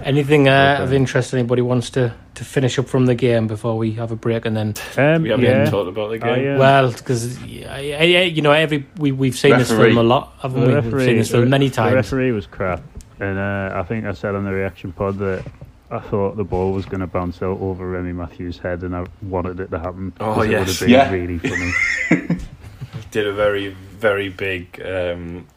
Anything 0.04 0.48
uh, 0.48 0.76
Okay. 0.76 0.84
of 0.84 0.94
interest 0.94 1.34
anybody 1.34 1.62
wants 1.62 1.90
to, 1.92 2.14
to 2.36 2.46
finish 2.46 2.80
up 2.80 2.88
from 2.88 3.06
the 3.06 3.16
game 3.16 3.48
before 3.48 3.78
we 3.78 3.92
have 3.94 4.12
a 4.14 4.16
break 4.16 4.46
and 4.46 4.56
then 4.56 4.74
Um, 4.98 5.24
We 5.24 5.30
haven't 5.30 5.44
yeah, 5.44 5.60
even 5.62 5.72
talked 5.72 5.90
about 5.90 6.10
the 6.12 6.20
game. 6.20 6.30
I, 6.30 6.56
uh, 6.56 6.58
well 6.58 6.92
because 6.94 7.46
you 7.46 8.42
know 8.42 8.52
every 8.54 8.86
we 8.98 9.12
we've 9.12 9.36
seen 9.38 9.58
this 9.58 9.70
film 9.70 9.98
a 9.98 10.04
lot 10.04 10.36
haven't 10.42 10.62
the 10.62 10.68
we 10.82 10.90
we've 10.90 11.04
seen 11.06 11.18
this 11.18 11.30
film 11.32 11.50
many 11.50 11.70
times. 11.70 11.90
the 11.92 11.96
referee 11.98 12.32
was 12.32 12.48
crap, 12.48 12.82
and 13.20 13.38
uh, 13.38 13.74
I 13.76 13.84
think 13.84 14.06
I 14.06 14.14
said 14.14 14.36
on 14.36 14.46
the 14.46 14.54
reaction 14.54 14.94
pod 14.94 15.18
that 15.18 15.44
I 15.92 16.00
thought 16.00 16.38
the 16.38 16.44
ball 16.44 16.72
was 16.72 16.86
going 16.86 17.00
to 17.02 17.08
bounce 17.08 17.42
out 17.42 17.60
over 17.60 17.90
Remi 17.90 18.14
Matthews' 18.14 18.60
head, 18.60 18.84
and 18.84 18.96
I 18.96 19.06
wanted 19.24 19.60
it 19.60 19.72
to 19.72 19.80
happen. 19.80 20.14
Oh, 20.20 20.36
'cause 20.36 20.46
it 20.46 20.52
yes. 20.52 20.82
would 20.82 20.90
have 20.92 21.10
been 21.12 21.20
Yeah. 21.20 21.24
really 21.24 21.40
funny. 21.40 22.40
did 23.12 23.26
a 23.26 23.34
very 23.34 23.70
very 23.70 24.30
big 24.30 24.80
um, 24.86 25.48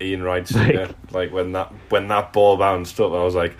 Ian 0.00 0.22
Wright 0.24 0.46
singer. 0.48 0.88
like 1.12 1.32
when 1.32 1.52
that 1.52 1.72
when 1.90 2.08
that 2.08 2.32
ball 2.32 2.56
bounced 2.56 2.98
up, 3.00 3.12
I 3.12 3.22
was 3.22 3.34
like, 3.36 3.54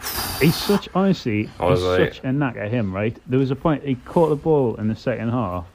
He's 0.40 0.56
such 0.56 0.88
honestly, 0.94 1.48
I 1.60 1.66
was 1.66 1.80
he's 1.80 1.88
like- 1.88 2.14
such 2.14 2.24
a 2.24 2.32
knack 2.32 2.56
at 2.56 2.70
him. 2.70 2.92
Right, 2.94 3.16
there 3.26 3.38
was 3.38 3.50
a 3.52 3.56
point 3.56 3.84
he 3.84 3.94
caught 3.94 4.30
the 4.30 4.36
ball 4.36 4.74
in 4.76 4.88
the 4.88 4.96
second 4.96 5.30
half, 5.30 5.66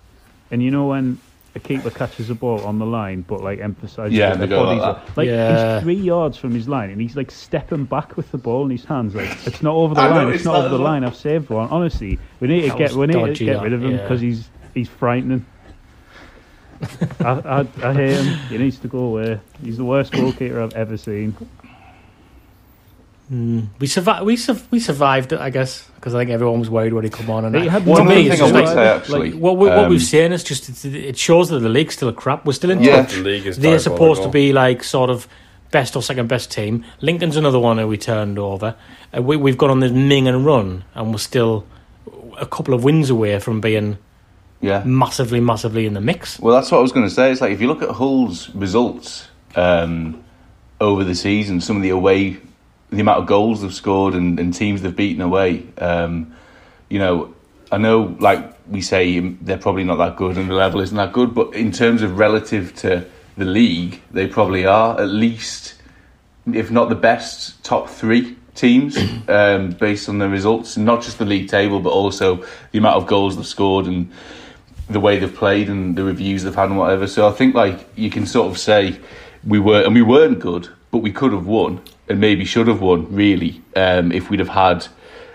and 0.51 0.61
you 0.61 0.71
know 0.71 0.87
when 0.87 1.19
a 1.59 1.67
keeper 1.67 1.89
catches 1.89 2.29
a 2.29 2.35
ball 2.35 2.61
on 2.65 2.79
the 2.79 2.85
line, 2.85 3.21
but 3.27 3.41
like 3.41 3.59
emphasizes 3.59 4.17
Yeah, 4.17 4.29
that 4.29 4.39
they 4.39 4.45
their 4.47 4.57
go 4.59 4.63
like 4.63 4.81
are- 4.81 5.01
like 5.15 5.27
Yeah. 5.27 5.75
he's 5.75 5.83
three 5.83 5.95
yards 5.95 6.37
from 6.37 6.51
his 6.53 6.67
line, 6.67 6.89
and 6.89 6.99
he's 7.01 7.15
like 7.15 7.29
stepping 7.31 7.85
back 7.85 8.17
with 8.17 8.31
the 8.31 8.37
ball 8.37 8.65
in 8.65 8.71
his 8.71 8.85
hands. 8.85 9.15
Like 9.15 9.29
it's 9.45 9.61
not 9.61 9.75
over 9.75 9.93
the 9.95 10.01
line. 10.01 10.13
noticed 10.25 10.35
It's 10.37 10.45
not 10.45 10.55
over 10.55 10.69
the 10.69 10.79
line. 10.79 11.03
I've 11.03 11.15
saved 11.15 11.49
one. 11.49 11.69
Honestly, 11.69 12.17
we 12.39 12.47
need 12.47 12.69
to 12.71 12.77
get 12.77 12.93
we 12.93 13.07
need 13.07 13.35
to 13.35 13.45
get 13.45 13.61
rid 13.61 13.73
of 13.73 13.83
him 13.83 13.91
yeah. 13.91 13.97
because 13.97 14.21
he's 14.21 14.49
he's 14.73 14.89
frightening. 14.89 15.45
I, 17.19 17.25
I 17.29 17.67
I 17.89 17.93
hate 17.93 18.15
him. 18.17 18.37
He 18.47 18.57
needs 18.57 18.79
to 18.79 18.87
go 18.87 18.99
away. 18.99 19.39
He's 19.61 19.77
the 19.77 19.83
worst 19.85 20.13
goalkeeper 20.13 20.61
I've 20.61 20.73
ever 20.73 20.97
seen. 20.97 21.35
Mm. 23.31 23.67
we 23.79 23.85
survived 23.85 24.25
we, 24.25 24.35
su- 24.37 24.57
we 24.71 24.79
survived 24.79 25.33
it 25.33 25.39
I 25.39 25.51
guess 25.51 25.87
because 25.95 26.15
I 26.15 26.19
think 26.19 26.31
everyone 26.31 26.59
was 26.59 26.69
worried 26.71 26.93
when 26.93 27.03
he 27.03 27.11
come 27.11 27.29
on 27.29 27.45
and 27.45 27.55
He 27.55 27.69
I- 27.69 27.79
to 27.79 27.85
One 27.87 28.07
me, 28.07 28.27
it's 28.27 28.29
thing 28.29 28.31
I 28.31 28.35
just 28.37 28.53
would 28.53 28.63
like- 28.65 28.73
say 28.73 28.87
actually. 28.87 29.31
like, 29.33 29.39
what, 29.39 29.57
we, 29.57 29.67
what 29.67 29.77
um, 29.85 29.89
we've 29.91 30.01
seen 30.01 30.31
is 30.31 30.43
just 30.43 30.67
it's, 30.67 30.83
it 30.83 31.15
shows 31.15 31.49
that 31.49 31.59
the 31.59 31.69
league's 31.69 31.93
still 31.93 32.11
crap 32.11 32.43
we're 32.45 32.53
still 32.53 32.71
in 32.71 32.81
Yeah. 32.81 33.03
top 33.03 33.11
the 33.11 33.21
league 33.21 33.45
is 33.45 33.57
they're 33.59 33.77
supposed 33.77 34.23
to 34.23 34.29
be 34.29 34.51
like 34.51 34.83
sort 34.83 35.11
of 35.11 35.27
best 35.71 35.95
or 35.95 36.01
second 36.01 36.27
best 36.27 36.49
team. 36.51 36.83
Lincoln's 37.01 37.37
another 37.37 37.59
one 37.59 37.77
who 37.77 37.87
we 37.87 37.95
turned 37.99 38.39
over. 38.39 38.73
Uh, 39.15 39.21
we, 39.21 39.37
we've 39.37 39.55
gone 39.59 39.69
on 39.69 39.79
this 39.79 39.91
ming 39.91 40.27
and 40.27 40.43
run, 40.43 40.83
and 40.95 41.11
we're 41.11 41.19
still 41.19 41.63
a 42.39 42.45
couple 42.47 42.73
of 42.73 42.83
wins 42.83 43.11
away 43.11 43.37
from 43.37 43.61
being 43.61 43.99
Yeah. 44.61 44.81
massively, 44.83 45.39
massively 45.39 45.85
in 45.85 45.93
the 45.93 46.01
mix. 46.01 46.39
Well, 46.39 46.55
that's 46.55 46.71
what 46.71 46.79
I 46.79 46.81
was 46.81 46.91
going 46.91 47.05
to 47.07 47.13
say. 47.13 47.31
It's 47.31 47.39
like 47.41 47.51
if 47.51 47.61
you 47.61 47.67
look 47.67 47.83
at 47.83 47.89
Hull's 47.89 48.49
results 48.55 49.27
um, 49.55 50.23
over 50.81 51.03
the 51.03 51.13
season, 51.13 51.61
some 51.61 51.75
of 51.75 51.83
the 51.83 51.89
away, 51.89 52.37
the 52.91 53.01
amount 53.01 53.19
of 53.19 53.27
goals 53.27 53.61
they've 53.61 53.73
scored 53.73 54.13
and, 54.15 54.39
and 54.39 54.53
teams 54.53 54.81
they've 54.81 54.95
beaten 54.95 55.21
away. 55.21 55.65
Um, 55.77 56.35
you 56.89 56.99
know, 56.99 57.33
I 57.71 57.77
know, 57.77 58.17
like 58.19 58.53
we 58.67 58.81
say, 58.81 59.19
they're 59.19 59.57
probably 59.57 59.83
not 59.83 59.97
that 59.97 60.15
good 60.15 60.37
and 60.37 60.49
the 60.49 60.55
level 60.55 60.81
isn't 60.81 60.97
that 60.97 61.13
good, 61.13 61.35
but 61.35 61.53
in 61.53 61.71
terms 61.71 62.01
of 62.01 62.17
relative 62.17 62.75
to 62.77 63.05
the 63.37 63.45
league, 63.45 64.01
they 64.11 64.27
probably 64.27 64.65
are 64.65 64.99
at 64.99 65.09
least, 65.09 65.75
if 66.51 66.71
not 66.71 66.89
the 66.89 66.95
best, 66.95 67.63
top 67.63 67.89
three 67.89 68.35
teams 68.55 68.97
um, 69.27 69.71
based 69.71 70.09
on 70.09 70.17
the 70.17 70.27
results, 70.27 70.77
not 70.77 71.01
just 71.03 71.19
the 71.19 71.25
league 71.25 71.47
table, 71.47 71.79
but 71.79 71.91
also 71.91 72.43
the 72.71 72.79
amount 72.79 72.97
of 72.97 73.05
goals 73.05 73.35
they've 73.35 73.45
scored 73.45 73.85
and 73.85 74.11
the 74.89 74.99
way 74.99 75.19
they've 75.19 75.35
played 75.35 75.69
and 75.69 75.95
the 75.95 76.03
reviews 76.03 76.43
they've 76.43 76.55
had 76.55 76.69
and 76.69 76.77
whatever. 76.77 77.05
So 77.05 77.27
I 77.27 77.31
think 77.31 77.53
like 77.53 77.87
you 77.95 78.09
can 78.09 78.25
sort 78.25 78.49
of 78.49 78.57
say 78.57 78.99
we 79.45 79.59
were 79.59 79.83
and 79.83 79.93
we 79.93 80.01
weren't 80.01 80.39
good, 80.39 80.69
but 80.91 80.99
we 80.99 81.11
could 81.11 81.31
have 81.31 81.45
won 81.45 81.81
and 82.09 82.19
maybe 82.19 82.45
should 82.45 82.67
have 82.67 82.81
won 82.81 83.13
really 83.13 83.61
um, 83.75 84.11
if 84.11 84.29
we'd 84.29 84.39
have 84.39 84.49
had 84.49 84.87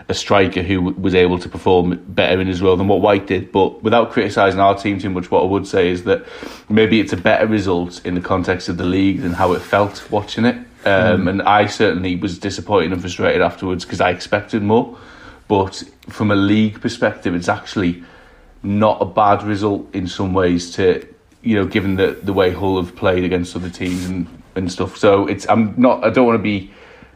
a 0.08 0.14
striker 0.14 0.62
who 0.62 0.82
was 0.82 1.14
able 1.14 1.38
to 1.38 1.48
perform 1.48 1.96
better 2.08 2.40
in 2.40 2.46
his 2.46 2.60
role 2.60 2.76
than 2.76 2.88
what 2.88 3.00
Wyke 3.00 3.26
did. 3.26 3.50
But 3.50 3.82
without 3.82 4.10
criticising 4.12 4.60
our 4.60 4.76
team 4.76 4.98
too 4.98 5.08
much, 5.08 5.30
what 5.30 5.42
I 5.42 5.46
would 5.46 5.66
say 5.66 5.88
is 5.88 6.04
that 6.04 6.26
maybe 6.68 7.00
it's 7.00 7.12
a 7.12 7.16
better 7.16 7.46
result 7.46 8.04
in 8.04 8.14
the 8.14 8.20
context 8.20 8.68
of 8.68 8.76
the 8.76 8.84
league 8.84 9.22
than 9.22 9.32
how 9.32 9.52
it 9.54 9.62
felt 9.62 10.10
watching 10.10 10.44
it. 10.44 10.56
Um, 10.84 11.28
And 11.28 11.40
I 11.42 11.66
certainly 11.66 12.16
was 12.16 12.38
disappointed 12.38 12.92
and 12.92 13.00
frustrated 13.00 13.40
afterwards 13.40 13.86
because 13.86 14.02
I 14.02 14.10
expected 14.10 14.62
more. 14.62 14.98
But 15.48 15.82
from 16.10 16.30
a 16.30 16.36
league 16.36 16.80
perspective, 16.82 17.34
it's 17.34 17.48
actually 17.48 18.02
not 18.62 19.00
a 19.00 19.06
bad 19.06 19.42
result 19.42 19.94
in 19.94 20.06
some 20.06 20.34
ways 20.34 20.70
to 20.72 21.06
you 21.42 21.54
know 21.54 21.66
given 21.66 21.96
the 21.96 22.18
the 22.22 22.32
way 22.32 22.50
Hull 22.50 22.82
have 22.82 22.96
played 22.96 23.24
against 23.24 23.54
other 23.54 23.70
teams 23.70 24.06
and 24.06 24.26
and 24.56 24.70
stuff 24.70 24.96
so 24.96 25.26
it's 25.26 25.48
I'm 25.48 25.74
not 25.76 26.04
I 26.04 26.10
don't 26.10 26.26
want 26.26 26.38
to 26.38 26.42
be 26.42 26.72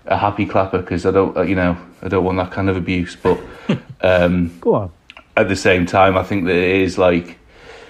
a 0.07 0.17
happy 0.17 0.47
clapper 0.47 0.79
because 0.79 1.05
I 1.07 1.11
don't 1.11 1.37
uh, 1.37 1.43
you 1.43 1.55
know 1.55 1.77
I 2.03 2.09
don't 2.09 2.25
want 2.25 2.39
that 2.39 2.51
kind 2.51 2.69
of 2.69 2.77
abuse 2.77 3.17
but 3.17 3.39
um 4.03 4.57
Go 4.61 4.75
on. 4.75 4.91
at 5.37 5.49
the 5.49 5.57
same 5.57 5.87
time 5.87 6.17
I 6.17 6.23
think 6.25 6.45
that 6.47 6.57
it 6.57 6.81
is 6.83 6.99
like 6.99 7.39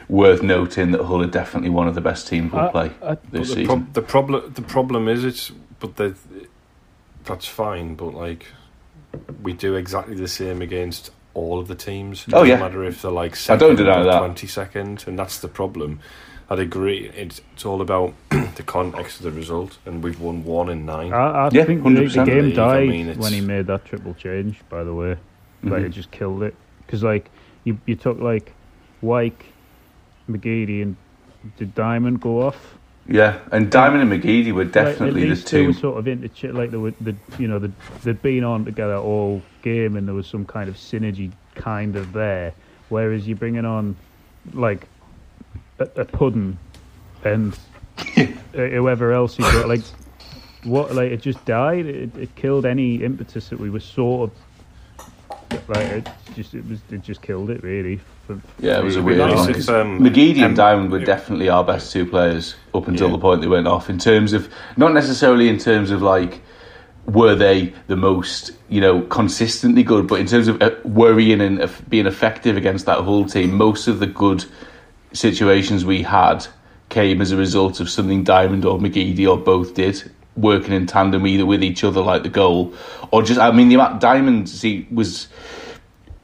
worth 0.08 0.42
noting 0.42 0.90
that 0.92 1.04
Hull 1.04 1.22
are 1.22 1.26
definitely 1.26 1.70
one 1.70 1.86
of 1.86 1.94
the 1.94 2.00
best 2.00 2.26
teams 2.28 2.52
we'll 2.52 2.62
I- 2.62 2.70
play 2.70 2.90
I- 3.02 3.16
this 3.30 3.48
the, 3.48 3.54
season 3.54 3.66
prob- 3.66 3.92
the 3.94 4.02
problem 4.02 4.52
the 4.54 4.62
problem 4.62 5.08
is 5.08 5.24
it's 5.24 5.50
but 5.80 5.96
the 5.96 6.14
that's 7.24 7.46
fine 7.46 7.94
but 7.94 8.14
like 8.14 8.46
we 9.42 9.52
do 9.52 9.74
exactly 9.76 10.14
the 10.14 10.28
same 10.28 10.62
against 10.62 11.10
all 11.34 11.58
of 11.58 11.68
the 11.68 11.74
teams 11.74 12.22
it 12.26 12.34
Oh, 12.34 12.38
doesn't 12.38 12.48
yeah. 12.48 12.58
matter 12.58 12.84
if 12.84 13.02
they're 13.02 13.10
like 13.10 13.36
I 13.50 13.56
don't 13.56 13.76
deny 13.76 14.00
or 14.00 14.04
that. 14.04 14.22
22nd 14.22 15.06
and 15.06 15.18
that's 15.18 15.38
the 15.38 15.48
problem 15.48 16.00
I'd 16.50 16.58
agree 16.58 17.10
it's, 17.14 17.40
it's 17.54 17.64
all 17.66 17.80
about 17.82 18.14
the 18.30 18.62
context 18.62 19.18
of 19.18 19.24
the 19.24 19.32
result 19.32 19.78
and 19.86 20.02
we've 20.02 20.20
won 20.20 20.44
one 20.44 20.68
in 20.70 20.86
nine 20.86 21.12
I, 21.12 21.46
I 21.46 21.48
Yeah, 21.52 21.64
think 21.64 21.82
the, 21.84 21.90
the 21.90 22.00
100%. 22.00 22.26
game 22.26 22.44
League, 22.44 22.58
I 22.58 22.66
died 22.66 22.88
mean, 22.88 23.14
when 23.18 23.32
he 23.32 23.40
made 23.40 23.66
that 23.66 23.84
triple 23.84 24.14
change. 24.14 24.60
By 24.70 24.82
the 24.84 24.94
way, 24.94 25.16
like 25.62 25.82
Mhm. 25.82 25.86
it 25.86 25.90
just 25.90 26.10
killed 26.10 26.42
it. 26.42 26.54
Because 26.86 27.02
like 27.02 27.30
you, 27.64 27.78
you 27.86 27.96
took 27.96 28.18
like 28.18 28.52
Wyke, 29.02 29.44
McGeady, 30.30 30.82
and 30.82 30.96
did 31.56 31.74
Diamond 31.74 32.20
go 32.20 32.42
off? 32.42 32.76
yeah 33.10 33.38
and 33.52 33.70
Diamond 33.70 34.02
and 34.02 34.22
McGeady 34.22 34.52
were 34.52 34.64
Like, 34.64 34.72
definitely 34.72 35.22
at 35.30 35.38
the 35.38 35.42
two. 35.44 35.58
they 35.60 35.66
were 35.66 35.72
sort 35.72 35.98
of 35.98 36.08
into 36.08 36.52
like 36.52 36.70
they 36.70 36.76
were 36.76 36.92
the 37.00 37.16
you 37.38 37.48
know 37.48 37.58
the 37.58 37.72
they'd 38.04 38.20
been 38.20 38.44
on 38.44 38.66
together 38.66 38.96
all 38.98 39.42
game 39.62 39.96
and 39.96 40.06
there 40.06 40.14
was 40.14 40.26
some 40.26 40.44
kind 40.44 40.68
of 40.68 40.76
synergy 40.76 41.32
kind 41.54 41.96
of 41.96 42.12
there. 42.12 42.52
Whereas 42.90 43.26
you're 43.26 43.36
bringing 43.38 43.64
on 43.64 43.96
like 44.52 44.86
a, 45.78 45.84
a 46.00 46.04
pudding 46.04 46.58
and 47.24 47.58
uh, 48.16 48.22
whoever 48.52 49.12
else 49.12 49.38
you 49.38 49.44
got, 49.44 49.68
like 49.68 49.82
what, 50.64 50.94
like 50.94 51.10
it 51.10 51.22
just 51.22 51.44
died. 51.44 51.86
It, 51.86 52.16
it 52.16 52.34
killed 52.36 52.66
any 52.66 52.96
impetus 53.02 53.48
that 53.48 53.58
we 53.58 53.70
were 53.70 53.80
sort 53.80 54.30
of 54.30 54.36
like 55.68 55.86
it 55.86 56.08
just 56.34 56.54
it 56.54 56.66
was 56.68 56.80
it 56.90 57.02
just 57.02 57.22
killed 57.22 57.50
it 57.50 57.62
really. 57.62 58.00
For, 58.26 58.40
Yeah, 58.58 58.78
it 58.78 58.84
was 58.84 58.96
a 58.96 59.02
weird 59.02 59.18
nice 59.18 59.36
one. 59.36 59.50
if, 59.50 59.68
um, 59.68 60.00
McGeady 60.00 60.38
um, 60.38 60.44
and 60.44 60.56
Diamond 60.56 60.90
were 60.90 61.04
definitely 61.04 61.48
our 61.48 61.64
best 61.64 61.92
two 61.92 62.04
players 62.06 62.54
up 62.74 62.88
until 62.88 63.08
Yeah. 63.08 63.12
the 63.14 63.18
point 63.18 63.40
they 63.40 63.48
went 63.48 63.66
off. 63.66 63.88
In 63.88 63.98
terms 63.98 64.32
of 64.32 64.48
not 64.76 64.92
necessarily 64.92 65.48
in 65.48 65.58
terms 65.58 65.90
of 65.90 66.02
like 66.02 66.40
were 67.06 67.34
they 67.34 67.72
the 67.86 67.96
most 67.96 68.52
you 68.68 68.80
know 68.80 69.02
consistently 69.02 69.82
good, 69.82 70.06
but 70.06 70.20
in 70.20 70.26
terms 70.26 70.48
of 70.48 70.60
uh, 70.60 70.70
worrying 70.84 71.40
and 71.40 71.62
uh, 71.62 71.68
being 71.88 72.06
effective 72.06 72.56
against 72.56 72.86
that 72.86 72.98
whole 72.98 73.24
team, 73.24 73.54
most 73.54 73.88
of 73.88 73.98
the 73.98 74.06
good 74.06 74.44
situations 75.12 75.84
we 75.84 76.02
had 76.02 76.46
came 76.88 77.20
as 77.20 77.32
a 77.32 77.36
result 77.36 77.80
of 77.80 77.90
something 77.90 78.24
Diamond 78.24 78.64
or 78.64 78.78
McGeady 78.78 79.28
or 79.28 79.36
both 79.36 79.74
did. 79.74 80.10
Working 80.36 80.72
in 80.72 80.86
tandem 80.86 81.26
either 81.26 81.44
with 81.44 81.64
each 81.64 81.82
other, 81.82 82.00
like 82.00 82.22
the 82.22 82.28
goal, 82.28 82.72
or 83.10 83.24
just 83.24 83.40
I 83.40 83.50
mean 83.50 83.68
the 83.68 83.74
amount 83.74 84.00
Diamond 84.00 84.48
see 84.48 84.86
was 84.88 85.26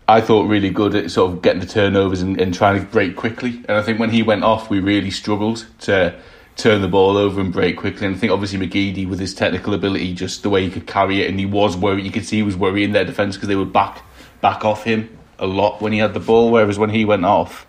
I 0.07 0.20
thought 0.20 0.47
really 0.47 0.70
good 0.70 0.94
at 0.94 1.11
sort 1.11 1.33
of 1.33 1.42
getting 1.42 1.61
the 1.61 1.66
turnovers 1.66 2.20
and, 2.20 2.40
and 2.40 2.55
trying 2.55 2.79
to 2.79 2.87
break 2.87 3.16
quickly. 3.16 3.57
And 3.68 3.73
I 3.73 3.83
think 3.83 3.99
when 3.99 4.11
he 4.11 4.23
went 4.23 4.44
off, 4.44 4.68
we 4.68 4.79
really 4.79 5.11
struggled 5.11 5.66
to 5.81 6.14
turn 6.57 6.83
the 6.83 6.88
ball 6.88 7.16
over 7.16 7.40
and 7.40 7.53
break 7.53 7.77
quickly. 7.77 8.07
And 8.07 8.14
I 8.14 8.18
think 8.18 8.31
obviously 8.31 8.59
McGeady, 8.59 9.09
with 9.09 9.18
his 9.18 9.35
technical 9.35 9.73
ability, 9.75 10.14
just 10.14 10.42
the 10.42 10.51
way 10.51 10.62
he 10.62 10.70
could 10.70 10.87
carry 10.87 11.23
it, 11.23 11.31
and 11.31 11.40
he 11.40 11.47
was 11.47 11.77
worried. 11.77 12.05
You 12.05 12.12
could 12.12 12.27
see 12.27 12.37
he 12.37 12.42
was 12.42 12.57
worrying 12.57 12.92
their 12.92 13.05
defence 13.05 13.37
because 13.37 13.49
they 13.49 13.57
would 13.57 13.73
back 13.73 14.03
back 14.40 14.64
off 14.64 14.85
him 14.85 15.18
a 15.38 15.47
lot 15.47 15.81
when 15.81 15.92
he 15.92 15.99
had 15.99 16.12
the 16.12 16.20
ball. 16.20 16.51
Whereas 16.51 16.79
when 16.79 16.90
he 16.90 17.05
went 17.05 17.25
off, 17.25 17.66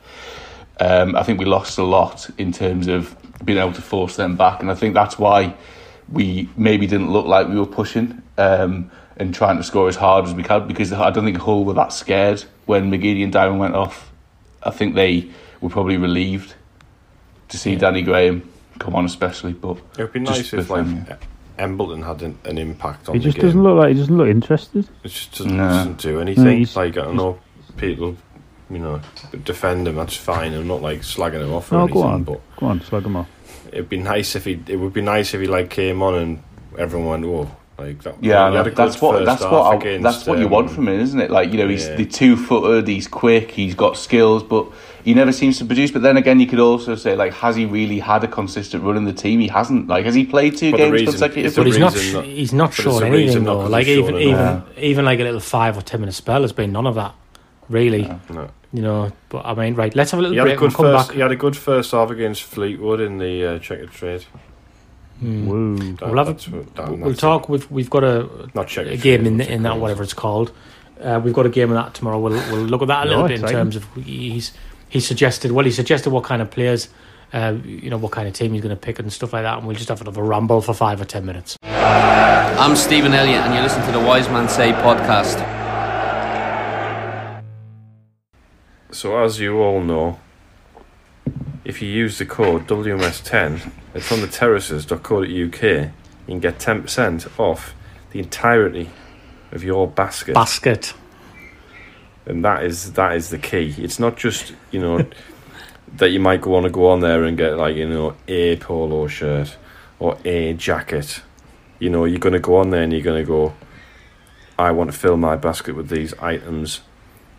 um, 0.80 1.16
I 1.16 1.24
think 1.24 1.40
we 1.40 1.46
lost 1.46 1.78
a 1.78 1.84
lot 1.84 2.30
in 2.38 2.52
terms 2.52 2.88
of 2.88 3.16
being 3.44 3.58
able 3.60 3.74
to 3.74 3.82
force 3.82 4.16
them 4.16 4.36
back. 4.36 4.62
And 4.62 4.70
I 4.72 4.76
think 4.76 4.94
that's 4.94 5.18
why 5.18 5.54
we 6.12 6.50
maybe 6.58 6.86
didn't 6.88 7.12
look 7.12 7.26
like 7.26 7.48
we 7.48 7.58
were 7.60 7.66
pushing 7.66 8.22
um, 8.38 8.92
and 9.18 9.34
trying 9.34 9.58
to 9.58 9.64
score 9.64 9.88
as 9.88 9.96
hard 9.96 10.26
as 10.26 10.34
we 10.34 10.44
could 10.44 10.68
because 10.68 10.92
I 10.94 11.10
don't 11.12 11.26
think 11.26 11.38
Hull 11.38 11.64
were 11.66 11.74
that 11.74 11.94
scared 11.94 12.44
when 12.66 12.92
McGeady 12.92 13.24
and 13.24 13.32
Diamond 13.32 13.60
went 13.60 13.76
off. 13.76 14.12
I 14.64 14.72
think 14.72 14.96
they 14.96 15.30
were 15.62 15.70
probably 15.70 15.98
relieved 15.98 16.56
to 17.50 17.58
see 17.58 17.76
Danny 17.76 18.02
Graham 18.02 18.48
come 18.80 18.96
on, 18.96 19.06
especially. 19.06 19.54
But 19.54 19.78
It 19.98 20.04
would 20.04 20.14
be 20.14 20.20
nice 20.20 20.40
if 20.52 20.54
with 20.54 20.70
like 20.70 20.86
them, 20.86 21.18
Embleton 21.58 22.02
had 22.02 22.22
an, 22.24 22.38
an 22.44 22.58
impact 22.58 23.08
on 23.08 23.16
he 23.16 23.20
the 23.20 23.24
just 23.26 23.38
game. 23.38 23.46
doesn't 23.46 23.64
look 23.64 23.78
like 23.78 23.94
he 23.94 24.00
doesn't 24.00 24.18
look 24.18 24.28
interested. 24.28 24.90
It 25.04 25.08
just 25.08 25.32
doesn't, 25.38 25.56
No. 25.56 25.70
doesn't 25.70 26.00
do 26.02 26.20
anything. 26.20 26.58
he's- 26.58 26.76
like 26.76 26.98
I 26.98 27.02
don't 27.02 27.16
know, 27.16 27.40
people, 27.78 28.18
you 28.70 28.80
know, 28.80 29.00
defend 29.44 29.88
him. 29.88 29.96
That's 29.96 30.16
fine. 30.16 30.54
I'm 30.54 30.68
not 30.68 30.82
like 30.82 31.02
slagging 31.02 31.42
him 31.42 31.54
off 31.54 31.72
or 31.72 31.76
Oh, 31.76 31.80
anything. 31.84 32.02
go 32.02 32.08
on, 32.08 32.24
But 32.24 32.42
go 32.58 32.66
on, 32.68 32.82
slag 32.82 33.04
him 33.06 33.16
off. 33.18 33.28
it'd 33.72 33.90
be 33.90 33.98
nice 33.98 34.36
if 34.36 34.46
he. 34.46 34.60
It 34.68 34.78
would 34.78 34.94
be 34.94 35.02
nice 35.02 35.34
if 35.34 35.42
he 35.42 35.48
like 35.48 35.70
came 35.70 36.02
on 36.02 36.16
and 36.16 36.44
everyone 36.78 37.22
went, 37.22 37.26
"Whoa!" 37.26 37.52
Like 37.78 38.02
that. 38.04 38.16
yeah, 38.24 38.50
he 38.52 38.56
had 38.56 38.68
a 38.68 38.70
good 38.70 38.78
that's 38.78 39.02
what 39.02 39.26
that's 39.26 39.44
what 39.44 39.74
I, 39.74 39.76
against, 39.76 40.04
that's 40.04 40.26
what 40.26 40.40
you 40.40 40.46
um, 40.46 40.52
want 40.52 40.72
from 40.72 40.88
him, 40.88 40.98
isn't 41.00 41.20
it? 41.20 41.30
Like 41.30 41.52
you 41.52 41.58
know, 41.58 41.68
he's 41.68 41.88
yeah. 41.88 41.96
the 41.98 42.06
two 42.06 42.38
footed, 42.38 42.88
he's 42.88 43.06
quick, 43.08 43.52
he's 43.52 43.76
got 43.76 43.98
skills, 43.98 44.44
but 44.44 44.66
he 45.04 45.14
never 45.14 45.34
seems 45.34 45.58
to 45.58 45.66
produce. 45.66 45.92
But 45.92 46.02
then 46.02 46.16
again, 46.16 46.40
you 46.40 46.48
could 46.48 46.62
also 46.62 46.96
say 46.96 47.18
like, 47.18 47.34
has 47.34 47.58
he 47.58 47.66
really 47.66 48.00
had 48.00 48.24
a 48.24 48.30
consistent 48.30 48.86
run 48.86 48.96
in 48.96 49.04
the 49.04 49.12
team? 49.12 49.42
He 49.42 49.50
hasn't. 49.50 49.88
Like, 49.90 50.06
has 50.06 50.16
he 50.16 50.26
played 50.26 50.56
two 50.56 50.72
But 50.72 50.78
games 50.78 50.92
reason- 50.94 51.06
consecutively? 51.08 51.64
But 51.64 51.68
he's 51.68 51.78
not. 51.80 51.94
reason 51.94 52.10
sh- 52.10 52.14
not- 52.14 52.26
he's 52.26 52.54
not 52.54 52.70
but 52.72 52.80
it's 52.80 52.88
anything 52.88 53.12
reason 53.12 53.44
not 53.44 53.54
though. 53.56 53.62
'cause 53.64 53.72
Like 53.72 53.88
he's 53.88 53.98
even 53.98 54.16
even 54.16 54.30
enough. 54.36 54.64
even 54.78 55.06
like 55.06 55.20
a 55.20 55.24
little 55.24 55.40
five 55.42 55.78
or 55.78 55.82
ten 55.82 56.00
minute 56.00 56.16
spell 56.16 56.44
has 56.44 56.54
been 56.54 56.72
none 56.72 56.88
of 56.88 56.96
that, 56.96 57.14
really. 57.70 58.04
No. 58.30 58.50
You 58.74 58.82
know. 58.82 59.12
But 59.30 59.46
I 59.46 59.54
mean, 59.54 59.76
right. 59.76 59.96
Let's 59.96 60.12
have 60.12 60.20
a 60.20 60.22
little 60.24 60.34
He 60.34 60.40
had 60.40 60.48
a 60.48 60.50
break 60.52 60.60
good 60.60 60.66
and 60.66 60.76
come 60.76 60.86
first. 60.86 61.08
back. 61.10 61.16
He 61.16 61.22
had 61.22 61.32
a 61.32 61.36
good 61.36 61.56
first 61.58 61.92
half 61.92 62.10
against 62.10 62.44
Fleetwood 62.44 63.00
in 63.00 63.18
the 63.20 63.46
uh, 63.46 63.60
Checkatrade. 63.60 64.26
Hmm. 65.20 65.48
Woo. 65.48 65.78
That- 65.96 66.10
We'll 66.10 66.18
have 66.26 66.28
a- 66.30 66.52
what- 66.56 66.76
that- 66.76 66.90
We'll 66.98 67.10
that's 67.10 67.20
talk. 67.22 67.48
We've 67.50 67.70
we've 67.72 67.90
got 67.90 68.04
a. 68.04 68.28
Not 68.54 68.68
checkered 68.68 68.94
a 68.94 68.98
game 68.98 69.22
trade, 69.22 69.28
in 69.28 69.38
what's 69.38 69.50
in 69.50 69.64
that 69.64 69.78
whatever 69.80 70.04
it's 70.04 70.14
called. 70.14 70.52
Uh, 71.02 71.20
we've 71.24 71.34
got 71.34 71.46
a 71.46 71.50
game 71.50 71.72
of 71.72 71.76
that 71.76 71.94
tomorrow. 71.94 72.20
We'll 72.20 72.34
we'll 72.52 72.66
look 72.66 72.82
at 72.82 72.88
that 72.90 73.08
a 73.08 73.10
No, 73.10 73.22
little 73.22 73.28
bit 73.30 73.42
in 73.42 73.48
terms 73.50 73.76
of 73.78 73.86
he's 73.96 74.52
he 74.90 75.00
suggested. 75.00 75.52
Well, 75.52 75.64
he 75.66 75.72
suggested 75.72 76.10
what 76.10 76.24
kind 76.26 76.42
of 76.42 76.52
players, 76.52 76.90
uh, 77.34 77.56
you 77.66 77.90
know, 77.90 77.98
what 77.98 78.12
kind 78.12 78.28
of 78.28 78.34
team 78.34 78.54
he's 78.54 78.62
going 78.62 78.76
to 78.76 78.80
pick 78.82 79.00
and 79.00 79.12
stuff 79.12 79.32
like 79.34 79.44
that. 79.44 79.58
And 79.58 79.68
we'll 79.68 79.76
just 79.78 79.90
have 79.90 80.02
another 80.02 80.22
ramble 80.24 80.62
for 80.62 80.74
five 80.74 81.00
or 81.02 81.06
ten 81.06 81.26
minutes. 81.26 81.58
I'm 81.64 82.76
Stephen 82.76 83.14
Elliott, 83.14 83.42
and 83.46 83.54
you 83.56 83.62
listen 83.62 83.86
to 83.86 83.92
the 83.92 84.00
Wise 84.00 84.28
Men 84.30 84.48
Say 84.50 84.72
podcast. 84.74 85.55
So, 88.96 89.22
as 89.22 89.42
you 89.42 89.58
all 89.60 89.82
know, 89.82 90.22
if 91.66 91.82
you 91.82 91.90
use 91.90 92.18
the 92.18 92.26
code 92.26 92.66
WMS10 92.66 93.70
at 93.94 94.32
terraces.co.uk, 94.32 95.28
you 95.28 95.52
can 95.52 96.40
get 96.40 96.60
10% 96.60 97.38
off 97.38 97.76
the 98.12 98.20
entirety 98.20 98.90
of 99.52 99.66
your 99.66 99.86
basket. 99.86 100.34
Basket. 100.34 100.94
and 102.26 102.46
that 102.46 102.64
is 102.64 102.94
that 102.94 103.18
is 103.18 103.32
the 103.32 103.38
key. 103.38 103.76
It's 103.78 104.00
not 104.00 104.16
just, 104.16 104.54
you 104.72 104.80
know, 104.80 105.06
that 105.98 106.12
you 106.12 106.22
might 106.22 106.40
go 106.40 106.56
on 106.56 106.64
to 106.64 106.70
go 106.70 106.88
on 106.88 107.02
there 107.02 107.26
and 107.26 107.38
get 107.38 107.58
like, 107.58 107.76
you 107.76 107.90
know, 107.90 108.16
a 108.30 108.56
polo 108.56 109.08
shirt 109.08 109.58
or 110.00 110.18
a 110.24 110.54
jacket. 110.54 111.22
You 111.80 111.90
know, 111.90 112.06
you're 112.06 112.20
gonna 112.20 112.40
go 112.40 112.56
on 112.56 112.70
there 112.70 112.84
and 112.84 112.94
you're 112.94 113.02
gonna 113.02 113.26
go, 113.26 113.56
I 114.58 114.72
want 114.72 114.90
to 114.90 114.98
fill 114.98 115.18
my 115.18 115.36
basket 115.36 115.76
with 115.76 115.90
these 115.90 116.14
items 116.14 116.80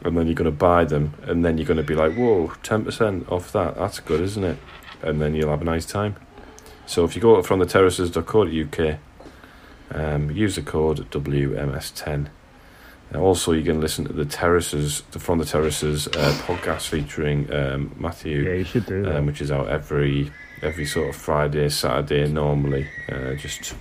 and 0.06 0.16
then 0.16 0.26
you're 0.26 0.34
gonna 0.34 0.50
buy 0.50 0.84
them 0.84 1.14
and 1.22 1.44
then 1.44 1.58
you're 1.58 1.66
gonna 1.66 1.82
be 1.82 1.94
like, 1.94 2.14
Whoa, 2.14 2.52
ten 2.62 2.84
percent 2.84 3.30
off 3.30 3.52
that, 3.52 3.76
that's 3.76 4.00
good, 4.00 4.20
isn't 4.20 4.44
it? 4.44 4.58
And 5.02 5.20
then 5.20 5.34
you'll 5.34 5.50
have 5.50 5.62
a 5.62 5.64
nice 5.64 5.86
time. 5.86 6.16
So 6.86 7.04
if 7.04 7.16
you 7.16 7.22
go 7.22 7.42
from 7.42 7.58
the 7.58 7.66
terraces.co.uk, 7.66 8.98
um, 9.90 10.30
use 10.30 10.56
the 10.56 10.62
code 10.62 11.10
WMS10. 11.10 12.28
And 13.10 13.22
also, 13.22 13.52
you 13.52 13.62
can 13.62 13.80
listen 13.80 14.04
to 14.06 14.12
the 14.12 14.24
Terraces, 14.24 15.02
the 15.12 15.20
From 15.20 15.38
the 15.38 15.44
Terraces 15.44 16.08
uh, 16.08 16.36
podcast 16.44 16.88
featuring 16.88 17.52
um, 17.52 17.94
Matthew, 17.98 18.42
Yeah, 18.42 18.54
you 18.54 18.64
should 18.64 18.86
do 18.86 19.08
um, 19.08 19.26
which 19.26 19.40
is 19.40 19.52
out 19.52 19.68
every 19.68 20.32
every 20.62 20.86
sort 20.86 21.10
of 21.10 21.16
Friday, 21.16 21.68
Saturday 21.68 22.26
normally. 22.26 22.88
Uh, 23.10 23.34
just, 23.34 23.74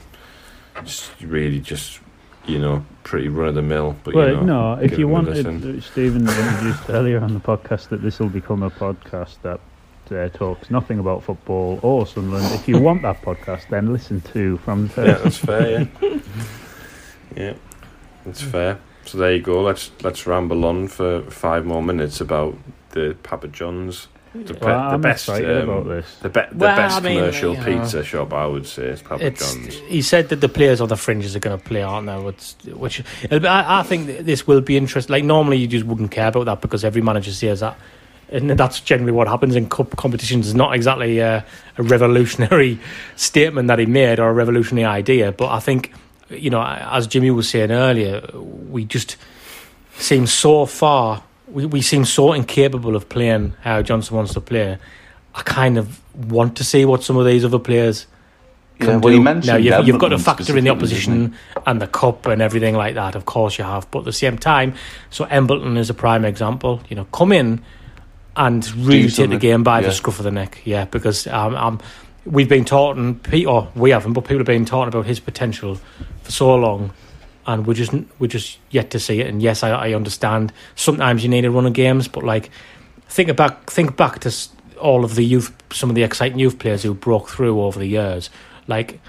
just 0.83 1.11
really, 1.21 1.59
just 1.59 1.99
you 2.47 2.60
know, 2.60 2.86
pretty 3.03 3.27
run 3.27 3.49
of 3.49 3.55
the 3.55 3.62
mill. 3.62 3.95
But 4.03 4.15
well, 4.15 4.27
you 4.27 4.36
know, 4.38 4.75
no, 4.75 4.81
if 4.81 4.91
you 4.91 5.05
them 5.05 5.10
a 5.10 5.13
wanted, 5.13 5.45
listen. 5.45 5.77
uh, 5.77 5.81
Stephen 5.81 6.27
introduced 6.27 6.89
earlier 6.89 7.19
on 7.19 7.34
the 7.34 7.39
podcast 7.39 7.89
that 7.89 8.01
this 8.01 8.19
will 8.19 8.29
become 8.29 8.63
a 8.63 8.69
podcast 8.69 9.41
that 9.41 9.60
uh, 10.12 10.29
talks 10.29 10.69
nothing 10.69 10.99
about 10.99 11.23
football 11.23 11.79
or 11.81 12.05
Sunderland. 12.05 12.53
If 12.53 12.67
you 12.67 12.79
want 12.79 13.01
that 13.03 13.21
podcast, 13.21 13.69
then 13.69 13.91
listen 13.91 14.21
to 14.34 14.58
from 14.58 14.88
the 14.89 15.05
yeah, 15.05 15.17
that's 15.17 15.38
fair. 15.38 15.89
Yeah, 16.01 16.19
yeah, 17.36 17.53
that's 18.25 18.41
fair. 18.41 18.79
So 19.05 19.17
there 19.17 19.34
you 19.34 19.41
go. 19.41 19.62
Let's 19.62 19.91
let's 20.01 20.25
ramble 20.25 20.65
on 20.65 20.88
for 20.88 21.21
five 21.23 21.65
more 21.65 21.84
minutes 21.84 22.21
about 22.21 22.58
the 22.91 23.15
Papa 23.23 23.47
John's, 23.47 24.07
the, 24.43 24.53
be- 24.53 24.59
Well, 24.61 24.89
the 24.89 24.95
I'm 24.95 25.01
best, 25.01 25.27
excited 25.29 25.63
um, 25.63 25.69
about 25.69 25.88
this. 25.88 26.15
the, 26.17 26.29
be- 26.29 26.39
the 26.51 26.57
Well, 26.57 26.75
best 26.75 26.97
I 26.97 26.99
mean, 27.01 27.17
commercial 27.19 27.53
you 27.53 27.59
know, 27.59 27.81
pizza 27.81 28.03
shop. 28.03 28.33
I 28.33 28.45
would 28.45 28.65
say 28.67 28.88
is 28.88 29.01
Papa 29.01 29.25
It's, 29.25 29.53
John's. 29.55 29.75
he 29.88 30.01
said 30.01 30.29
that 30.29 30.38
the 30.41 30.49
players 30.49 30.81
on 30.81 30.89
the 30.89 30.97
fringes 30.97 31.36
are 31.36 31.39
going 31.39 31.57
to 31.57 31.63
play, 31.63 31.81
aren't 31.81 32.07
they? 32.07 32.17
Which, 32.19 32.53
which 32.75 33.03
I, 33.31 33.79
I 33.79 33.83
think 33.83 34.07
this 34.25 34.45
will 34.47 34.61
be 34.61 34.77
interesting. 34.77 35.13
Like 35.13 35.23
normally, 35.23 35.57
you 35.57 35.67
just 35.67 35.86
wouldn't 35.86 36.11
care 36.11 36.27
about 36.29 36.45
that 36.45 36.61
because 36.61 36.83
every 36.83 37.01
manager 37.01 37.31
says 37.31 37.59
that, 37.61 37.77
and 38.29 38.49
that's 38.51 38.79
generally 38.79 39.11
what 39.11 39.27
happens 39.27 39.55
in 39.55 39.69
cup 39.69 39.95
competitions. 39.97 40.47
It's 40.47 40.55
not 40.55 40.73
exactly 40.75 41.19
a, 41.19 41.45
a 41.77 41.83
revolutionary 41.83 42.79
statement 43.15 43.67
that 43.67 43.79
he 43.79 43.86
made 43.86 44.19
or 44.19 44.29
a 44.29 44.33
revolutionary 44.33 44.86
idea, 44.86 45.31
but 45.31 45.49
I 45.49 45.59
think 45.59 45.93
you 46.29 46.49
know, 46.49 46.63
as 46.63 47.05
Jimmy 47.05 47.29
was 47.29 47.47
saying 47.47 47.69
earlier, 47.71 48.27
we 48.33 48.83
just 48.83 49.15
seem 49.97 50.25
so 50.25 50.65
far. 50.65 51.21
We, 51.47 51.65
we 51.65 51.81
seem 51.81 52.05
so 52.05 52.33
incapable 52.33 52.95
of 52.95 53.07
playing 53.09 53.53
how 53.61 53.81
Johnson 53.81 54.15
wants 54.15 54.33
to 54.33 54.41
play. 54.41 54.77
I 55.35 55.41
kind 55.43 55.77
of 55.77 55.99
want 56.29 56.57
to 56.57 56.63
see 56.63 56.85
what 56.85 57.03
some 57.03 57.17
of 57.17 57.25
these 57.25 57.43
other 57.45 57.59
players 57.59 58.07
Yeah, 58.79 58.85
can 58.87 59.01
well, 59.01 59.11
he 59.11 59.19
do. 59.19 59.23
mentioned 59.23 59.47
now 59.47 59.55
you've, 59.77 59.87
you've 59.87 59.99
got 59.99 60.09
to 60.09 60.17
factor 60.17 60.57
in 60.57 60.63
the 60.63 60.69
opposition 60.71 61.35
and 61.67 61.81
the 61.81 61.87
cup 61.87 62.25
and 62.25 62.41
everything 62.41 62.75
like 62.75 62.95
that. 62.95 63.15
Of 63.15 63.25
course 63.25 63.57
you 63.57 63.63
have, 63.63 63.89
but 63.91 63.99
at 63.99 64.05
the 64.05 64.13
same 64.13 64.37
time, 64.37 64.73
so 65.09 65.25
Embleton 65.25 65.77
is 65.77 65.89
a 65.89 65.93
prime 65.93 66.25
example. 66.25 66.81
You 66.89 66.95
know, 66.95 67.05
come 67.05 67.31
in 67.31 67.61
and 68.37 68.69
really 68.75 69.09
take 69.09 69.29
the 69.29 69.37
game 69.37 69.63
by 69.63 69.81
Yeah. 69.81 69.87
the 69.87 69.93
scruff 69.93 70.19
of 70.19 70.25
the 70.25 70.31
neck. 70.31 70.61
Yeah, 70.65 70.85
because 70.85 71.27
um, 71.27 71.55
um, 71.55 71.79
we've 72.25 72.49
been 72.49 72.65
talking, 72.65 73.19
Pete, 73.19 73.45
or 73.47 73.69
we 73.75 73.91
haven't, 73.91 74.13
but 74.13 74.21
people 74.21 74.37
have 74.39 74.47
been 74.47 74.65
talking 74.65 74.87
about 74.87 75.05
his 75.05 75.19
potential 75.19 75.75
for 76.23 76.31
so 76.31 76.55
long. 76.55 76.91
And 77.47 77.67
we're 77.67 77.75
just 77.75 77.93
we're 78.19 78.27
just 78.27 78.57
yet 78.71 78.89
to 78.91 78.99
see 78.99 79.21
it. 79.21 79.27
And 79.27 79.41
yes, 79.41 79.61
I, 79.63 79.69
I 79.69 79.93
understand. 79.93 80.51
Sometimes 80.75 81.23
you 81.23 81.29
need 81.29 81.45
a 81.45 81.51
run 81.51 81.65
of 81.65 81.73
games, 81.73 82.07
but 82.07 82.23
like 82.23 82.49
think 83.07 83.35
back 83.35 83.69
think 83.69 83.95
back 83.95 84.19
to 84.19 84.35
all 84.79 85.05
of 85.05 85.15
the 85.15 85.23
youth, 85.23 85.53
some 85.71 85.89
of 85.89 85.95
the 85.95 86.03
exciting 86.03 86.39
youth 86.39 86.59
players 86.59 86.83
who 86.83 86.93
broke 86.93 87.29
through 87.29 87.61
over 87.61 87.79
the 87.79 87.85
years. 87.87 88.29
Like 88.67 88.99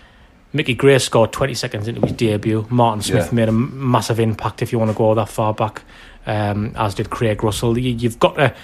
Mickey 0.53 0.74
Gray 0.74 0.99
scored 0.99 1.32
20 1.32 1.55
seconds 1.55 1.89
into 1.89 2.01
his 2.03 2.12
debut. 2.12 2.66
Martin 2.70 3.03
Smith 3.03 3.26
Yeah. 3.26 3.34
made 3.34 3.49
a 3.49 3.53
massive 3.53 4.20
impact 4.20 4.62
if 4.62 4.72
you 4.72 4.78
want 4.78 4.91
to 4.91 4.97
go 4.97 5.14
that 5.14 5.28
far 5.28 5.53
back, 5.55 5.82
um, 6.26 6.72
as 6.76 6.95
did 6.95 7.11
Craig 7.11 7.43
Russell. 7.43 7.76
You, 7.78 7.93
you've 7.93 8.18
got 8.18 8.37
to 8.37 8.55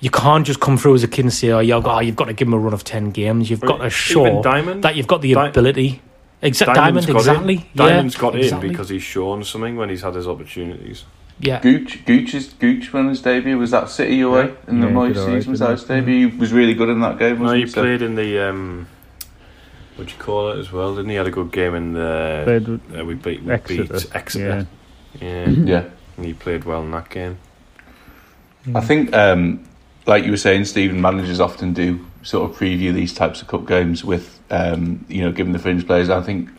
you 0.00 0.10
can't 0.10 0.44
just 0.46 0.60
come 0.60 0.76
through 0.76 0.94
as 0.96 1.02
a 1.02 1.08
kid 1.08 1.24
and 1.24 1.32
say, 1.32 1.50
"Oh, 1.50 1.60
you've 1.60 1.82
got, 1.82 1.96
oh, 1.96 2.00
you've 2.00 2.16
got 2.16 2.26
to 2.26 2.32
give 2.34 2.46
him 2.48 2.54
a 2.54 2.58
run 2.58 2.74
of 2.74 2.84
ten 2.84 3.10
games." 3.10 3.48
You've 3.48 3.60
got 3.60 3.78
to 3.78 3.90
show 3.90 4.24
that 4.82 4.96
you've 4.96 5.06
got 5.06 5.22
the 5.22 5.34
ability. 5.50 6.02
Exact 6.44 6.74
Diamond's 6.74 7.06
Diamond, 7.06 7.24
got 7.24 7.32
exactly. 7.32 7.54
In. 7.54 7.60
Yeah, 7.60 7.86
Diamond's 7.88 8.16
got 8.16 8.36
exactly. 8.36 8.68
in 8.68 8.72
because 8.72 8.88
he's 8.90 9.02
shown 9.02 9.42
something 9.44 9.76
when 9.76 9.88
he's 9.88 10.02
had 10.02 10.14
his 10.14 10.28
opportunities. 10.28 11.04
yeah, 11.40 11.60
Gooch, 11.60 12.04
Gooch's 12.04 12.52
Gooch 12.52 12.92
when 12.92 13.08
his 13.08 13.20
debut 13.22 13.58
was 13.58 13.70
that 13.72 13.88
City 13.90 14.20
away 14.20 14.54
in 14.68 14.80
the 14.80 14.86
Yeah, 14.86 14.92
Moyes 14.92 15.08
did 15.14 15.16
alright, 15.18 15.36
season. 15.38 15.50
Was 15.52 15.60
that 15.60 15.70
his 15.70 15.84
debut? 15.84 16.28
He 16.28 16.36
was 16.36 16.52
really 16.52 16.74
good 16.74 16.88
in 16.90 17.00
that 17.00 17.18
game. 17.18 17.36
No, 17.38 17.42
Wasn't 17.44 17.58
he 17.58 17.64
he? 17.64 17.70
So- 17.70 17.82
played 17.82 18.02
in 18.02 18.14
the 18.14 18.38
um, 18.48 18.86
what 19.96 20.06
do 20.08 20.12
you 20.12 20.18
call 20.20 20.50
it 20.52 20.58
as 20.58 20.70
well? 20.72 20.94
Didn't 20.94 21.10
he? 21.10 21.16
Had 21.16 21.26
a 21.26 21.30
good 21.30 21.50
game 21.52 21.74
in 21.74 21.92
the. 21.94 22.42
Played 22.44 22.98
Uh, 23.00 23.04
we 23.04 23.14
beat 23.14 23.42
we 23.42 23.52
Exeter. 23.52 23.84
beat 23.84 24.14
Exeter. 24.14 24.66
Yeah. 25.20 25.44
Yeah. 25.46 25.48
yeah. 25.64 25.84
and 26.16 26.26
he 26.26 26.34
played 26.34 26.64
well 26.64 26.82
in 26.82 26.90
that 26.90 27.08
game. 27.10 27.38
I 28.74 28.80
think, 28.80 29.14
um, 29.14 29.64
like 30.06 30.24
you 30.24 30.30
were 30.30 30.36
saying, 30.38 30.64
Stephen, 30.64 31.00
managers 31.00 31.38
often 31.38 31.72
do 31.74 32.04
sort 32.22 32.50
of 32.50 32.56
preview 32.56 32.92
these 32.94 33.12
types 33.12 33.42
of 33.42 33.48
cup 33.48 33.66
games 33.66 34.02
with, 34.04 34.40
um, 34.50 35.04
you 35.08 35.22
know, 35.22 35.32
given 35.32 35.52
the 35.52 35.58
fringe 35.58 35.86
players. 35.86 36.10
I 36.10 36.22
think 36.22 36.50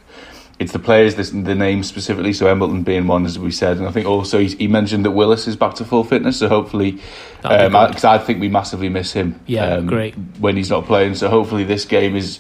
it's 0.58 0.72
the 0.72 0.80
players, 0.80 1.16
this, 1.16 1.32
the 1.32 1.56
names 1.56 1.88
specifically. 1.88 2.34
So 2.34 2.48
Embleton 2.48 2.84
being 2.84 3.08
one, 3.08 3.26
as 3.26 3.38
we 3.38 3.52
said, 3.52 3.78
and 3.78 3.88
I 3.88 3.92
think 3.92 4.08
also 4.08 4.40
he, 4.40 4.48
he 4.48 4.68
mentioned 4.68 5.04
that 5.06 5.12
Willis 5.12 5.48
is 5.48 5.56
back 5.56 5.76
to 5.76 5.86
full 5.86 6.04
fitness. 6.04 6.40
So 6.40 6.48
hopefully, 6.48 7.00
That'd 7.42 7.76
um, 7.76 7.88
because 7.88 8.06
I, 8.06 8.18
think 8.18 8.40
we 8.40 8.48
massively 8.48 8.90
miss 8.90 9.12
him. 9.12 9.40
Yeah, 9.48 9.76
um, 9.76 9.88
great. 9.88 10.16
when 10.40 10.56
he's 10.56 10.70
not 10.70 10.86
playing. 10.86 11.16
So 11.16 11.30
hopefully, 11.30 11.66
this 11.66 11.86
game 11.86 12.16
is 12.16 12.40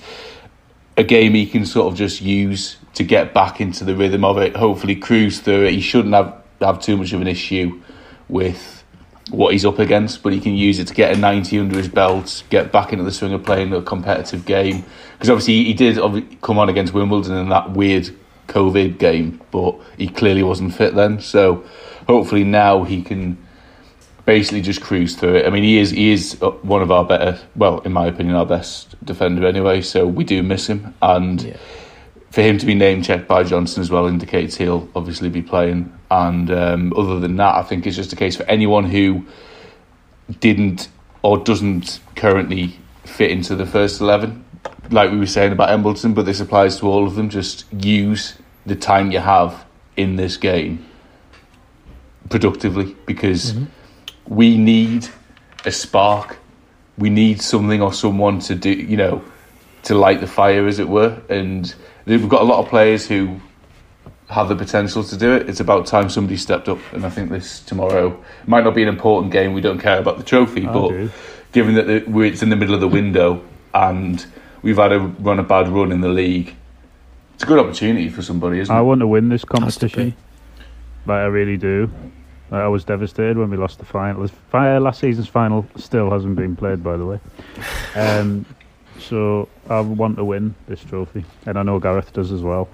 a 0.97 1.03
game 1.03 1.33
he 1.33 1.45
can 1.45 1.65
sort 1.65 1.91
of 1.91 1.97
just 1.97 2.21
use 2.21 2.77
to 2.93 3.03
get 3.03 3.33
back 3.33 3.59
into 3.59 3.83
the 3.83 3.95
rhythm 3.95 4.23
of 4.23 4.37
it. 4.37 4.55
Hopefully, 4.55 4.95
cruise 4.95 5.39
through 5.39 5.65
it. 5.65 5.73
He 5.73 5.81
shouldn't 5.81 6.13
have 6.13 6.41
have 6.61 6.81
too 6.81 6.95
much 6.95 7.11
of 7.11 7.19
an 7.21 7.27
issue 7.27 7.81
with 8.29 8.74
what 9.31 9.53
he's 9.53 9.65
up 9.65 9.79
against, 9.79 10.21
but 10.21 10.33
he 10.33 10.39
can 10.39 10.53
use 10.53 10.79
it 10.79 10.87
to 10.87 10.93
get 10.93 11.15
a 11.15 11.17
90 11.17 11.59
under 11.59 11.77
his 11.77 11.87
belt, 11.87 12.43
get 12.49 12.71
back 12.71 12.91
into 12.93 13.03
the 13.03 13.11
swing 13.11 13.33
of 13.33 13.43
playing 13.43 13.73
a 13.73 13.81
competitive 13.81 14.45
game. 14.45 14.85
Because 15.13 15.29
obviously 15.29 15.63
he 15.63 15.73
did 15.73 15.97
come 16.41 16.59
on 16.59 16.69
against 16.69 16.93
Wimbledon 16.93 17.35
in 17.35 17.49
that 17.49 17.71
weird 17.71 18.09
COVID 18.47 18.99
game, 18.99 19.41
but 19.51 19.75
he 19.97 20.07
clearly 20.07 20.43
wasn't 20.43 20.75
fit 20.75 20.93
then. 20.93 21.19
So 21.19 21.63
hopefully 22.07 22.43
now 22.43 22.83
he 22.83 23.01
can 23.01 23.37
basically 24.25 24.61
just 24.61 24.81
cruise 24.81 25.15
through 25.15 25.35
it. 25.35 25.45
I 25.45 25.49
mean, 25.49 25.63
he 25.63 25.77
is 25.79 25.91
he 25.91 26.11
is 26.11 26.37
uh, 26.41 26.51
one 26.51 26.81
of 26.81 26.91
our 26.91 27.05
better, 27.05 27.39
well, 27.55 27.79
in 27.79 27.93
my 27.93 28.07
opinion, 28.07 28.35
our 28.35 28.45
best 28.45 28.95
defender 29.05 29.47
anyway. 29.47 29.81
So 29.81 30.05
we 30.05 30.23
do 30.23 30.43
miss 30.43 30.67
him, 30.67 30.93
and 31.01 31.41
Yeah. 31.41 31.57
for 32.31 32.41
him 32.41 32.57
to 32.57 32.65
be 32.65 32.75
name 32.75 33.01
checked 33.01 33.27
by 33.27 33.43
Johnson 33.43 33.81
as 33.81 33.89
well 33.89 34.07
indicates 34.07 34.57
he'll 34.57 34.89
obviously 34.95 35.29
be 35.29 35.41
playing. 35.41 35.91
And 36.11 36.51
um, 36.51 36.93
other 36.95 37.19
than 37.19 37.37
that, 37.37 37.55
I 37.55 37.63
think 37.63 37.87
it's 37.87 37.95
just 37.95 38.13
a 38.13 38.15
case 38.15 38.35
for 38.35 38.43
anyone 38.43 38.85
who 38.85 39.25
didn't 40.39 40.87
or 41.21 41.37
doesn't 41.37 41.99
currently 42.15 42.77
fit 43.03 43.31
into 43.31 43.55
the 43.55 43.65
first 43.65 44.01
11, 44.01 44.43
like 44.91 45.11
we 45.11 45.17
were 45.17 45.25
saying 45.25 45.51
about 45.51 45.69
Embleton, 45.69 46.13
but 46.13 46.25
this 46.25 46.39
applies 46.39 46.79
to 46.79 46.87
all 46.87 47.05
of 47.05 47.15
them. 47.15 47.29
Just 47.29 47.65
use 47.73 48.37
the 48.65 48.75
time 48.75 49.11
you 49.11 49.19
have 49.19 49.65
in 49.97 50.15
this 50.15 50.37
game 50.37 50.85
productively 52.29 52.95
because 53.05 53.55
we 54.27 54.57
need 54.57 55.07
a 55.65 55.71
spark. 55.71 56.37
We 56.97 57.09
need 57.09 57.41
something 57.41 57.81
or 57.81 57.93
someone 57.93 58.39
to 58.41 58.55
do, 58.55 58.71
you 58.71 58.97
know, 58.97 59.23
to 59.83 59.95
light 59.95 60.21
the 60.21 60.27
fire, 60.27 60.67
as 60.67 60.79
it 60.79 60.87
were. 60.87 61.21
And 61.29 61.73
we've 62.05 62.29
got 62.29 62.41
a 62.41 62.45
lot 62.45 62.63
of 62.63 62.69
players 62.69 63.07
who 63.07 63.39
have 64.29 64.49
the 64.49 64.55
potential 64.55 65.03
to 65.03 65.17
do 65.17 65.33
it. 65.33 65.47
It's 65.49 65.59
about 65.59 65.85
time 65.85 66.09
somebody 66.09 66.37
stepped 66.37 66.67
up. 66.67 66.79
And 66.93 67.05
I 67.05 67.09
think 67.09 67.29
this 67.29 67.59
tomorrow 67.61 68.21
might 68.47 68.63
not 68.63 68.73
be 68.73 68.81
an 68.81 68.89
important 68.89 69.31
game. 69.31 69.53
We 69.53 69.61
don't 69.61 69.79
care 69.79 69.99
about 69.99 70.17
the 70.17 70.23
trophy, 70.23 70.67
I 70.67 70.73
but 70.73 70.89
do. 70.89 71.11
given 71.51 71.75
that 71.75 72.07
we're, 72.07 72.25
it's 72.25 72.41
in 72.41 72.49
the 72.49 72.55
middle 72.55 72.73
of 72.73 72.81
the 72.81 72.87
window 72.87 73.43
and 73.73 74.25
we've 74.61 74.77
had 74.77 74.91
a 74.91 74.99
run 74.99 75.39
a 75.39 75.43
bad 75.43 75.67
run 75.67 75.91
in 75.91 76.01
the 76.01 76.09
league, 76.09 76.55
it's 77.35 77.43
a 77.43 77.45
good 77.45 77.59
opportunity 77.59 78.09
for 78.09 78.21
somebody, 78.21 78.59
isn't 78.59 78.73
I 78.73 78.77
it? 78.77 78.79
I 78.79 78.83
want 78.83 79.01
to 79.01 79.07
win 79.07 79.29
this 79.29 79.41
Has 79.41 79.75
to 79.77 79.89
competition. 79.89 80.15
Like, 81.05 81.17
I 81.17 81.25
really 81.25 81.57
do. 81.57 81.91
Like, 82.49 82.61
I 82.61 82.67
was 82.67 82.83
devastated 82.83 83.37
when 83.37 83.51
we 83.51 83.57
lost 83.57 83.77
the 83.77 83.85
final. 83.85 84.27
Fi- 84.27 84.77
Last 84.79 85.01
season's 85.01 85.27
final 85.27 85.67
still 85.75 86.09
hasn't 86.09 86.35
been 86.35 86.55
played, 86.55 86.83
by 86.83 86.97
the 86.97 87.05
way. 87.05 87.19
Um, 87.95 88.45
so 88.99 89.47
I 89.69 89.79
want 89.79 90.17
to 90.17 90.25
win 90.25 90.53
this 90.67 90.83
trophy, 90.83 91.23
and 91.45 91.57
I 91.57 91.63
know 91.63 91.79
Gareth 91.79 92.11
does 92.11 92.33
as 92.33 92.41
well. 92.41 92.67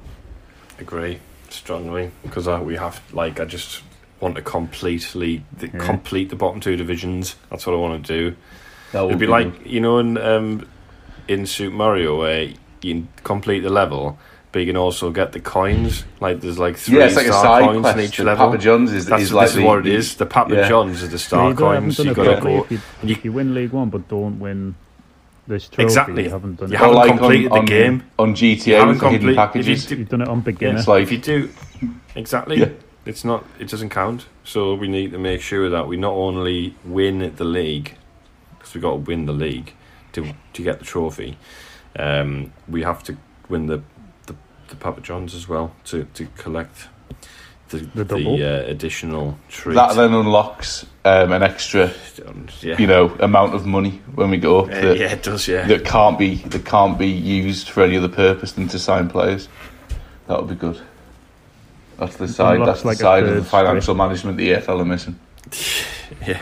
Agree 0.79 1.19
strongly 1.53 2.11
because 2.23 2.47
we 2.63 2.75
have 2.75 3.01
like 3.13 3.39
I 3.39 3.45
just 3.45 3.81
want 4.19 4.35
to 4.35 4.41
completely 4.41 5.43
the, 5.57 5.67
Yeah. 5.67 5.79
complete 5.85 6.29
the 6.29 6.35
bottom 6.35 6.59
two 6.59 6.75
divisions. 6.75 7.35
That's 7.49 7.65
what 7.65 7.73
I 7.73 7.77
want 7.79 8.05
to 8.05 8.13
do. 8.31 8.35
That 8.91 9.05
It'd 9.05 9.19
be 9.19 9.25
good. 9.25 9.31
like 9.31 9.65
you 9.65 9.79
know 9.79 9.99
in 9.99 10.17
um, 10.17 10.67
in 11.27 11.45
Super 11.45 11.75
Mario 11.75 12.17
where 12.19 12.49
you 12.81 13.07
complete 13.23 13.61
the 13.61 13.69
level, 13.69 14.17
but 14.51 14.59
you 14.59 14.65
can 14.65 14.77
also 14.77 15.11
get 15.11 15.31
the 15.31 15.39
coins. 15.39 16.03
Like 16.19 16.41
there's 16.41 16.59
like 16.59 16.77
three 16.77 16.97
yeah, 16.99 17.05
it's 17.05 17.15
like 17.15 17.25
a 17.27 17.29
star 17.29 17.61
side 17.61 17.65
coins 17.65 17.81
quest. 17.81 17.97
in 17.97 18.03
each 18.05 18.17
The 18.17 18.23
level. 18.25 18.47
Papa 18.47 18.57
John's 18.57 18.91
is, 18.91 19.05
That's 19.05 19.21
is 19.23 19.29
this 19.29 19.35
like 19.35 19.47
is 19.49 19.55
the, 19.55 19.63
what 19.65 19.79
it 19.79 19.87
is. 19.87 20.15
The 20.15 20.25
Papa 20.25 20.53
yeah. 20.55 20.67
John's 20.67 21.01
is 21.03 21.09
the 21.09 21.15
Yeah, 21.15 21.17
star 21.17 21.49
you 21.49 21.55
coins. 21.55 21.99
You 21.99 22.11
it 22.11 22.15
got 22.15 22.35
to 22.35 22.41
go. 22.41 22.63
If 22.63 22.71
you, 22.71 22.79
you- 23.03 23.11
if 23.15 23.25
you 23.25 23.31
win 23.31 23.53
League 23.53 23.71
One 23.71 23.89
but 23.89 24.07
don't 24.09 24.39
win 24.39 24.75
this 25.51 25.67
trophy, 25.69 25.83
Exactly. 25.83 26.23
you 26.23 26.29
haven't 26.29 26.55
done 26.59 26.69
You 26.69 26.75
it. 26.75 26.79
haven't 26.79 26.95
like 26.95 27.07
completed 27.17 27.51
on, 27.51 27.65
the 27.65 27.71
game. 27.71 28.03
on 28.17 28.29
You 28.29 28.35
GTA 28.55 28.79
haven't 28.79 28.87
with 28.89 28.99
the 29.01 29.09
hidden 29.09 29.29
if 29.29 29.31
you 29.31 29.35
packages. 29.35 29.85
do- 29.85 29.95
You've 29.97 30.09
done 30.09 30.21
it 30.21 30.27
on 30.27 30.41
beginner. 30.41 30.79
It's 30.79 30.87
like 30.87 31.03
if 31.03 31.11
you 31.11 31.17
do 31.19 31.49
exactly 32.15 32.57
Yeah. 32.59 32.69
it's 33.05 33.23
not 33.23 33.43
it 33.59 33.67
doesn't 33.69 33.89
count 33.89 34.25
so 34.43 34.73
we 34.75 34.87
need 34.87 35.11
to 35.11 35.17
make 35.17 35.41
sure 35.41 35.69
that 35.69 35.87
we 35.87 35.95
not 35.97 36.13
only 36.13 36.75
win 36.85 37.33
the 37.35 37.43
league 37.43 37.95
because 38.57 38.73
we 38.73 38.81
got 38.81 38.91
to 38.91 38.95
win 38.97 39.25
the 39.25 39.33
league 39.33 39.73
to 40.13 40.33
to 40.53 40.61
get 40.63 40.79
the 40.79 40.85
trophy 40.85 41.37
um, 41.97 42.51
we 42.67 42.83
have 42.83 43.01
to 43.03 43.17
win 43.49 43.65
the, 43.67 43.81
the 44.27 44.35
the 44.69 44.75
Papa 44.75 45.01
Johns 45.01 45.33
as 45.35 45.47
well 45.47 45.73
to 45.85 46.05
to 46.13 46.27
collect 46.37 46.87
the 47.71 47.79
The 47.95 48.05
double? 48.05 48.35
uh, 48.35 48.63
additional 48.67 49.37
treat 49.49 49.75
that 49.75 49.95
then 49.95 50.13
unlocks 50.13 50.85
um, 51.03 51.31
an 51.31 51.41
extra, 51.43 51.91
yeah 52.61 52.77
you 52.77 52.85
know, 52.87 53.07
amount 53.19 53.55
of 53.55 53.65
money 53.65 54.01
when 54.15 54.29
we 54.29 54.37
go 54.37 54.59
up 54.59 54.67
Uh, 54.67 54.81
that, 54.81 54.97
yeah 54.97 55.11
it 55.11 55.23
does 55.23 55.47
yeah 55.47 55.65
that 55.67 55.83
can't 55.85 56.19
be 56.19 56.35
that 56.35 56.63
can't 56.65 56.97
be 56.99 57.07
used 57.07 57.69
for 57.69 57.83
any 57.83 57.97
other 57.97 58.09
purpose 58.09 58.51
than 58.53 58.67
to 58.69 58.77
sign 58.79 59.09
players. 59.09 59.47
That 60.27 60.39
would 60.39 60.49
be 60.49 60.55
good. 60.55 60.79
That's 61.97 62.15
the 62.17 62.27
side. 62.27 62.59
Unlocks 62.59 62.67
That's 62.67 62.81
the 62.81 62.87
like 62.87 62.97
a 62.97 63.01
side 63.01 63.23
of 63.23 63.35
the 63.35 63.41
third 63.41 63.49
financial 63.49 63.95
management 63.95 64.37
the 64.37 64.51
EFL 64.51 64.79
are 64.81 64.85
missing. 64.85 65.19
yeah 66.27 66.39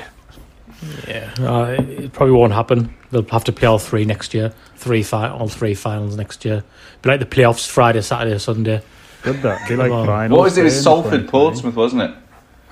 yeah. 1.07 1.33
Uh, 1.39 1.75
it 1.77 2.13
probably 2.13 2.33
won't 2.35 2.53
happen. 2.53 2.93
They'll 3.11 3.23
have 3.29 3.43
to 3.45 3.51
play 3.51 3.67
all 3.67 3.79
three 3.79 4.05
next 4.05 4.33
year. 4.33 4.53
Three 4.75 5.03
fi- 5.03 5.29
all 5.29 5.47
three 5.49 5.73
finals 5.73 6.15
next 6.15 6.45
year. 6.45 6.63
Be 7.01 7.09
like 7.09 7.19
the 7.19 7.25
playoffs 7.25 7.67
Friday, 7.67 8.01
Saturday, 8.01 8.37
Sunday. 8.37 8.81
Good 9.23 9.41
that. 9.41 9.67
Be 9.67 9.75
like 9.75 9.89
Come 9.91 10.05
finals. 10.05 10.37
What 10.37 10.43
was 10.45 10.57
it? 10.57 10.61
It 10.61 10.63
was 10.65 10.73
games, 10.73 10.83
Salford, 10.83 11.27
Portsmouth, 11.27 11.75
wasn't 11.75 12.01
it? 12.03 12.15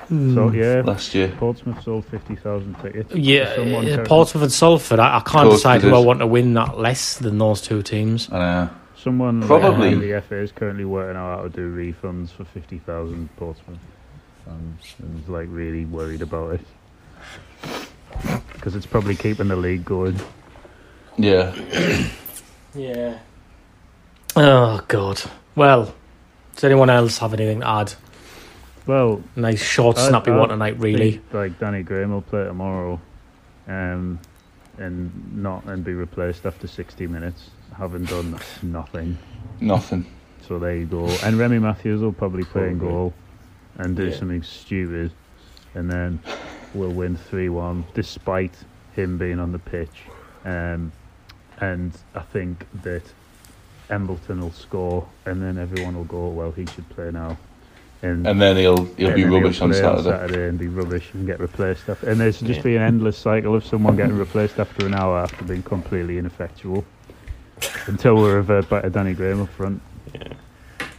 So 0.10 0.52
yeah, 0.52 0.84
Last 0.86 1.14
year. 1.14 1.28
Portsmouth 1.38 1.84
sold 1.84 2.06
fifty 2.06 2.36
thousand 2.38 2.76
tickets. 2.76 3.14
Yeah, 3.14 3.56
Someone 3.56 3.90
uh. 3.90 4.06
Portsmouth 4.06 4.44
and 4.44 4.52
Salford. 4.54 5.00
I, 5.00 5.18
I 5.18 5.20
can't 5.20 5.48
Course 5.50 5.58
decide 5.58 5.82
who 5.82 5.94
I 5.94 6.00
want 6.00 6.20
to 6.20 6.28
win 6.28 6.54
that 6.54 6.78
less 6.78 7.18
than 7.18 7.38
those 7.38 7.62
two 7.62 7.82
teams. 7.82 8.32
I 8.32 8.38
know. 8.40 8.70
Someone 8.96 9.42
Probably. 9.44 9.94
um, 9.94 10.00
the 10.00 10.22
FA 10.22 10.38
is 10.38 10.52
currently 10.54 10.86
working 10.86 11.18
out 11.18 11.38
how 11.38 11.44
to 11.44 11.50
do 11.50 11.76
refunds 11.76 12.30
for 12.30 12.46
fifty 12.46 12.78
thousand 12.80 13.30
Portsmouth, 13.36 13.80
fans, 14.46 14.96
and 15.00 15.22
is 15.24 15.30
like 15.30 15.48
really 15.50 15.84
worried 15.84 16.22
about 16.22 16.54
it 16.54 16.62
because 18.54 18.76
it's 18.76 18.86
probably 18.86 19.16
keeping 19.16 19.50
the 19.50 19.56
league 19.58 19.84
going. 19.84 20.20
Yeah. 21.18 21.54
Yeah. 22.76 23.18
Oh 24.36 24.82
God. 24.88 25.20
Well, 25.56 25.96
does 26.58 26.64
anyone 26.66 26.90
else 26.90 27.20
have 27.20 27.34
anything 27.34 27.60
to 27.62 27.68
add? 27.70 27.94
Well, 28.88 29.22
Nice 29.36 29.62
short, 29.62 29.98
I- 29.98 30.10
snappy 30.10 30.32
I 30.32 30.38
one 30.38 30.50
tonight. 30.50 30.80
Really. 30.80 31.12
think, 31.12 31.34
like 31.34 31.60
Danny 31.60 31.84
Graham 31.84 32.12
will 32.12 32.22
play 32.24 32.44
tomorrow, 32.46 33.00
um, 33.68 34.20
and 34.80 35.12
not 35.38 35.66
and 35.66 35.84
be 35.84 35.94
replaced 35.94 36.46
after 36.48 36.68
sixty 36.68 37.06
minutes, 37.06 37.52
having 37.78 38.06
done 38.06 38.38
nothing. 38.64 39.18
Nothing. 39.62 40.06
So 40.48 40.58
there 40.58 40.76
you 40.78 40.86
go. 40.86 41.06
And 41.24 41.38
Remi 41.38 41.60
Matthews 41.60 42.02
will 42.02 42.14
probably 42.14 42.44
play 42.44 42.70
in 42.70 42.80
goal 42.80 43.14
and 43.78 43.96
do 43.96 44.08
Yeah. 44.08 44.16
something 44.18 44.42
stupid, 44.44 45.12
and 45.76 45.92
then 45.92 46.20
we'll 46.74 46.92
win 46.92 47.18
three 47.18 47.50
one 47.50 47.84
despite 47.94 48.56
him 48.96 49.18
being 49.20 49.40
on 49.40 49.52
the 49.52 49.60
pitch. 49.60 50.04
Um, 50.46 50.92
and 51.60 51.92
I 52.16 52.22
think 52.22 52.66
that 52.84 53.04
Embleton 53.90 54.42
will 54.42 54.52
score, 54.52 55.08
and 55.26 55.42
then 55.42 55.58
everyone 55.58 55.96
will 55.96 56.04
go, 56.06 56.28
"Well, 56.28 56.52
he 56.52 56.66
should 56.66 56.88
play 56.90 57.12
now." 57.12 57.38
And, 58.04 58.28
And 58.28 58.40
then 58.40 58.58
he'll 58.58 58.86
he'll 58.96 59.08
and 59.08 59.16
be 59.16 59.24
then 59.24 59.32
rubbish 59.34 59.60
on 59.62 59.72
play 59.72 59.80
Saturday. 59.80 60.50
and 60.50 60.60
be 60.60 60.68
rubbish 60.68 61.10
and 61.14 61.26
get 61.26 61.40
replaced 61.40 61.90
after. 61.90 62.08
And 62.10 62.20
there's 62.20 62.40
just 62.40 62.58
Yeah. 62.60 62.64
be 62.64 62.76
an 62.76 62.84
endless 62.84 63.18
cycle 63.18 63.56
of 63.56 63.66
someone 63.66 63.96
getting 63.96 64.18
replaced 64.18 64.60
after 64.60 64.86
an 64.86 64.94
hour 64.94 65.18
after 65.18 65.44
being 65.44 65.64
completely 65.64 66.18
ineffectual. 66.20 66.86
Until 67.88 68.16
we 68.18 68.30
revert 68.30 68.70
back 68.70 68.84
to 68.84 68.92
Danny 68.92 69.14
Graham 69.16 69.42
up 69.42 69.50
front. 69.50 69.82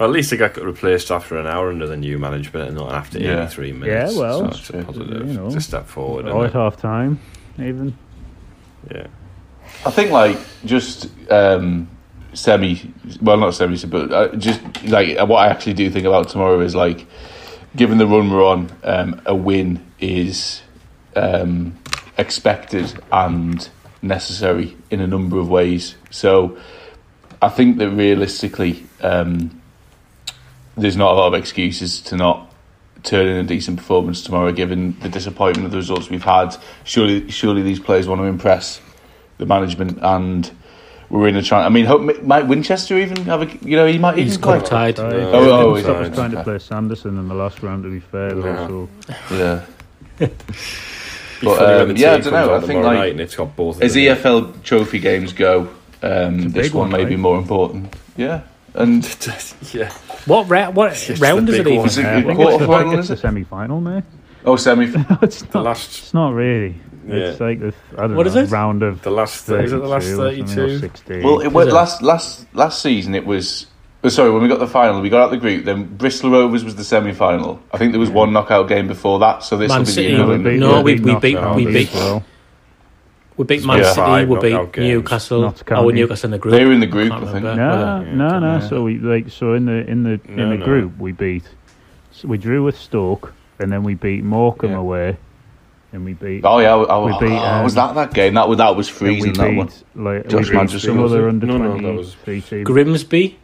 well, 0.01 0.09
at 0.09 0.11
least 0.11 0.30
they 0.30 0.36
got 0.36 0.57
replaced 0.57 1.12
after 1.12 1.39
an 1.39 1.47
hour 1.47 1.68
under 1.70 1.86
the 1.86 1.97
new 1.97 2.18
management 2.18 2.68
and 2.68 2.76
not 2.76 2.93
after 2.93 3.20
Yeah. 3.20 3.43
83 3.45 3.72
minutes 3.74 4.14
Yeah, 4.14 4.20
well, 4.20 4.41
so 4.41 4.47
it's 4.59 4.70
a 4.70 4.76
you 4.78 4.82
positive 4.82 5.26
know. 5.28 5.47
it's 5.47 5.55
a 5.55 5.61
step 5.61 5.86
forward 5.86 6.26
Or 6.26 6.45
at 6.47 6.51
it? 6.51 6.53
half 6.55 6.76
time, 6.78 7.20
even. 7.61 7.95
Yeah. 8.93 9.07
I 9.86 9.91
think 9.93 10.11
like 10.11 10.36
just 10.64 11.11
um, 11.30 11.86
semi, 12.33 12.93
well 13.20 13.37
not 13.37 13.55
semi, 13.55 13.76
but 13.87 14.12
uh, 14.12 14.37
just 14.37 14.61
like 14.85 15.18
what 15.29 15.39
I 15.39 15.49
actually 15.49 15.74
do 15.74 15.91
think 15.91 16.07
about 16.07 16.29
tomorrow 16.29 16.61
is 16.61 16.74
like, 16.74 17.07
given 17.76 17.99
the 17.99 18.07
run 18.07 18.31
we're 18.31 18.45
on, 18.45 18.70
um, 18.83 19.20
a 19.26 19.35
win 19.35 19.85
is 20.01 20.62
um, 21.16 21.76
expected 22.16 22.99
and 23.12 23.68
necessary 24.03 24.76
in 24.91 25.01
a 25.01 25.07
number 25.07 25.39
of 25.39 25.49
ways. 25.49 25.97
So 26.11 26.59
I 27.41 27.49
think 27.49 27.79
that 27.79 27.91
realistically, 27.91 28.87
um, 29.01 29.61
there's 30.76 30.97
not 30.97 31.12
a 31.12 31.14
lot 31.14 31.29
of 31.29 31.35
excuses 31.35 32.01
to 32.03 32.16
not 32.16 32.53
turn 33.03 33.26
in 33.26 33.37
a 33.37 33.45
decent 33.45 33.76
performance 33.79 34.22
tomorrow, 34.22 34.53
given 34.53 34.99
the 35.01 35.09
disappointment 35.09 35.66
of 35.66 35.70
the 35.70 35.76
results 35.76 36.11
we've 36.11 36.22
had. 36.22 36.57
Surely, 36.85 37.31
surely 37.31 37.62
these 37.62 37.81
players 37.81 38.09
want 38.09 38.20
to 38.20 38.24
impress 38.24 38.81
the 39.39 39.47
management, 39.47 39.99
and 40.03 40.51
we're 41.11 41.28
in 41.28 41.36
a 41.36 41.42
try. 41.42 41.64
I 41.64 41.68
mean, 41.68 41.84
hope, 41.86 42.22
might 42.22 42.46
Winchester 42.46 42.98
even 42.98 43.16
have 43.24 43.42
a? 43.42 43.46
You 43.66 43.76
know, 43.76 43.86
he 43.86 43.98
might 43.98 44.18
He's 44.18 44.32
even 44.34 44.42
play. 44.42 44.59
got 44.59 44.66
tied. 44.66 44.98
No. 44.98 45.04
Oh, 45.06 45.32
oh, 45.50 45.74
He 45.74 45.80
he's 45.82 45.88
was 45.88 46.14
trying 46.14 46.30
to 46.32 46.42
play 46.44 46.59
Sanderson 46.59 47.18
in 47.18 47.28
the 47.28 47.34
last 47.34 47.62
round. 47.62 47.84
To 47.84 47.90
be 47.90 48.00
fair, 48.00 48.36
Yeah. 48.38 48.66
so 48.66 48.88
Yeah. 49.30 50.28
But, 51.40 51.62
um, 51.90 51.96
yeah, 51.96 52.14
I 52.14 52.18
don't 52.18 52.32
know, 52.32 52.54
I 52.56 52.61
think, 52.61 52.84
like, 52.84 53.12
and 53.12 53.20
it's 53.20 53.36
got 53.36 53.54
both. 53.54 53.80
As. 53.80 53.94
EFL 53.94 54.61
trophy 54.64 54.98
games 54.98 55.32
go, 55.32 55.68
um, 56.02 56.50
this 56.50 56.72
one 56.74 56.90
one, 56.90 57.00
may 57.00 57.04
be 57.09 57.14
more 57.14 57.38
important. 57.38 57.94
Yeah, 58.16 58.40
and 58.74 59.04
yeah. 59.72 59.92
What 60.26 60.48
ra- 60.50 60.70
what 60.70 60.90
It's 61.09 61.20
round 61.20 61.48
is 61.48 61.54
it 61.54 61.59
big 61.64 61.74
even? 61.74 61.78
one. 61.78 61.86
Is 61.86 61.98
it- 61.98 62.04
I 62.06 62.22
think 62.22 62.34
quarter 62.36 62.54
it's, 62.54 62.61
the, 62.61 62.66
final, 62.66 62.92
it's 62.94 63.02
is 63.02 63.09
the 63.09 63.14
it? 63.14 63.18
semi-final, 63.20 63.80
mate. 63.80 64.04
oh, 64.44 64.56
semi. 64.56 64.86
No, 65.11 65.18
it's 65.22 65.54
not. 65.54 65.62
last, 65.64 65.88
It's 65.98 66.12
not 66.14 66.30
really. 66.34 66.74
Yeah. 67.09 67.16
It's 67.30 67.40
like 67.40 67.61
the 67.61 67.72
I 67.96 68.02
don't 68.02 68.16
What 68.16 68.26
know, 68.26 68.32
is 68.32 68.36
it? 68.36 68.52
round 68.52 68.82
of 68.82 69.02
the 69.02 69.11
last, 69.11 69.48
is 69.48 69.72
it 69.72 69.76
the 69.80 69.86
last 69.88 70.06
32 70.06 70.20
or 70.20 70.26
something, 70.36 70.42
or 70.42 70.46
thirty-two? 70.46 70.78
16. 70.78 71.22
Well, 71.22 71.40
it, 71.40 71.48
well 71.48 71.66
it? 71.66 71.72
last 71.72 72.02
last 72.02 72.46
last 72.54 72.82
season 72.82 73.14
it 73.14 73.24
was. 73.24 73.66
oh, 74.04 74.09
Sorry, 74.09 74.30
when 74.30 74.42
we 74.42 74.48
got 74.48 74.59
the 74.59 74.66
final, 74.66 75.00
we 75.00 75.09
got 75.09 75.22
out 75.22 75.30
the 75.30 75.36
group. 75.38 75.64
Then 75.64 75.84
Bristol 75.96 76.30
Rovers 76.30 76.64
was 76.64 76.76
the 76.76 76.84
semi-final. 76.84 77.61
I 77.72 77.78
think 77.78 77.92
there 77.92 78.00
was 78.00 78.11
one 78.11 78.32
knockout 78.32 78.68
game 78.68 78.86
before 78.86 79.18
that, 79.20 79.42
so 79.42 79.56
this 79.56 79.70
Man 79.70 79.80
will 79.80 79.86
be 79.86 79.92
City. 79.92 80.12
the 80.14 80.18
No, 80.18 80.28
we 80.28 80.36
beat, 80.38 80.59
No, 80.59 80.82
we- 80.82 80.94
beat 80.94 81.02
we 81.04 81.14
beat- 81.14 81.54
we 81.54 81.66
beat- 81.72 81.94
well. 81.94 82.24
We 83.36 83.44
beat 83.44 83.64
Man 83.64 83.78
Yeah. 83.78 83.92
City. 83.92 84.24
We 84.26 84.38
beat. 84.40 84.76
Newcastle. 84.78 85.42
Notts 85.42 85.62
Oh, 85.70 85.88
Newcastle 85.90 86.26
in 86.26 86.30
the 86.32 86.38
group. 86.38 86.52
They 86.52 86.64
were 86.64 86.72
in 86.72 86.80
the 86.80 86.86
group, 86.88 87.11
Can't 87.11 87.24
I 87.24 87.32
think. 87.32 87.44
No, 87.44 87.54
Yeah, 87.54 88.12
no, 88.14 88.38
no. 88.40 88.61
So 88.61 88.82
we 88.82 88.98
like 88.98 89.30
so 89.30 89.54
in 89.54 89.64
the 89.66 89.88
in 89.88 90.02
the 90.02 90.20
No, 90.28 90.42
in 90.42 90.50
the 90.50 90.56
no. 90.56 90.64
group 90.64 90.98
we 90.98 91.12
beat. 91.12 91.44
So 92.11 92.26
we 92.26 92.36
drew 92.36 92.64
with 92.64 92.76
Stoke, 92.76 93.32
and 93.61 93.70
then 93.70 93.84
we 93.84 93.94
beat 93.94 94.24
Morecambe 94.24 94.72
Yeah. 94.72 94.78
away, 94.78 95.16
and 95.93 96.05
we 96.05 96.12
beat. 96.14 96.45
Oh 96.45 96.59
yeah, 96.59 96.74
oh, 96.74 97.07
We 97.07 97.12
beat, 97.28 97.34
oh, 97.36 97.62
was 97.62 97.76
um, 97.76 97.95
that 97.95 98.09
that 98.09 98.14
game? 98.14 98.34
That 98.34 98.49
was 98.49 98.59
that 98.59 98.76
was 98.76 98.89
and 98.89 99.01
we 99.01 99.20
freezing. 99.20 99.32
That 99.34 99.55
one. 99.55 99.70
like 99.95 100.28
Josh 100.28 100.45
we 100.47 100.51
beat 100.51 100.57
Manchester, 100.57 100.89
some 100.89 100.99
was 100.99 101.12
other 101.12 101.26
it? 101.26 101.30
under 101.30 101.47
No, 101.47 101.59
no, 101.59 101.80
that 101.80 101.95
was- 101.99 102.14
three 102.14 102.41
teams. 102.41 102.66
Grimsby. 102.66 103.39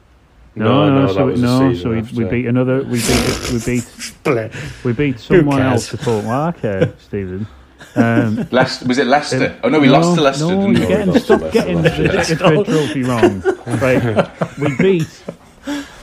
No, 0.56 0.88
no, 0.88 1.08
so, 1.08 1.14
that 1.14 1.34
we, 1.34 1.40
no, 1.40 1.74
so 1.74 1.90
we, 1.90 2.02
we 2.02 2.24
beat 2.30 2.46
another. 2.46 2.84
We 2.84 3.00
beat 3.00 3.52
we 3.52 3.58
beat 3.64 4.84
we 4.84 4.92
beat 4.92 5.18
someone 5.18 5.60
else 5.60 5.88
to 5.88 5.96
talk 5.96 6.24
mark 6.24 6.60
here, 6.60 6.94
Stephen. 7.00 7.48
Um, 7.96 8.46
Leicester, 8.52 8.86
was 8.86 8.98
it 8.98 9.08
Leicester? 9.08 9.46
Um, 9.46 9.56
oh 9.64 9.68
no, 9.68 9.80
we 9.80 9.88
no, 9.88 9.94
lost 9.94 10.14
to 10.16 10.22
Leicester. 10.22 10.46
No, 10.46 10.60
didn't 10.60 10.76
you're 10.76 10.80
we? 10.82 10.86
getting, 10.86 11.06
lost 11.08 11.18
to 11.18 11.24
stop 11.24 11.40
Leicester 11.40 11.60
getting 11.60 11.82
the 11.82 12.44
last 12.46 12.66
trophy 12.66 13.02
wrong. 13.02 13.40
Right, 13.80 14.58
we 14.60 14.76
beat 14.76 15.24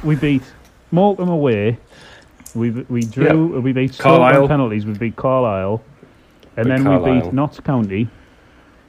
we 0.04 0.16
beat 0.16 0.44
Morecambe 0.92 1.30
away. 1.30 1.78
We 2.54 2.72
we 2.72 3.02
drew. 3.02 3.62
We 3.62 3.72
beat 3.72 3.94
Stoke 3.94 4.04
Carlisle. 4.04 4.48
penalties. 4.50 4.86
We 4.86 4.94
beat 4.94 5.16
Carlisle, 5.16 5.82
and 6.58 6.66
Beat 6.68 6.84
then 6.84 7.02
we 7.04 7.20
beat 7.22 7.34
Notts 7.34 7.60
County. 7.60 8.10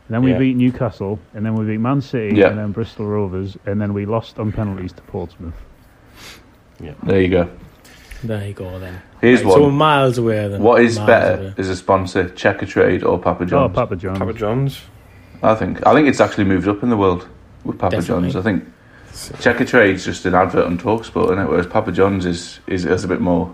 And 0.09 0.17
then 0.17 0.23
we 0.25 0.33
Yeah. 0.33 0.39
beat 0.39 0.57
Newcastle, 0.57 1.19
and 1.33 1.47
then 1.47 1.55
we 1.55 1.65
beat 1.65 1.79
Man 1.79 2.01
City, 2.01 2.37
Yeah. 2.37 2.49
and 2.49 2.59
then 2.59 2.73
Bristol 2.73 3.07
Rovers, 3.07 3.57
and 3.67 3.81
then 3.81 3.95
we 3.95 4.05
lost 4.05 4.39
on 4.39 4.53
penalties 4.53 4.93
to 4.93 5.03
Portsmouth. 5.03 5.55
Yeah. 6.81 6.93
There 7.05 7.21
you 7.23 7.29
go. 7.29 7.49
There 8.25 8.47
you 8.47 8.53
go 8.53 8.79
then. 8.79 9.01
Here's 9.21 9.41
So 9.43 9.63
we're 9.65 9.71
miles 9.71 10.19
away 10.19 10.49
then. 10.49 10.61
What 10.63 10.83
is 10.83 10.99
better 10.99 11.41
away. 11.41 11.55
as 11.57 11.69
a 11.69 11.77
sponsor, 11.77 12.25
Checkatrade 12.25 13.05
or 13.05 13.19
Papa 13.19 13.47
John's? 13.47 13.71
Oh, 13.73 13.75
Papa 13.75 13.97
John's. 13.97 14.19
Papa 14.19 14.33
John's. 14.33 14.81
I 15.43 15.55
think 15.55 15.85
I 15.87 15.93
think 15.95 16.09
it's 16.09 16.21
actually 16.21 16.45
moved 16.45 16.69
up 16.69 16.83
in 16.83 16.89
the 16.91 16.97
world 16.97 17.27
with 17.65 17.79
Papa 17.79 17.97
Definitely. 17.97 18.31
John's. 18.31 18.37
I 18.37 18.43
think 18.43 18.65
Checkatrade's 19.13 20.05
just 20.05 20.25
an 20.27 20.35
advert 20.35 20.67
on 20.67 20.79
Talksport, 20.79 21.27
isn't 21.27 21.39
it? 21.39 21.49
Whereas 21.49 21.67
Papa 21.67 21.91
John's 21.93 22.27
is 22.27 22.61
is 22.67 22.85
has 22.85 23.03
a 23.05 23.09
bit 23.09 23.21
more, 23.21 23.53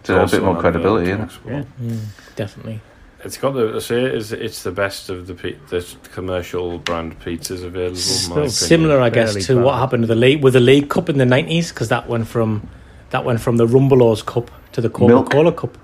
it's 0.00 0.10
a 0.10 0.26
bit 0.26 0.42
more 0.44 0.56
credibility. 0.56 1.06
the 1.06 1.12
Isn't 1.12 1.24
it? 1.24 1.28
Talksport. 1.30 1.66
Yeah. 1.80 1.88
Mm, 1.92 2.36
definitely. 2.36 2.80
It's 3.24 3.36
got 3.38 3.52
the 3.54 3.74
I 3.76 3.78
say 3.78 4.04
it 4.04 4.14
is 4.14 4.32
it's 4.32 4.62
the 4.64 4.72
best 4.72 5.08
of 5.08 5.26
the 5.28 5.34
pe- 5.34 5.56
the 5.68 5.86
commercial 6.12 6.78
brand 6.78 7.18
pizzas 7.20 7.62
available. 7.62 7.96
in 7.98 8.28
my 8.28 8.34
opinion. 8.34 8.50
Similar, 8.50 9.00
I 9.00 9.10
guess, 9.10 9.32
Fairly 9.34 9.44
to 9.46 9.62
what 9.62 9.78
happened 9.78 10.02
with 10.02 10.08
the 10.08 10.16
league 10.16 10.42
with 10.42 10.54
the 10.54 10.60
League 10.60 10.88
Cup 10.90 11.08
in 11.08 11.18
the 11.18 11.24
nineties, 11.26 11.70
because 11.70 11.88
that 11.88 12.08
went 12.08 12.26
from 12.26 12.68
that 13.10 13.24
went 13.24 13.40
from 13.40 13.58
the 13.58 13.66
Rumbelows 13.66 14.24
Cup 14.26 14.50
to 14.72 14.80
the 14.80 14.90
Coca 14.90 15.30
Cola 15.30 15.52
Cup. 15.52 15.78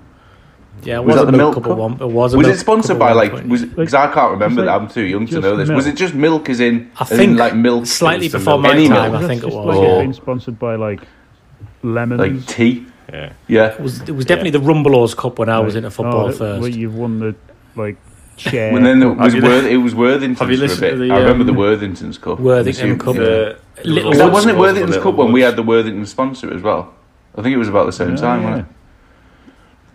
Yeah, 0.83 0.95
it 0.99 1.03
Was 1.03 1.07
was, 1.07 1.15
that 1.15 1.21
a 1.27 1.31
the 1.31 1.37
milk, 1.37 1.55
Milk 1.55 1.65
cup, 1.65 1.77
one. 1.77 1.93
It 2.01 2.09
was 2.09 2.33
a 2.33 2.37
Was 2.37 2.47
milk 2.47 2.55
it 2.55 2.59
sponsored 2.59 2.99
by 2.99 3.09
at 3.11 3.15
like? 3.17 3.33
Was 3.47 3.65
because 3.65 3.93
I 3.93 4.11
can't 4.13 4.31
remember 4.31 4.61
it's 4.61 4.67
that. 4.67 4.75
I'm 4.81 4.87
too 4.87 5.01
young 5.05 5.25
to 5.27 5.39
know 5.41 5.55
this. 5.57 5.69
Was 5.69 5.87
it 5.87 5.95
just 5.97 6.13
milk? 6.13 6.47
As 6.49 6.59
in, 6.61 6.89
I 6.97 7.03
as 7.03 7.11
in, 7.11 7.17
think 7.17 7.37
like 7.39 7.53
milk, 7.55 7.85
slightly 7.85 8.27
It 8.27 8.33
was 8.33 8.43
the 8.43 8.49
before 8.51 8.61
milk. 8.61 8.73
my 8.73 8.79
Any 8.79 8.87
time. 8.89 9.11
milk. 9.11 9.23
I 9.23 9.27
think 9.27 9.43
it 9.43 9.47
It's 9.47 9.55
was. 9.55 9.65
like 9.65 9.77
Or- 9.77 9.85
it's 9.99 10.03
been 10.03 10.13
sponsored 10.13 10.57
by 10.59 10.75
like 10.75 11.01
lemons. 11.83 12.19
like 12.19 12.45
tea. 12.47 12.85
Yeah. 13.11 13.33
Yeah, 13.47 13.65
It 13.73 13.79
was, 13.81 14.01
it 14.01 14.11
was 14.11 14.25
definitely 14.25 14.51
the 14.51 14.59
Rumbelows 14.61 15.15
Cup 15.15 15.39
when 15.39 15.49
I 15.49 15.59
was 15.59 15.73
Like, 15.75 15.79
into 15.83 15.91
football 15.91 16.27
oh, 16.27 16.31
first. 16.31 16.61
Where 16.61 16.69
you've 16.69 16.95
won 16.95 17.19
the 17.19 17.35
like 17.75 17.97
chair. 18.37 18.75
and 18.75 18.85
then 18.85 19.01
it 19.01 19.15
was 19.17 19.35
Worth, 19.35 19.65
it 19.65 19.77
was 19.77 19.95
Worthington's 19.95 20.39
have 20.39 20.49
you 20.51 20.57
for 20.57 20.63
a 20.63 20.67
listened 20.67 20.81
bit. 20.81 20.91
to 20.91 20.97
the, 20.97 21.11
I 21.11 21.17
remember 21.19 21.41
um, 21.41 21.47
the 21.47 21.53
Worthington's 21.53 22.17
Cup. 22.17 22.39
Worthington 22.39 22.91
I'm 22.91 22.99
Cup. 22.99 23.15
assuming- 23.15 23.25
The, 23.29 23.59
Little 23.89 24.09
Was 24.09 24.17
that, 24.17 24.23
Woods 24.25 24.33
wasn't 24.33 24.55
it 24.57 24.59
Worthington's 24.59 24.97
Cup 24.97 25.15
when 25.15 25.31
we 25.31 25.41
had 25.41 25.55
the 25.55 25.63
Worthington 25.63 26.05
sponsor 26.05 26.53
as 26.53 26.61
well? 26.61 26.93
I 27.35 27.41
think 27.41 27.53
it 27.53 27.57
was 27.57 27.69
about 27.69 27.85
the 27.85 27.91
same 27.93 28.11
Yeah, 28.11 28.15
time, 28.17 28.41
yeah. 28.41 28.49
wasn't 28.49 28.67
it? 28.67 28.75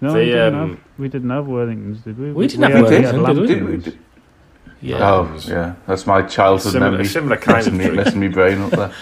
No, 0.01 0.12
The, 0.12 0.19
we, 0.19 0.25
didn't 0.27 0.55
um, 0.55 0.69
have, 0.71 0.81
we 0.99 1.09
didn't 1.09 1.31
have 1.31 1.45
Worthingtons, 1.45 2.05
did 2.05 2.19
we? 2.19 2.33
We 2.33 2.47
didn't 2.47 2.62
have 2.71 2.85
Worthingtons, 2.85 3.21
Worthington, 3.23 3.47
did 3.47 3.65
we? 3.69 3.77
Did 3.79 3.99
yeah. 4.81 4.97
Oh, 5.15 5.39
yeah. 5.47 5.75
That's 5.87 6.07
my 6.07 6.21
childhood 6.23 6.73
Similar- 6.73 6.91
memory. 6.91 7.07
similar 7.07 7.37
kind 7.39 7.67
of 7.67 7.73
messing 7.73 7.91
me, 7.93 7.97
messing 7.97 8.21
me 8.21 8.29
brain 8.29 8.61
up 8.61 8.71
there. 8.71 8.93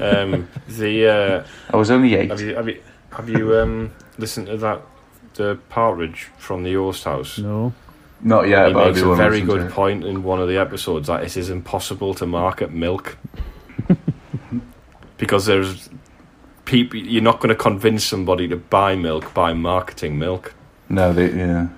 um, 0.22 0.48
the 0.68 1.06
uh, 1.06 1.46
I 1.70 1.76
was 1.76 1.90
only 1.90 2.14
eight. 2.14 2.30
have 2.30 2.40
you 2.40 2.54
have 2.54 2.66
you 2.68 2.80
have 3.12 3.28
you 3.28 3.56
um, 3.58 3.92
listened 4.18 4.46
to 4.48 4.56
that 4.58 4.82
the 5.34 5.58
partridge 5.68 6.28
from 6.38 6.62
the 6.64 6.76
Oast 6.76 7.04
House? 7.04 7.38
No. 7.38 7.72
Not 8.20 8.48
yet, 8.48 8.68
he 8.68 8.72
but 8.74 8.82
I 8.82 8.86
makes 8.88 8.98
do 9.00 9.12
a 9.12 9.16
very 9.16 9.40
listen 9.42 9.46
to 9.48 9.62
good 9.64 9.72
point 9.72 10.04
in 10.04 10.22
one 10.24 10.40
of 10.40 10.48
the 10.48 10.56
episodes 10.58 11.06
that 11.06 11.22
it 11.22 11.36
is 11.36 11.50
impossible 11.50 12.14
to 12.14 12.26
market 12.26 12.72
milk 12.72 13.16
because 15.18 15.46
there's 15.46 15.88
people. 16.64 16.98
You're 16.98 17.22
not 17.22 17.36
going 17.40 17.50
to 17.50 17.54
convince 17.54 18.04
somebody 18.04 18.48
to 18.48 18.56
buy 18.56 18.96
milk 18.96 19.32
by 19.34 19.52
marketing 19.52 20.18
milk. 20.18 20.54
No, 20.88 21.12
they, 21.12 21.32
yeah. 21.32 21.68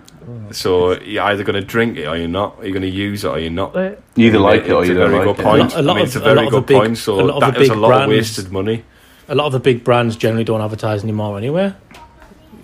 So 0.52 0.98
you're 1.00 1.24
either 1.24 1.42
going 1.44 1.60
to 1.60 1.66
drink 1.66 1.96
it 1.98 2.06
or 2.06 2.16
you're 2.16 2.28
not. 2.28 2.56
You're 2.62 2.72
going 2.72 2.82
to 2.82 2.88
use 2.88 3.24
it 3.24 3.28
or 3.28 3.38
you're 3.38 3.50
not. 3.50 3.74
You 3.74 3.96
either 4.28 4.38
like 4.38 4.62
it 4.64 4.70
or 4.72 4.84
you 4.84 4.92
a 4.92 4.94
don't 4.94 5.10
very 5.10 5.26
like 5.26 5.38
it. 5.38 5.42
point. 5.42 5.74
A 5.74 5.76
lot- 5.76 5.80
a 5.80 5.82
lot 5.82 5.92
I 5.92 5.96
mean, 5.96 6.06
it's 6.06 6.16
a 6.16 6.20
of- 6.20 6.26
a 6.26 6.34
lot 6.34 6.44
of 6.46 6.50
the 6.52 6.58
good 6.60 6.66
big- 6.66 6.76
point. 6.78 6.92
a 6.92 6.96
So 6.96 7.16
lot 7.16 7.34
of 7.34 7.40
that 7.40 7.54
the 7.54 7.60
is 7.62 7.68
a 7.70 7.74
lot 7.74 7.88
brands- 7.88 8.04
of 8.04 8.08
wasted 8.16 8.52
money. 8.52 8.84
A 9.30 9.34
lot 9.34 9.46
of 9.46 9.52
the 9.52 9.60
big 9.60 9.82
brands 9.84 10.16
generally 10.16 10.44
don't 10.44 10.60
advertise 10.60 11.02
anymore 11.02 11.38
anyway. 11.38 11.72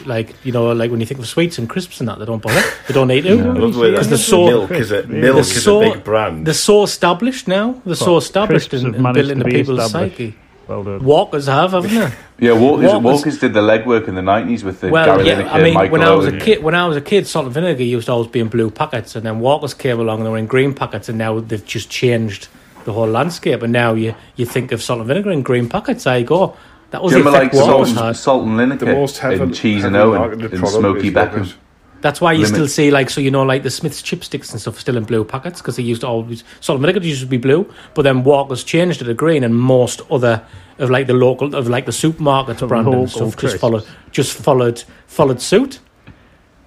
Like 0.05 0.35
you 0.45 0.53
know, 0.53 0.73
like 0.73 0.91
when 0.91 1.01
you 1.01 1.07
think 1.07 1.19
of 1.21 1.27
sweets 1.27 1.59
and 1.59 1.69
crisps 1.69 2.01
and 2.01 2.09
that, 2.09 2.19
they 2.19 2.27
don't 2.27 2.43
bother. 2.43 2.63
They 2.87 2.95
don't 2.95 3.09
need 3.09 3.23
to. 3.29 3.37
No. 3.37 3.51
I 3.51 3.55
love 3.55 3.75
the 3.75 3.91
Because 3.91 4.09
they're 4.09 4.19
so- 4.19 4.47
milk 4.47 4.71
is 4.73 4.91
a 4.93 5.03
milk 5.07 5.09
They're 5.09 5.39
is 5.39 5.65
so- 5.65 5.81
a 5.83 5.95
big 5.95 6.05
brand. 6.05 6.47
They're 6.47 6.55
so 6.55 6.83
established 6.83 7.49
now. 7.49 7.81
They're 7.87 7.95
so 7.97 8.17
established 8.19 8.69
crisps 8.71 8.85
and, 8.85 8.95
have 8.95 9.05
and 9.05 9.15
built 9.15 9.31
into 9.31 9.45
people's 9.47 9.91
psyche. 9.91 10.37
well 10.69 10.85
done. 10.85 11.03
Walkers 11.05 11.47
have, 11.47 11.73
haven't 11.73 11.91
they? 11.95 12.13
Yeah, 12.39 12.53
Walkers, 12.53 12.85
Walkers- 12.93 13.03
Walkers 13.05 13.39
did 13.39 13.55
the 13.55 13.63
legwork 13.63 14.09
in 14.09 14.15
the 14.15 14.21
90s 14.21 14.63
with 14.63 14.83
the 14.83 14.91
well, 14.91 15.07
Gary 15.17 15.29
yeah. 15.29 15.43
Lineker, 15.43 15.51
I 15.53 15.63
mean, 15.63 15.75
Michael 15.75 15.93
when 15.93 16.03
I 16.03 16.15
was 16.15 16.27
a 16.27 16.39
kid, 16.39 16.63
when 16.63 16.75
I 16.75 16.87
was 16.87 16.97
a 16.99 17.01
kid, 17.01 17.27
salt 17.27 17.47
and 17.47 17.55
vinegar 17.55 17.83
used 17.83 18.07
to 18.07 18.13
always 18.13 18.29
be 18.31 18.41
in 18.41 18.49
blue 18.49 18.71
packets, 18.71 19.17
and 19.17 19.25
then 19.25 19.41
Walkers 19.41 19.73
came 19.73 19.99
along 19.99 20.19
and 20.19 20.27
they 20.27 20.31
were 20.31 20.37
in 20.37 20.47
green 20.47 20.75
packets, 20.75 21.09
and 21.09 21.17
now 21.17 21.41
they've 21.41 21.65
just 21.65 21.89
changed 21.89 22.49
the 22.87 22.93
whole 22.95 23.07
landscape. 23.09 23.63
And 23.63 23.73
now 23.73 23.93
you 23.93 24.15
you 24.37 24.47
think 24.47 24.73
of 24.73 24.83
salt 24.83 25.01
and 25.01 25.09
vinegar 25.09 25.31
in 25.31 25.43
green 25.43 25.69
packets. 25.69 26.05
There 26.05 26.19
you 26.19 26.25
go. 26.25 26.57
That 26.91 27.03
was 27.03 27.13
Do 27.13 27.19
you 27.19 27.25
the 27.25 27.31
remember 27.31 27.47
effect 27.49 27.55
like 27.57 27.65
salt, 27.67 27.89
and- 27.89 27.99
had. 27.99 28.17
salt 28.17 28.45
and 28.47 28.53
Lineker 28.59 28.79
the 28.79 28.87
most 28.87 29.19
heavy, 29.19 29.43
and 29.43 29.55
Cheese 29.55 29.85
and 29.85 29.95
heavily 29.95 30.17
Owen 30.19 30.21
marketed 30.31 30.53
and 30.55 30.69
Smoky 30.69 31.09
is 31.09 31.15
Beckham? 31.15 31.55
That's 32.03 32.21
why 32.21 32.33
you 32.33 32.43
Limit- 32.43 32.55
still 32.55 32.69
see 32.69 32.91
like 32.93 33.11
so 33.11 33.21
you 33.21 33.31
know 33.31 33.43
like 33.43 33.63
the 33.65 33.71
Smith's 33.71 34.01
chipsticks 34.03 34.53
and 34.53 34.61
stuff 34.61 34.79
still 34.79 34.97
in 34.97 35.03
blue 35.05 35.25
packets 35.25 35.61
because 35.61 35.77
they 35.77 35.83
used 35.83 36.03
to 36.03 36.07
always 36.07 36.45
salt 36.61 36.77
and 36.77 36.87
vinegar 36.87 37.05
used 37.05 37.23
to 37.23 37.27
be 37.27 37.39
blue, 37.39 37.67
but 37.95 38.03
then 38.03 38.23
Walkers 38.23 38.63
changed 38.63 39.03
it 39.03 39.07
to 39.07 39.15
green, 39.15 39.43
and 39.43 39.55
most 39.57 40.01
other 40.11 40.43
of 40.79 40.91
like 40.91 41.07
the 41.09 41.15
local 41.15 41.55
of 41.57 41.69
like 41.69 41.87
the 41.87 41.93
supermarket 41.93 42.59
The 42.59 42.67
brand 42.69 42.87
and 42.87 42.95
local 42.95 43.09
stuff 43.09 43.37
just 43.37 43.57
followed 43.59 43.85
just 44.13 44.33
followed 44.35 44.85
followed 45.09 45.41
suit. 45.41 45.81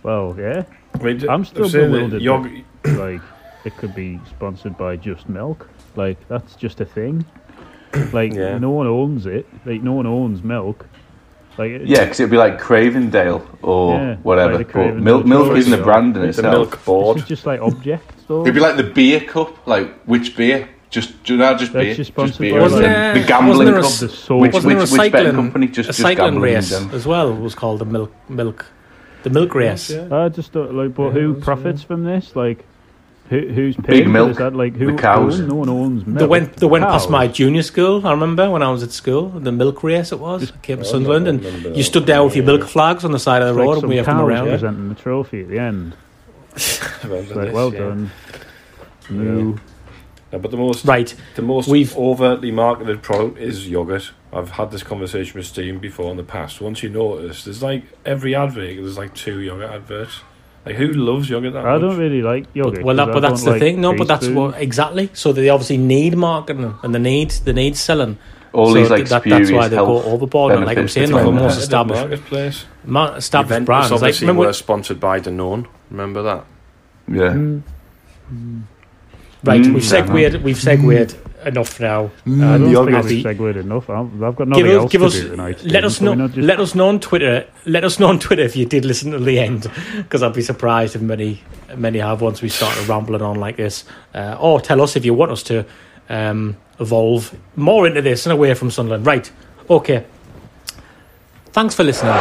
Well, 0.03 0.35
yeah. 0.37 0.63
I 0.99 1.03
mean, 1.03 1.29
I'm 1.29 1.45
still 1.45 1.69
saying 1.69 1.91
that 1.91 1.97
bewildered 1.97 2.21
yogurt- 2.21 2.63
like 2.97 3.21
it 3.65 3.77
could 3.77 3.93
be 3.95 4.19
sponsored 4.29 4.77
by 4.77 4.97
just 4.97 5.29
milk. 5.29 5.69
Like 5.99 6.17
that's 6.27 6.55
just 6.55 6.79
a 6.81 6.85
thing. 6.85 7.25
Like 8.13 8.33
Yeah. 8.33 8.57
no 8.59 8.69
one 8.79 8.87
owns 8.87 9.25
it. 9.25 9.45
Like 9.65 9.81
no 9.83 9.93
one 9.93 10.07
owns 10.07 10.43
milk. 10.43 10.85
Like, 11.57 11.71
Yeah, 11.83 12.01
because 12.05 12.19
it'd 12.21 12.31
be 12.31 12.37
like 12.37 12.55
Cravendale 12.67 13.41
or 13.61 13.95
Yeah, 13.95 14.15
whatever. 14.29 14.57
like 14.59 14.71
but 14.71 14.95
milk, 14.95 15.25
milk 15.25 15.57
isn't 15.57 15.73
a 15.73 15.83
brand 15.83 16.15
in 16.15 16.23
It's 16.23 16.37
a 16.37 16.41
itself. 16.41 16.53
milk 16.55 16.85
board. 16.85 17.17
is 17.17 17.25
just 17.25 17.45
like 17.45 17.59
objects, 17.61 18.23
though. 18.27 18.41
It'd 18.45 18.53
be 18.53 18.61
like 18.61 18.77
the 18.77 18.83
beer 18.99 19.19
cup. 19.19 19.67
Like 19.67 19.87
which 20.05 20.37
beer? 20.37 20.69
Just 20.89 21.21
do 21.23 21.35
not 21.37 21.59
just 21.59 21.73
That's 21.73 21.85
beer. 21.85 21.95
just 21.95 22.15
Just 22.15 22.39
beer. 22.39 22.61
Wasn't 22.61 22.81
the, 22.81 22.87
there- 22.87 23.13
the 23.19 23.27
gambling 23.27 23.57
wasn't 23.57 23.67
there 23.71 23.79
a 23.79 23.81
cup. 23.81 23.91
s- 23.91 23.99
the 23.99 24.09
soul. 24.09 24.39
Which- 24.39 24.53
Wasn't 24.53 24.69
there 24.71 24.77
a 24.77 24.81
which 24.81 24.91
betting 24.91 25.11
cycling, 25.11 25.35
company 25.35 25.67
just- 25.67 25.89
a 25.89 25.91
just 25.91 25.99
cycling 25.99 26.33
gambling 26.35 26.53
race 26.55 26.71
as 26.71 27.05
well 27.05 27.35
was 27.35 27.53
called 27.55 27.79
the 27.79 27.85
milk 27.97 28.11
milk 28.29 28.65
the 29.23 29.29
milk 29.29 29.53
race. 29.53 29.91
I 29.91 30.29
just 30.29 30.53
don't 30.53 30.73
like, 30.73 30.93
but 30.95 31.07
Yeah, 31.07 31.11
who 31.17 31.27
that's- 31.33 31.45
profits 31.45 31.81
from 31.83 32.03
this? 32.05 32.35
Like, 32.35 32.63
who, 33.29 33.39
who's 33.47 33.75
paying 33.77 34.03
for 34.05 34.09
milk, 34.09 34.27
this? 34.29 34.37
That, 34.39 34.55
like, 34.55 34.75
who 34.75 34.91
the 34.91 34.97
cows. 34.97 35.39
own- 35.39 35.47
no 35.49 35.55
one 35.55 35.69
owns 35.69 36.05
milk. 36.05 36.19
They 36.19 36.25
went 36.25 36.55
they 36.57 36.65
went 36.65 36.83
past 36.85 37.09
my 37.09 37.27
junior 37.27 37.61
school. 37.63 38.05
I 38.05 38.11
remember 38.11 38.49
when 38.49 38.63
I 38.63 38.71
was 38.71 38.81
at 38.83 38.91
school, 38.91 39.29
the 39.29 39.51
milk 39.51 39.83
race 39.83 40.11
it 40.11 40.19
was. 40.19 40.51
I 40.51 40.55
came 40.57 40.77
to 40.79 40.83
I 40.83 40.87
Sunderland, 40.87 41.27
and 41.27 41.43
you 41.43 41.59
that. 41.73 41.83
stood 41.83 42.05
there 42.07 42.23
with 42.23 42.35
your 42.35 42.45
milk 42.45 42.63
flags 42.67 43.05
on 43.05 43.11
the 43.11 43.19
side 43.19 43.41
of 43.41 43.49
It's 43.49 43.55
the 43.57 43.59
like 43.63 43.67
road, 43.75 43.83
and 43.83 43.89
we 43.89 43.97
have 43.97 44.05
them 44.07 44.17
cows 44.17 44.27
around. 44.29 44.47
presenting 44.49 44.89
the 44.89 44.95
trophy 44.95 45.41
at 45.41 45.49
the 45.49 45.59
end. 45.59 45.95
It's 46.55 47.03
like, 47.05 47.27
this, 47.27 47.53
well 47.53 47.71
yeah. 47.73 47.79
done. 47.79 48.11
Moo. 49.09 49.57
No, 50.31 50.37
but 50.39 50.51
the 50.51 50.57
most 50.57 50.85
Right, 50.85 51.13
the 51.35 51.41
most 51.41 51.67
We've- 51.67 51.93
overtly 51.95 52.51
marketed 52.51 53.01
product 53.01 53.37
is 53.39 53.67
yogurt. 53.69 54.11
I've 54.31 54.51
had 54.51 54.69
this 54.69 54.83
conversation 54.83 55.37
with 55.39 55.47
Steve 55.47 55.81
before 55.81 56.11
in 56.11 56.17
the 56.17 56.23
past. 56.23 56.61
Once 56.61 56.83
you 56.83 56.89
notice, 56.89 57.45
there's 57.45 57.63
like 57.63 57.83
every 58.05 58.35
advert. 58.35 58.75
There's 58.75 58.97
like 58.97 59.15
two 59.15 59.39
yogurt 59.39 59.71
adverts. 59.71 60.19
Like 60.65 60.75
who 60.75 60.87
loves 60.93 61.29
yogurt 61.29 61.53
that 61.53 61.65
I 61.65 61.73
much? 61.73 61.81
don't 61.81 61.97
really 61.97 62.21
like 62.21 62.45
yogurt. 62.53 62.75
But, 62.75 62.83
well, 62.85 62.95
that, 62.97 63.05
'cause 63.05 63.13
but 63.13 63.19
that's 63.21 63.43
the 63.43 63.51
like 63.51 63.59
thing. 63.59 63.81
No, 63.81 63.95
but 63.95 64.07
that's 64.07 64.21
teaspoon. 64.25 64.35
what 64.35 64.61
exactly. 64.61 65.09
So 65.13 65.31
they 65.31 65.49
obviously 65.49 65.77
need 65.77 66.15
marketing 66.17 66.75
and 66.83 66.93
they 66.93 66.99
need 66.99 67.31
they 67.31 67.53
need 67.53 67.75
selling. 67.77 68.17
All 68.51 68.67
so 68.67 68.73
these 68.73 68.89
like 68.89 69.07
that, 69.07 69.23
that's 69.23 69.51
why 69.51 69.67
they 69.67 69.75
go 69.77 69.85
health 69.99 70.05
overboard. 70.07 70.53
And 70.53 70.65
like 70.65 70.77
I'm 70.77 70.85
benefits 70.85 70.93
saying, 70.93 71.03
It's 71.05 71.13
like 71.13 71.25
like 71.25 71.33
the 71.33 71.39
a 71.39 71.43
most 71.43 71.43
competitive 71.43 71.63
established 71.63 72.01
marketplace. 72.01 72.65
ma- 72.85 73.15
established 73.15 73.49
Juventus 73.49 73.65
brands. 73.89 74.01
Like 74.01 74.19
remember, 74.21 74.45
were 74.47 74.53
sponsored 74.53 74.99
by 74.99 75.19
Danone. 75.19 75.65
Remember 75.91 76.21
that? 76.23 76.45
Yeah. 77.07 77.33
Mm. 77.33 77.61
right? 79.43 79.61
Mm, 79.61 79.73
we've 79.73 79.83
segued. 79.83 80.43
We've 80.43 80.59
segued 80.59 81.15
enough 81.45 81.79
now. 81.79 82.11
I 82.25 82.29
don't 82.57 82.85
think 82.85 83.03
we've 83.05 83.21
segued 83.23 83.57
enough. 83.57 83.89
I've, 83.89 84.21
I've 84.23 84.35
got 84.35 84.45
Give 84.45 84.65
nothing 84.65 84.65
us, 84.67 84.73
else 84.81 84.91
give 84.91 85.01
to 85.01 85.07
us, 85.07 85.13
do 85.13 85.29
tonight. 85.29 85.63
let 85.63 85.83
us 85.85 86.01
know. 86.01 86.15
just- 86.27 86.37
Let 86.37 86.59
us 86.59 86.75
know 86.75 86.87
on 86.89 86.99
Twitter. 86.99 87.47
Let 87.65 87.83
us 87.83 87.99
know 87.99 88.07
on 88.07 88.19
Twitter 88.19 88.43
if 88.43 88.55
you 88.55 88.65
did 88.65 88.85
listen 88.85 89.11
to 89.11 89.19
the 89.19 89.39
end, 89.39 89.71
because 89.97 90.21
I'd 90.23 90.33
be 90.33 90.41
surprised 90.41 90.95
if 90.95 91.01
many 91.01 91.41
many 91.75 91.99
have 91.99 92.21
once 92.21 92.41
we 92.41 92.49
started 92.49 92.87
rambling 92.87 93.21
on 93.21 93.37
like 93.37 93.57
this. 93.57 93.85
Uh, 94.13 94.37
or 94.39 94.59
tell 94.59 94.81
us 94.81 94.95
if 94.95 95.05
you 95.05 95.13
want 95.13 95.31
us 95.31 95.43
to 95.43 95.65
um, 96.09 96.57
evolve 96.79 97.33
more 97.55 97.85
into 97.87 98.01
this 98.01 98.25
and 98.25 98.33
away 98.33 98.53
from 98.53 98.71
Sunderland. 98.71 99.05
Right? 99.05 99.31
Okay. 99.69 100.05
Thanks 101.51 101.73
for 101.75 101.83
listening. 101.83 102.13